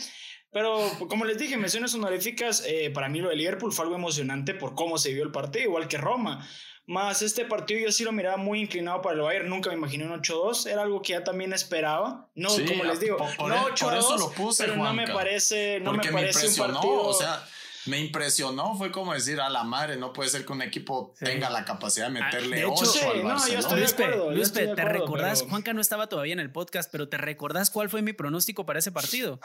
pero 0.50 0.80
como 1.08 1.24
les 1.24 1.38
dije, 1.38 1.56
menciones 1.56 1.94
honoríficas, 1.94 2.64
eh, 2.66 2.90
para 2.92 3.08
mí 3.08 3.20
lo 3.20 3.28
de 3.28 3.36
Liverpool 3.36 3.72
fue 3.72 3.84
algo 3.84 3.94
emocionante 3.94 4.52
por 4.52 4.74
cómo 4.74 4.98
se 4.98 5.14
vio 5.14 5.22
el 5.22 5.30
partido, 5.30 5.66
igual 5.66 5.86
que 5.86 5.96
Roma. 5.96 6.44
Más 6.86 7.22
este 7.22 7.44
partido 7.44 7.78
yo 7.78 7.92
sí 7.92 8.02
lo 8.02 8.10
miraba 8.10 8.36
muy 8.36 8.60
inclinado 8.60 9.00
para 9.00 9.14
el 9.14 9.20
Bayern, 9.20 9.48
nunca 9.48 9.70
me 9.70 9.76
imaginé 9.76 10.06
un 10.06 10.20
8-2, 10.20 10.68
era 10.68 10.82
algo 10.82 11.02
que 11.02 11.12
ya 11.12 11.22
también 11.22 11.52
esperaba. 11.52 12.28
No, 12.34 12.48
como 12.66 12.82
les 12.82 12.98
digo, 12.98 13.16
no 13.16 13.68
8-2, 13.68 14.56
pero 14.58 14.74
no 14.74 14.92
me 14.92 15.06
parece, 15.06 15.78
no 15.78 15.92
me 15.92 16.10
parece 16.10 16.48
un 16.48 16.56
partido... 16.56 17.02
O 17.02 17.14
sea, 17.14 17.46
me 17.86 17.98
impresionó, 17.98 18.74
fue 18.76 18.90
como 18.90 19.14
decir 19.14 19.40
a 19.40 19.48
la 19.48 19.64
madre, 19.64 19.96
no 19.96 20.12
puede 20.12 20.30
ser 20.30 20.44
que 20.44 20.52
un 20.52 20.62
equipo 20.62 21.14
tenga 21.18 21.50
la 21.50 21.64
capacidad 21.64 22.10
de 22.10 22.18
ah, 22.18 22.22
meterle 22.24 22.56
de 22.56 22.62
hecho, 22.62 23.10
al 23.10 23.22
no, 23.22 23.48
yo 23.48 23.58
estoy 23.58 23.80
de 23.80 23.86
acuerdo, 23.86 24.30
Luis, 24.30 24.52
¿te 24.52 24.74
recordás? 24.74 25.42
Juanca 25.42 25.72
no 25.72 25.80
estaba 25.80 26.08
todavía 26.08 26.32
en 26.32 26.40
el 26.40 26.52
podcast, 26.52 26.90
pero 26.90 27.08
¿te 27.08 27.16
recordás 27.16 27.70
cuál 27.70 27.88
fue 27.88 28.02
mi 28.02 28.12
pronóstico 28.12 28.66
para 28.66 28.78
ese 28.78 28.92
partido? 28.92 29.40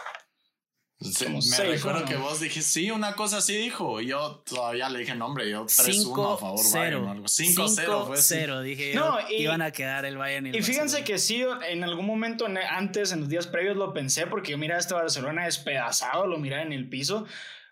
me 1.00 1.66
recuerdo 1.66 2.06
que 2.06 2.16
vos 2.16 2.40
dijiste, 2.40 2.70
sí, 2.70 2.92
una 2.92 3.16
cosa 3.16 3.38
así 3.38 3.56
dijo. 3.56 4.00
Y 4.00 4.08
yo 4.08 4.44
todavía 4.46 4.90
le 4.90 5.00
dije, 5.00 5.14
no, 5.14 5.26
hombre, 5.26 5.50
yo 5.50 5.66
3-1 5.66 6.34
a 6.34 6.38
favor 6.38 6.60
0. 6.62 7.16
5-0 7.26 8.08
fue 8.08 8.18
0, 8.18 8.62
dije 8.62 8.94
no, 8.96 9.18
iban 9.30 9.62
a 9.62 9.72
quedar 9.72 10.06
el 10.06 10.18
Bayern 10.18 10.48
y, 10.48 10.58
y 10.58 10.62
fíjense 10.62 11.04
que 11.04 11.18
sí, 11.18 11.44
en 11.68 11.84
algún 11.84 12.06
momento 12.06 12.48
antes, 12.70 13.12
en 13.12 13.22
los 13.22 13.30
días 13.30 13.48
previos 13.48 13.76
lo 13.76 13.94
pensé, 13.94 14.28
porque 14.28 14.56
mira, 14.56 14.78
este 14.78 14.94
Barcelona 14.94 15.46
despedazado, 15.46 16.28
lo 16.28 16.38
miraba 16.38 16.64
en 16.64 16.72
el 16.72 16.88
piso. 16.88 17.26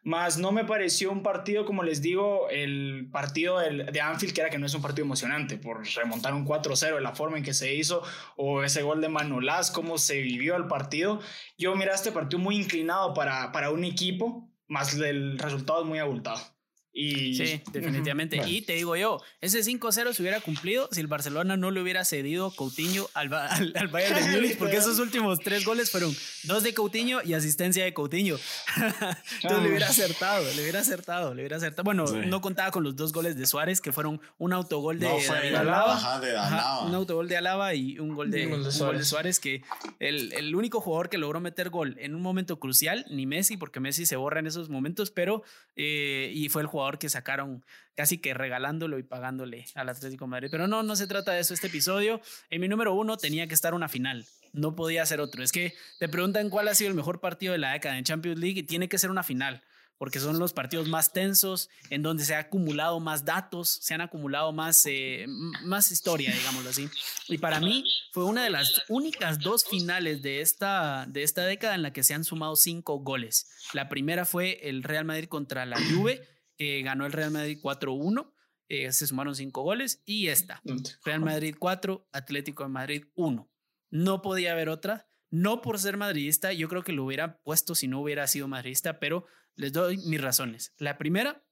Más 0.04 0.38
no 0.38 0.52
me 0.52 0.66
pareció 0.66 1.12
un 1.12 1.24
partido, 1.24 1.66
como 1.66 1.82
les 1.82 2.02
digo, 2.02 2.50
el 2.50 3.10
partido 3.10 3.60
de 3.60 4.02
Anfield, 4.02 4.34
que 4.34 4.42
era 4.42 4.50
que 4.50 4.60
no 4.60 4.66
es 4.66 4.74
un 4.74 4.82
partido 4.82 5.06
emocionante, 5.06 5.58
por 5.58 5.86
remontar 5.96 6.34
un 6.34 6.46
4-0, 6.46 7.00
la 7.00 7.16
forma 7.16 7.38
en 7.38 7.44
que 7.44 7.54
se 7.54 7.74
hizo, 7.74 8.04
o 8.36 8.64
ese 8.64 8.82
gol 8.82 9.00
de 9.00 9.08
Manolás, 9.08 9.72
cómo 9.72 9.98
se 9.98 10.22
vivió 10.22 10.58
el 10.58 10.68
partido. 10.68 11.22
Yo 11.58 11.74
mira 11.76 11.94
este 11.94 12.12
partido 12.12 12.40
muy 12.40 12.58
inclinado 12.58 13.14
para, 13.14 13.54
para 13.54 13.72
un 13.72 13.86
equipo, 13.86 14.50
más 14.68 14.94
el 14.96 15.40
resultado 15.40 15.82
es 15.82 15.88
muy 15.88 16.00
abultado. 16.00 16.53
Y, 16.96 17.36
sí, 17.36 17.62
definitivamente. 17.72 18.40
Y 18.46 18.62
te 18.62 18.74
digo 18.74 18.96
yo, 18.96 19.20
ese 19.42 19.62
5-0 19.62 20.14
se 20.14 20.22
hubiera 20.22 20.40
cumplido 20.42 20.88
si 20.92 21.02
el 21.02 21.08
Barcelona 21.08 21.58
no 21.58 21.72
le 21.72 21.82
hubiera 21.82 22.06
cedido 22.06 22.52
Coutinho 22.52 23.08
al, 23.16 23.34
al, 23.34 23.88
Bayern 23.92 24.16
de 24.16 24.32
Múnich, 24.40 24.58
porque 24.60 24.78
esos 24.78 25.00
últimos 25.00 25.40
tres 25.40 25.66
goles 25.66 25.90
fueron 25.90 26.16
dos 26.44 26.62
de 26.62 26.76
Coutinho 26.76 27.22
y 27.24 27.34
asistencia 27.34 27.84
de 27.84 27.96
Coutinho. 27.96 28.38
Entonces 28.76 29.64
le 29.64 29.70
hubiera 29.70 29.88
acertado, 29.88 30.44
le 30.54 30.62
hubiera 30.62 30.82
acertado, 30.82 31.34
le 31.34 31.42
hubiera 31.42 31.58
acertado. 31.58 31.84
Bueno, 31.84 32.06
no 32.06 32.42
contaba 32.42 32.70
con 32.70 32.84
los 32.84 32.96
dos 32.96 33.12
goles 33.12 33.38
de 33.38 33.48
Suárez, 33.48 33.82
que 33.82 33.92
fueron 33.92 34.22
un 34.38 34.54
autogol 34.54 35.00
de, 35.00 35.08
Alaba, 35.08 36.86
un 36.86 36.94
autogol 36.94 37.28
de 37.28 37.38
Alaba 37.38 37.74
y 37.74 37.98
un 37.98 38.14
gol 38.14 38.30
de, 38.30 38.72
Suárez. 38.72 39.40
que 39.40 39.64
el, 40.00 40.32
el 40.34 40.56
único 40.56 40.80
jugador 40.80 41.10
que 41.10 41.18
logró 41.18 41.40
meter 41.40 41.72
gol 41.72 41.98
en 42.00 42.14
un 42.14 42.22
momento 42.22 42.60
crucial, 42.60 43.04
ni 43.10 43.26
Messi, 43.26 43.58
porque 43.58 43.80
Messi 43.80 44.06
se 44.06 44.16
borra 44.16 44.40
en 44.40 44.48
esos 44.48 44.70
momentos, 44.70 45.10
pero 45.10 45.44
eh, 45.76 46.32
y 46.36 46.50
fue 46.50 46.62
el 46.62 46.68
jugador 46.68 46.83
que 47.00 47.10
sacaron 47.10 47.64
casi 47.96 48.18
que 48.18 48.34
regalándolo 48.34 48.98
y 48.98 49.04
pagándole 49.04 49.66
al 49.76 49.90
Atlético 49.90 50.26
de 50.26 50.30
Madrid. 50.30 50.48
Pero 50.52 50.68
no, 50.68 50.84
no 50.84 50.96
se 50.96 51.08
trata 51.08 51.32
de 51.32 51.40
eso 51.40 51.54
este 51.54 51.68
episodio. 51.68 52.22
En 52.50 52.62
mi 52.62 52.68
número 52.68 52.94
uno 52.94 53.18
tenía 53.18 53.48
que 53.48 53.54
estar 53.54 53.74
una 53.74 53.90
final. 53.90 54.26
No 54.52 54.76
podía 54.76 55.06
ser 55.06 55.20
otro. 55.20 55.44
Es 55.44 55.52
que 55.52 55.74
te 56.00 56.10
preguntan 56.10 56.50
cuál 56.50 56.68
ha 56.68 56.76
sido 56.76 56.90
el 56.90 56.96
mejor 56.96 57.20
partido 57.20 57.54
de 57.54 57.60
la 57.60 57.72
década 57.72 57.98
en 57.98 58.04
Champions 58.04 58.40
League 58.40 58.60
y 58.60 58.64
tiene 58.64 58.88
que 58.88 58.98
ser 58.98 59.10
una 59.10 59.24
final 59.24 59.64
porque 60.04 60.20
son 60.20 60.38
los 60.38 60.52
partidos 60.52 60.90
más 60.90 61.14
tensos, 61.14 61.70
en 61.90 62.02
donde 62.02 62.26
se 62.26 62.36
ha 62.36 62.40
acumulado 62.40 63.00
más 63.00 63.24
datos, 63.24 63.70
se 63.70 63.94
han 63.94 64.02
acumulado 64.02 64.52
más, 64.52 64.86
eh, 64.86 65.26
más 65.64 65.92
historia, 65.92 66.34
digámoslo 66.34 66.72
así. 66.72 66.90
Y 67.30 67.38
para 67.38 67.62
mí 67.62 67.86
fue 68.12 68.26
una 68.26 68.44
de 68.44 68.50
las 68.50 68.82
únicas 68.90 69.40
dos 69.40 69.64
finales 69.64 70.22
de 70.22 70.42
esta, 70.42 71.06
de 71.08 71.24
esta 71.24 71.46
década 71.46 71.76
en 71.76 71.84
la 71.84 71.94
que 71.94 72.04
se 72.04 72.14
han 72.14 72.26
sumado 72.26 72.58
cinco 72.58 73.00
goles. 73.00 73.48
La 73.72 73.88
primera 73.88 74.26
fue 74.26 74.68
el 74.68 74.84
Real 74.84 75.06
Madrid 75.06 75.30
contra 75.30 75.66
la 75.66 75.78
Juve 75.78 76.22
ganó 76.58 77.06
el 77.06 77.12
Real 77.12 77.32
Madrid 77.32 77.60
4-1. 77.62 78.34
Eh, 78.70 78.92
se 78.92 79.08
sumaron 79.08 79.36
cinco 79.36 79.62
goles 79.62 80.02
y 80.06 80.28
esta. 80.28 80.62
Real 81.04 81.22
Madrid 81.22 81.56
4, 81.60 82.10
Atlético 82.12 82.64
de 82.64 82.70
Madrid 82.70 83.06
1. 83.16 83.50
No 83.92 84.22
podía 84.22 84.54
haber 84.54 84.70
otra. 84.70 85.08
No 85.30 85.62
por 85.62 85.80
ser 85.80 85.98
madridista, 85.98 86.54
yo 86.54 86.70
creo 86.70 86.84
que 86.84 86.92
lo 86.92 87.06
hubiera 87.06 87.38
puesto 87.40 87.76
si 87.76 87.88
no 87.88 88.00
hubiera 88.02 88.28
sido 88.28 88.48
madridista, 88.48 89.00
pero 89.00 89.26
les 89.56 89.74
doy 89.74 89.98
mis 89.98 90.22
razones. 90.22 90.74
La 90.78 90.98
primera, 90.98 91.44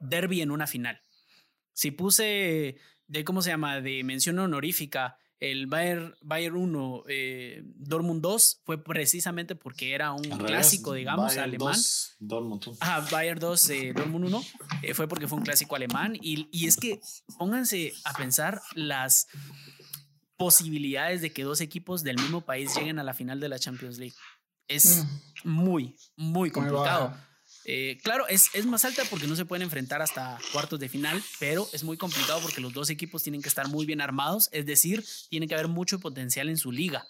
derby 0.00 0.42
en 0.42 0.50
una 0.50 0.66
final. 0.66 1.00
Si 1.72 1.90
puse 1.90 2.76
de, 3.06 3.24
¿cómo 3.24 3.42
se 3.42 3.50
llama?, 3.50 3.80
de 3.80 4.04
mención 4.04 4.38
honorífica 4.38 5.18
el 5.38 5.66
Bayern, 5.66 6.14
Bayern 6.22 6.56
1, 6.56 7.04
eh, 7.08 7.62
Dortmund 7.64 8.22
2 8.22 8.62
fue 8.64 8.82
precisamente 8.82 9.54
porque 9.54 9.92
era 9.92 10.12
un 10.12 10.22
clásico, 10.22 10.94
digamos, 10.94 11.26
Bayern 11.26 11.44
alemán. 11.44 11.74
2, 11.74 12.16
Dortmund 12.20 12.62
1. 12.66 12.76
Ajá, 12.80 13.08
Bayern 13.10 13.38
2, 13.38 13.70
eh, 13.70 13.92
Dortmund 13.94 14.26
1. 14.26 14.44
Eh, 14.82 14.94
fue 14.94 15.08
porque 15.08 15.28
fue 15.28 15.38
un 15.38 15.44
clásico 15.44 15.76
alemán. 15.76 16.16
Y, 16.20 16.48
y, 16.50 16.66
es 16.66 16.76
que 16.76 17.00
pónganse 17.38 17.92
a 18.04 18.14
pensar 18.14 18.62
las 18.74 19.26
posibilidades 20.36 21.20
de 21.20 21.32
que 21.32 21.42
dos 21.42 21.60
equipos 21.60 22.02
del 22.02 22.16
mismo 22.16 22.40
país 22.42 22.74
lleguen 22.74 22.98
a 22.98 23.02
la 23.02 23.12
final 23.12 23.38
de 23.38 23.48
la 23.48 23.58
Champions 23.58 23.98
League. 23.98 24.16
Es 24.68 25.04
mm. 25.44 25.48
muy, 25.50 25.96
muy 26.16 26.50
complicado. 26.50 27.14
Eh, 27.68 27.98
claro, 28.04 28.28
es, 28.28 28.48
es, 28.54 28.64
más 28.64 28.84
alta 28.84 29.02
porque 29.10 29.26
no 29.26 29.34
se 29.34 29.44
pueden 29.44 29.62
enfrentar 29.62 30.00
hasta 30.00 30.38
cuartos 30.52 30.78
de 30.78 30.88
final, 30.88 31.20
pero 31.40 31.68
es 31.72 31.82
muy 31.82 31.96
complicado 31.96 32.40
porque 32.40 32.60
los 32.60 32.72
dos 32.72 32.90
equipos 32.90 33.24
tienen 33.24 33.42
que 33.42 33.48
estar 33.48 33.66
muy 33.66 33.84
bien 33.84 34.00
armados, 34.00 34.48
es 34.52 34.66
decir, 34.66 35.04
tiene 35.30 35.48
que 35.48 35.54
haber 35.54 35.66
mucho 35.66 35.98
potencial 35.98 36.48
en 36.48 36.58
su 36.58 36.70
liga. 36.70 37.08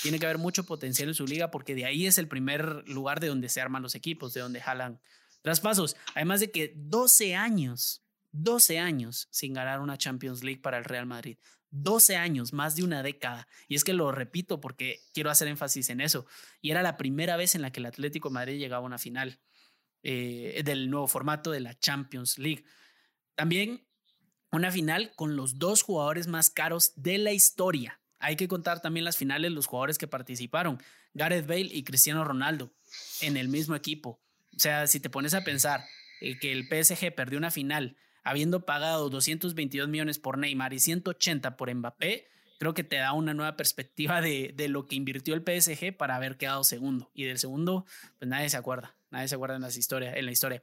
Tiene 0.00 0.20
que 0.20 0.26
haber 0.26 0.38
mucho 0.38 0.64
potencial 0.64 1.08
en 1.08 1.16
su 1.16 1.26
liga 1.26 1.50
porque 1.50 1.74
de 1.74 1.84
ahí 1.84 2.06
es 2.06 2.18
el 2.18 2.28
primer 2.28 2.84
lugar 2.86 3.18
de 3.18 3.26
donde 3.26 3.48
se 3.48 3.60
arman 3.60 3.82
los 3.82 3.96
equipos, 3.96 4.32
de 4.34 4.40
donde 4.40 4.60
jalan 4.60 5.00
traspasos. 5.42 5.96
Además 6.14 6.38
de 6.38 6.52
que 6.52 6.74
12 6.76 7.34
años, 7.34 8.04
12 8.30 8.78
años 8.78 9.26
sin 9.32 9.52
ganar 9.52 9.80
una 9.80 9.98
Champions 9.98 10.44
League 10.44 10.60
para 10.60 10.78
el 10.78 10.84
Real 10.84 11.06
Madrid. 11.06 11.38
12 11.70 12.14
años, 12.14 12.52
más 12.52 12.76
de 12.76 12.84
una 12.84 13.02
década. 13.02 13.48
Y 13.66 13.74
es 13.74 13.82
que 13.82 13.94
lo 13.94 14.12
repito 14.12 14.60
porque 14.60 15.00
quiero 15.12 15.30
hacer 15.30 15.48
énfasis 15.48 15.90
en 15.90 16.00
eso. 16.00 16.24
Y 16.60 16.70
era 16.70 16.82
la 16.82 16.96
primera 16.96 17.36
vez 17.36 17.56
en 17.56 17.62
la 17.62 17.72
que 17.72 17.80
el 17.80 17.86
Atlético 17.86 18.30
Madrid 18.30 18.58
llegaba 18.58 18.84
a 18.84 18.86
una 18.86 18.98
final. 18.98 19.40
Eh, 20.02 20.62
del 20.64 20.90
nuevo 20.90 21.08
formato 21.08 21.50
de 21.50 21.60
la 21.60 21.76
Champions 21.78 22.38
League. 22.38 22.64
También 23.34 23.84
una 24.52 24.70
final 24.70 25.12
con 25.16 25.36
los 25.36 25.58
dos 25.58 25.82
jugadores 25.82 26.28
más 26.28 26.50
caros 26.50 26.92
de 26.96 27.18
la 27.18 27.32
historia. 27.32 28.00
Hay 28.20 28.36
que 28.36 28.48
contar 28.48 28.80
también 28.80 29.04
las 29.04 29.16
finales, 29.16 29.52
los 29.52 29.66
jugadores 29.66 29.98
que 29.98 30.06
participaron, 30.06 30.80
Gareth 31.14 31.46
Bale 31.46 31.68
y 31.70 31.84
Cristiano 31.84 32.24
Ronaldo, 32.24 32.72
en 33.20 33.36
el 33.36 33.48
mismo 33.48 33.74
equipo. 33.74 34.20
O 34.56 34.58
sea, 34.58 34.86
si 34.86 35.00
te 35.00 35.10
pones 35.10 35.34
a 35.34 35.44
pensar 35.44 35.84
eh, 36.20 36.38
que 36.38 36.52
el 36.52 36.66
PSG 36.66 37.14
perdió 37.14 37.38
una 37.38 37.50
final 37.50 37.96
habiendo 38.24 38.64
pagado 38.64 39.10
222 39.10 39.88
millones 39.88 40.18
por 40.18 40.38
Neymar 40.38 40.72
y 40.72 40.80
180 40.80 41.56
por 41.56 41.72
Mbappé, 41.72 42.28
creo 42.58 42.74
que 42.74 42.84
te 42.84 42.96
da 42.96 43.12
una 43.12 43.34
nueva 43.34 43.56
perspectiva 43.56 44.20
de, 44.20 44.52
de, 44.54 44.68
lo 44.68 44.86
que 44.86 44.96
invirtió 44.96 45.34
el 45.34 45.42
PSG 45.42 45.96
para 45.96 46.16
haber 46.16 46.36
quedado 46.36 46.64
segundo. 46.64 47.10
Y 47.14 47.24
del 47.24 47.38
segundo, 47.38 47.86
pues 48.18 48.28
nadie 48.28 48.50
se 48.50 48.56
acuerda. 48.56 48.97
Nadie 49.10 49.28
se 49.28 49.34
acuerda 49.34 49.56
en, 49.56 49.62
las 49.62 49.76
historias, 49.76 50.16
en 50.16 50.26
la 50.26 50.32
historia. 50.32 50.62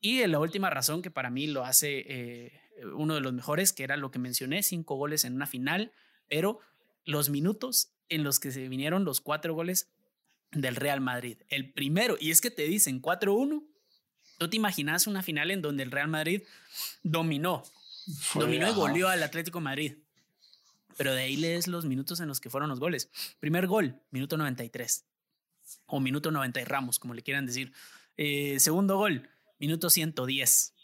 Y 0.00 0.26
la 0.26 0.40
última 0.40 0.70
razón 0.70 1.02
que 1.02 1.10
para 1.10 1.30
mí 1.30 1.46
lo 1.46 1.64
hace 1.64 2.04
eh, 2.08 2.52
uno 2.94 3.14
de 3.14 3.20
los 3.20 3.32
mejores, 3.32 3.72
que 3.72 3.84
era 3.84 3.96
lo 3.96 4.10
que 4.10 4.18
mencioné, 4.18 4.62
cinco 4.62 4.96
goles 4.96 5.24
en 5.24 5.34
una 5.34 5.46
final, 5.46 5.92
pero 6.28 6.60
los 7.04 7.30
minutos 7.30 7.92
en 8.08 8.24
los 8.24 8.40
que 8.40 8.50
se 8.50 8.68
vinieron 8.68 9.04
los 9.04 9.20
cuatro 9.20 9.54
goles 9.54 9.90
del 10.50 10.76
Real 10.76 11.00
Madrid. 11.00 11.38
El 11.48 11.72
primero, 11.72 12.16
y 12.20 12.30
es 12.30 12.40
que 12.40 12.50
te 12.50 12.62
dicen 12.62 13.00
4-1, 13.00 13.64
¿tú 14.38 14.50
te 14.50 14.56
imaginas 14.56 15.06
una 15.06 15.22
final 15.22 15.50
en 15.50 15.62
donde 15.62 15.82
el 15.82 15.90
Real 15.90 16.08
Madrid 16.08 16.42
dominó? 17.02 17.62
dominó 18.34 18.68
y 18.68 18.74
goleó 18.74 19.08
al 19.08 19.22
Atlético 19.22 19.60
Madrid. 19.60 19.98
Pero 20.96 21.14
de 21.14 21.22
ahí 21.22 21.36
lees 21.36 21.68
los 21.68 21.86
minutos 21.86 22.20
en 22.20 22.28
los 22.28 22.40
que 22.40 22.50
fueron 22.50 22.68
los 22.68 22.80
goles. 22.80 23.08
Primer 23.40 23.66
gol, 23.66 24.02
minuto 24.10 24.36
93 24.36 25.06
o 25.86 26.00
minuto 26.00 26.30
90 26.30 26.60
y 26.60 26.64
Ramos, 26.64 26.98
como 26.98 27.14
le 27.14 27.22
quieran 27.22 27.46
decir. 27.46 27.72
Eh, 28.16 28.58
segundo 28.60 28.96
gol, 28.96 29.28
minuto 29.58 29.90
110. 29.90 30.74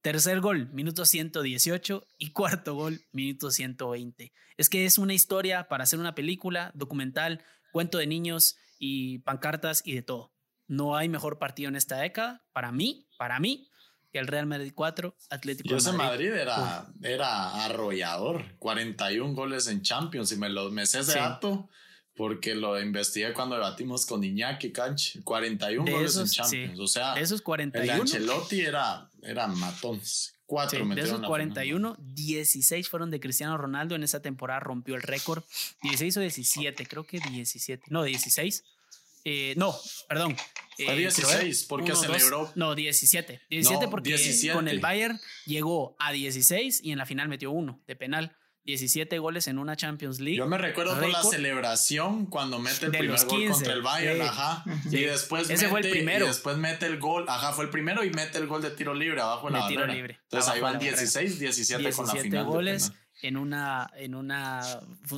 Tercer 0.00 0.40
gol, 0.40 0.68
minuto 0.72 1.04
118 1.04 2.06
y 2.18 2.30
cuarto 2.32 2.74
gol, 2.74 3.00
minuto 3.12 3.50
120. 3.50 4.32
Es 4.56 4.68
que 4.68 4.84
es 4.84 4.98
una 4.98 5.14
historia 5.14 5.68
para 5.68 5.84
hacer 5.84 6.00
una 6.00 6.14
película, 6.14 6.72
documental, 6.74 7.44
cuento 7.70 7.98
de 7.98 8.06
niños 8.08 8.56
y 8.78 9.18
pancartas 9.20 9.82
y 9.84 9.94
de 9.94 10.02
todo. 10.02 10.32
No 10.66 10.96
hay 10.96 11.08
mejor 11.08 11.38
partido 11.38 11.68
en 11.68 11.76
esta 11.76 11.98
década, 11.98 12.44
para 12.52 12.72
mí, 12.72 13.06
para 13.16 13.38
mí, 13.38 13.68
que 14.12 14.18
el 14.18 14.26
Real 14.26 14.46
Madrid 14.46 14.72
4, 14.74 15.16
Atlético 15.30 15.72
y 15.72 15.76
ese 15.76 15.92
Madrid. 15.92 16.32
era, 16.32 16.86
era 17.02 17.64
arrollador, 17.64 18.56
41 18.58 19.34
goles 19.34 19.68
en 19.68 19.82
Champions 19.82 20.32
y 20.32 20.36
me 20.36 20.48
lo 20.48 20.70
me 20.70 20.84
sé 20.84 21.00
ese 21.00 21.18
dato 21.18 21.70
porque 22.14 22.54
lo 22.54 22.80
investigué 22.80 23.32
cuando 23.32 23.56
debatimos 23.56 24.06
con 24.06 24.22
Iñaki 24.22 24.70
Canch, 24.70 25.22
41 25.22 25.90
goles 25.90 26.16
en 26.16 26.26
Champions, 26.26 26.78
o 26.78 26.86
sea, 26.86 27.14
esos 27.14 27.40
41 27.42 27.92
el 27.92 28.00
Ancelotti 28.00 28.60
era 28.60 29.08
era 29.22 29.46
matones. 29.46 30.34
Cuatro 30.44 30.84
de 30.84 31.00
esos 31.00 31.22
41, 31.22 31.96
16 31.98 32.88
fueron 32.88 33.10
de 33.10 33.20
Cristiano 33.20 33.56
Ronaldo. 33.56 33.94
En 33.94 34.02
esa 34.02 34.20
temporada 34.20 34.60
rompió 34.60 34.96
el 34.96 35.02
récord. 35.02 35.44
16 35.82 36.18
o 36.18 36.20
17, 36.20 36.84
creo 36.84 37.04
que 37.04 37.20
17. 37.20 37.84
No, 37.88 38.02
16. 38.02 38.62
Eh, 39.24 39.54
no, 39.56 39.74
perdón. 40.10 40.36
Fue 40.76 40.94
16 40.96 41.62
eh, 41.62 41.66
porque 41.68 41.94
celebró. 41.94 42.52
no, 42.54 42.74
17. 42.74 43.40
17 43.48 43.88
porque 43.88 44.16
con 44.52 44.68
el 44.68 44.80
Bayern 44.80 45.18
llegó 45.46 45.96
a 45.98 46.12
16 46.12 46.80
y 46.82 46.92
en 46.92 46.98
la 46.98 47.06
final 47.06 47.28
metió 47.28 47.50
uno 47.50 47.80
de 47.86 47.96
penal. 47.96 48.36
17 48.64 49.18
goles 49.18 49.48
en 49.48 49.58
una 49.58 49.76
Champions 49.76 50.20
League. 50.20 50.38
Yo 50.38 50.46
me 50.46 50.58
recuerdo 50.58 50.98
con 50.98 51.10
la 51.10 51.22
celebración 51.22 52.26
cuando 52.26 52.58
mete 52.58 52.86
el 52.86 52.92
primer 52.92 53.24
gol 53.26 53.50
contra 53.50 53.72
el 53.72 53.82
Bayern, 53.82 54.22
ajá. 54.22 54.64
Y 54.90 55.00
después 55.02 55.50
Ese 55.50 55.68
fue 55.68 55.80
el 55.80 55.90
primero. 55.90 56.24
Y 56.26 56.28
después 56.28 56.56
mete 56.56 56.86
el 56.86 56.98
gol, 56.98 57.24
ajá, 57.28 57.52
fue 57.52 57.64
el 57.64 57.70
primero 57.70 58.04
y 58.04 58.10
mete 58.10 58.38
el 58.38 58.46
gol 58.46 58.62
de 58.62 58.70
tiro 58.70 58.94
libre 58.94 59.20
abajo 59.20 59.48
en 59.48 59.54
la 59.54 59.66
tiro 59.66 59.86
libre. 59.86 60.20
Entonces 60.22 60.50
ahí 60.50 60.60
van 60.60 60.78
16, 60.78 61.38
17, 61.38 61.92
con 61.92 62.06
la 62.06 62.16
final. 62.16 62.44
goles 62.44 62.92
en 63.22 63.36
una, 63.36 63.90
en, 63.96 64.14
una, 64.14 64.60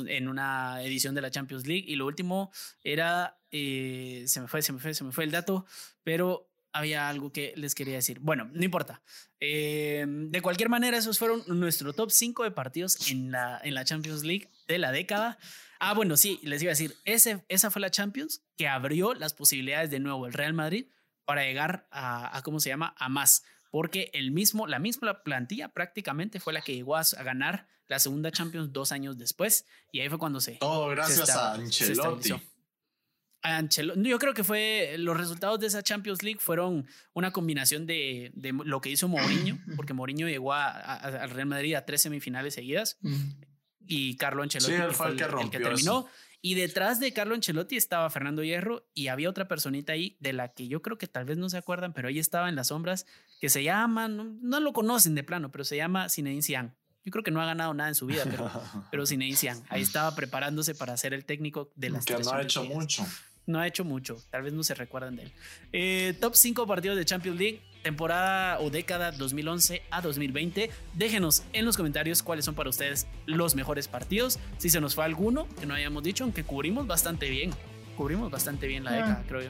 en 0.07 0.27
una 0.27 0.81
edición 0.83 1.15
de 1.15 1.21
la 1.21 1.31
Champions 1.31 1.67
League. 1.67 1.85
Y 1.87 1.95
lo 1.95 2.05
último 2.05 2.51
era, 2.83 3.37
eh, 3.51 4.23
se 4.27 4.41
me 4.41 4.47
fue, 4.47 4.61
se 4.61 4.73
me 4.73 4.79
fue, 4.79 4.93
se 4.93 5.03
me 5.03 5.11
fue 5.11 5.23
el 5.23 5.31
dato, 5.31 5.65
pero 6.03 6.49
había 6.75 7.07
algo 7.07 7.31
que 7.31 7.53
les 7.55 7.73
quería 7.73 7.95
decir. 7.95 8.19
Bueno, 8.19 8.49
no 8.53 8.63
importa. 8.63 9.01
Eh, 9.39 10.05
de 10.05 10.41
cualquier 10.41 10.67
manera, 10.67 10.97
esos 10.97 11.17
fueron 11.17 11.41
nuestro 11.47 11.93
top 11.93 12.11
5 12.11 12.43
de 12.43 12.51
partidos 12.51 13.09
en 13.09 13.31
la, 13.31 13.61
en 13.63 13.73
la 13.73 13.85
Champions 13.85 14.25
League 14.25 14.49
de 14.67 14.77
la 14.77 14.91
década. 14.91 15.37
Ah, 15.79 15.93
bueno, 15.93 16.17
sí, 16.17 16.37
les 16.43 16.61
iba 16.61 16.71
a 16.71 16.73
decir, 16.73 16.93
ese, 17.05 17.45
esa 17.47 17.71
fue 17.71 17.81
la 17.81 17.91
Champions 17.91 18.41
que 18.57 18.67
abrió 18.67 19.13
las 19.13 19.33
posibilidades 19.33 19.89
de 19.89 20.01
nuevo 20.01 20.27
el 20.27 20.33
Real 20.33 20.53
Madrid 20.53 20.87
para 21.23 21.43
llegar 21.43 21.87
a, 21.91 22.41
¿cómo 22.43 22.59
se 22.59 22.69
llama? 22.69 22.93
A 22.97 23.07
más. 23.07 23.45
Porque 23.71 24.09
el 24.13 24.31
mismo, 24.31 24.67
la 24.67 24.79
misma 24.79 25.23
plantilla 25.23 25.69
prácticamente 25.69 26.41
fue 26.41 26.51
la 26.51 26.59
que 26.59 26.75
llegó 26.75 26.97
a, 26.97 27.03
ganar 27.23 27.67
la 27.87 27.99
segunda 27.99 28.31
Champions 28.31 28.73
dos 28.73 28.91
años 28.91 29.17
después. 29.17 29.65
Y 29.93 30.01
ahí 30.01 30.09
fue 30.09 30.19
cuando 30.19 30.41
se... 30.41 30.55
Todo 30.55 30.89
gracias 30.89 31.29
a 31.29 31.53
Ancelotti 31.53 32.33
yo 33.97 34.19
creo 34.19 34.33
que 34.33 34.43
fue 34.43 34.95
los 34.97 35.17
resultados 35.17 35.59
de 35.59 35.67
esa 35.67 35.83
Champions 35.83 36.23
League 36.23 36.39
fueron 36.39 36.87
una 37.13 37.31
combinación 37.31 37.85
de, 37.85 38.31
lo 38.65 38.81
que 38.81 38.89
hizo 38.89 39.07
Mourinho, 39.07 39.59
porque 39.75 39.93
Mourinho 39.93 40.27
llegó 40.27 40.53
al 40.53 41.29
Real 41.29 41.47
Madrid 41.47 41.75
a 41.75 41.85
tres 41.85 42.01
semifinales 42.01 42.53
seguidas 42.53 42.97
y 43.87 44.17
Carlo 44.17 44.43
Ancelotti 44.43 44.93
fue, 44.93 45.09
el, 45.09 45.49
que, 45.49 45.59
terminó. 45.59 46.07
Y 46.41 46.53
detrás 46.53 46.99
de 46.99 47.11
Carlo 47.11 47.33
Ancelotti 47.33 47.75
estaba 47.75 48.09
Fernando 48.09 48.43
Hierro 48.43 48.87
y 48.93 49.07
había 49.07 49.29
otra 49.29 49.47
personita 49.47 49.93
ahí 49.93 50.17
de 50.19 50.33
la 50.33 50.49
que 50.49 50.67
yo 50.67 50.81
creo 50.81 50.97
que 50.97 51.07
tal 51.07 51.25
vez 51.25 51.37
no 51.37 51.49
se 51.49 51.57
acuerdan, 51.57 51.93
pero 51.93 52.07
ahí 52.07 52.19
estaba 52.19 52.49
en 52.49 52.55
las 52.55 52.67
sombras, 52.67 53.05
que 53.39 53.49
se 53.49 53.63
llama, 53.63 54.07
no, 54.07 54.59
lo 54.59 54.73
conocen 54.73 55.15
de 55.15 55.23
plano, 55.23 55.51
pero 55.51 55.63
se 55.63 55.75
llama 55.75 56.09
Zinedine 56.09 56.43
Zidane. 56.43 56.75
Yo 57.03 57.11
creo 57.11 57.23
que 57.23 57.31
no 57.31 57.41
ha 57.41 57.45
ganado 57.45 57.73
nada 57.75 57.89
en 57.89 57.95
su 57.95 58.07
vida, 58.07 58.23
pero, 58.29 58.49
pero 58.91 59.05
Zinedine 59.05 59.53
Ahí 59.69 59.81
estaba 59.81 60.15
preparándose 60.15 60.75
para 60.75 60.97
ser 60.97 61.13
el 61.13 61.25
técnico 61.25 61.71
de 61.75 61.89
las 61.91 62.05
Que 62.05 62.17
no 62.17 62.31
ha 62.31 62.41
hecho 62.41 62.63
mucho 62.63 63.05
no 63.47 63.59
ha 63.59 63.67
hecho 63.67 63.83
mucho, 63.83 64.17
tal 64.29 64.43
vez 64.43 64.53
no 64.53 64.63
se 64.63 64.73
recuerdan 64.73 65.15
de 65.15 65.23
él. 65.23 65.31
Eh, 65.73 66.17
top 66.19 66.35
5 66.35 66.67
partidos 66.67 66.97
de 66.97 67.05
Champions 67.05 67.39
League, 67.39 67.61
temporada 67.83 68.59
o 68.59 68.71
década 68.71 69.11
2011 69.11 69.83
a 69.91 70.01
2020. 70.01 70.71
Déjenos 70.95 71.43
en 71.53 71.65
los 71.65 71.77
comentarios 71.77 72.23
cuáles 72.23 72.45
son 72.45 72.55
para 72.55 72.69
ustedes 72.69 73.07
los 73.27 73.55
mejores 73.55 73.87
partidos. 73.87 74.39
Si 74.57 74.69
se 74.69 74.81
nos 74.81 74.95
fue 74.95 75.05
alguno 75.05 75.47
que 75.59 75.67
no 75.67 75.75
hayamos 75.75 76.01
dicho, 76.01 76.23
aunque 76.23 76.43
cubrimos 76.43 76.87
bastante 76.87 77.29
bien 77.29 77.51
cubrimos 77.95 78.31
bastante 78.31 78.67
bien 78.67 78.83
la 78.83 78.91
ah. 78.91 78.93
década, 78.93 79.23
creo 79.27 79.41
yo. 79.41 79.49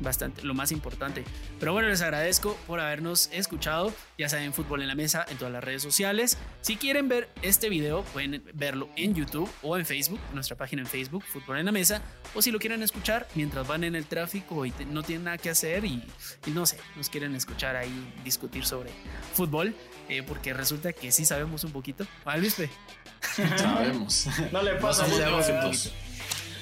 Bastante, 0.00 0.42
lo 0.42 0.54
más 0.54 0.70
importante. 0.70 1.24
Pero 1.58 1.72
bueno, 1.72 1.88
les 1.88 2.02
agradezco 2.02 2.56
por 2.66 2.80
habernos 2.80 3.30
escuchado. 3.32 3.92
Ya 4.16 4.28
saben, 4.28 4.52
Fútbol 4.52 4.82
en 4.82 4.88
la 4.88 4.94
Mesa 4.94 5.26
en 5.28 5.36
todas 5.38 5.52
las 5.52 5.64
redes 5.64 5.82
sociales. 5.82 6.38
Si 6.60 6.76
quieren 6.76 7.08
ver 7.08 7.28
este 7.42 7.68
video, 7.68 8.02
pueden 8.04 8.42
verlo 8.54 8.88
en 8.96 9.14
YouTube 9.14 9.50
o 9.62 9.76
en 9.76 9.86
Facebook, 9.86 10.20
nuestra 10.34 10.56
página 10.56 10.82
en 10.82 10.88
Facebook, 10.88 11.24
Fútbol 11.24 11.58
en 11.58 11.66
la 11.66 11.72
Mesa. 11.72 12.02
O 12.34 12.42
si 12.42 12.50
lo 12.50 12.58
quieren 12.58 12.82
escuchar 12.82 13.26
mientras 13.34 13.66
van 13.66 13.84
en 13.84 13.94
el 13.94 14.06
tráfico 14.06 14.64
y 14.66 14.72
no 14.90 15.02
tienen 15.02 15.24
nada 15.24 15.38
que 15.38 15.50
hacer 15.50 15.84
y, 15.84 16.04
no 16.46 16.66
sé, 16.66 16.78
nos 16.96 17.08
quieren 17.08 17.34
escuchar 17.34 17.76
ahí 17.76 18.12
discutir 18.24 18.64
sobre 18.64 18.90
fútbol, 19.34 19.74
eh, 20.08 20.22
porque 20.22 20.52
resulta 20.52 20.92
que 20.92 21.12
sí 21.12 21.24
sabemos 21.24 21.64
un 21.64 21.72
poquito. 21.72 22.06
¿Vale, 22.24 22.40
Luis? 22.40 22.56
Sabemos. 23.56 24.28
no 24.52 24.62
le 24.62 24.74
pasa 24.76 25.06
mucho. 25.06 25.90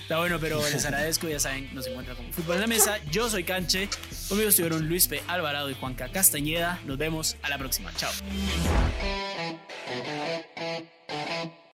Está 0.07 0.18
bueno, 0.18 0.38
pero 0.38 0.62
les 0.70 0.84
agradezco. 0.84 1.26
Ya 1.26 1.40
saben, 1.40 1.68
nos 1.74 1.88
encuentran 1.88 2.16
como 2.16 2.32
Fútbol 2.32 2.54
en 2.54 2.61
la 2.61 2.66
Mesa. 2.68 2.98
Yo 3.11 3.28
soy 3.28 3.42
Canche. 3.42 3.88
Conmigo 4.28 4.50
estuvieron 4.50 4.88
Luis 4.88 5.09
P. 5.09 5.20
Alvarado 5.26 5.68
y 5.68 5.74
Juanca 5.74 6.09
Castañeda. 6.12 6.78
Nos 6.84 6.96
vemos 6.96 7.36
a 7.42 7.48
la 7.48 7.59
próxima. 7.59 7.92
Chao. 7.96 8.12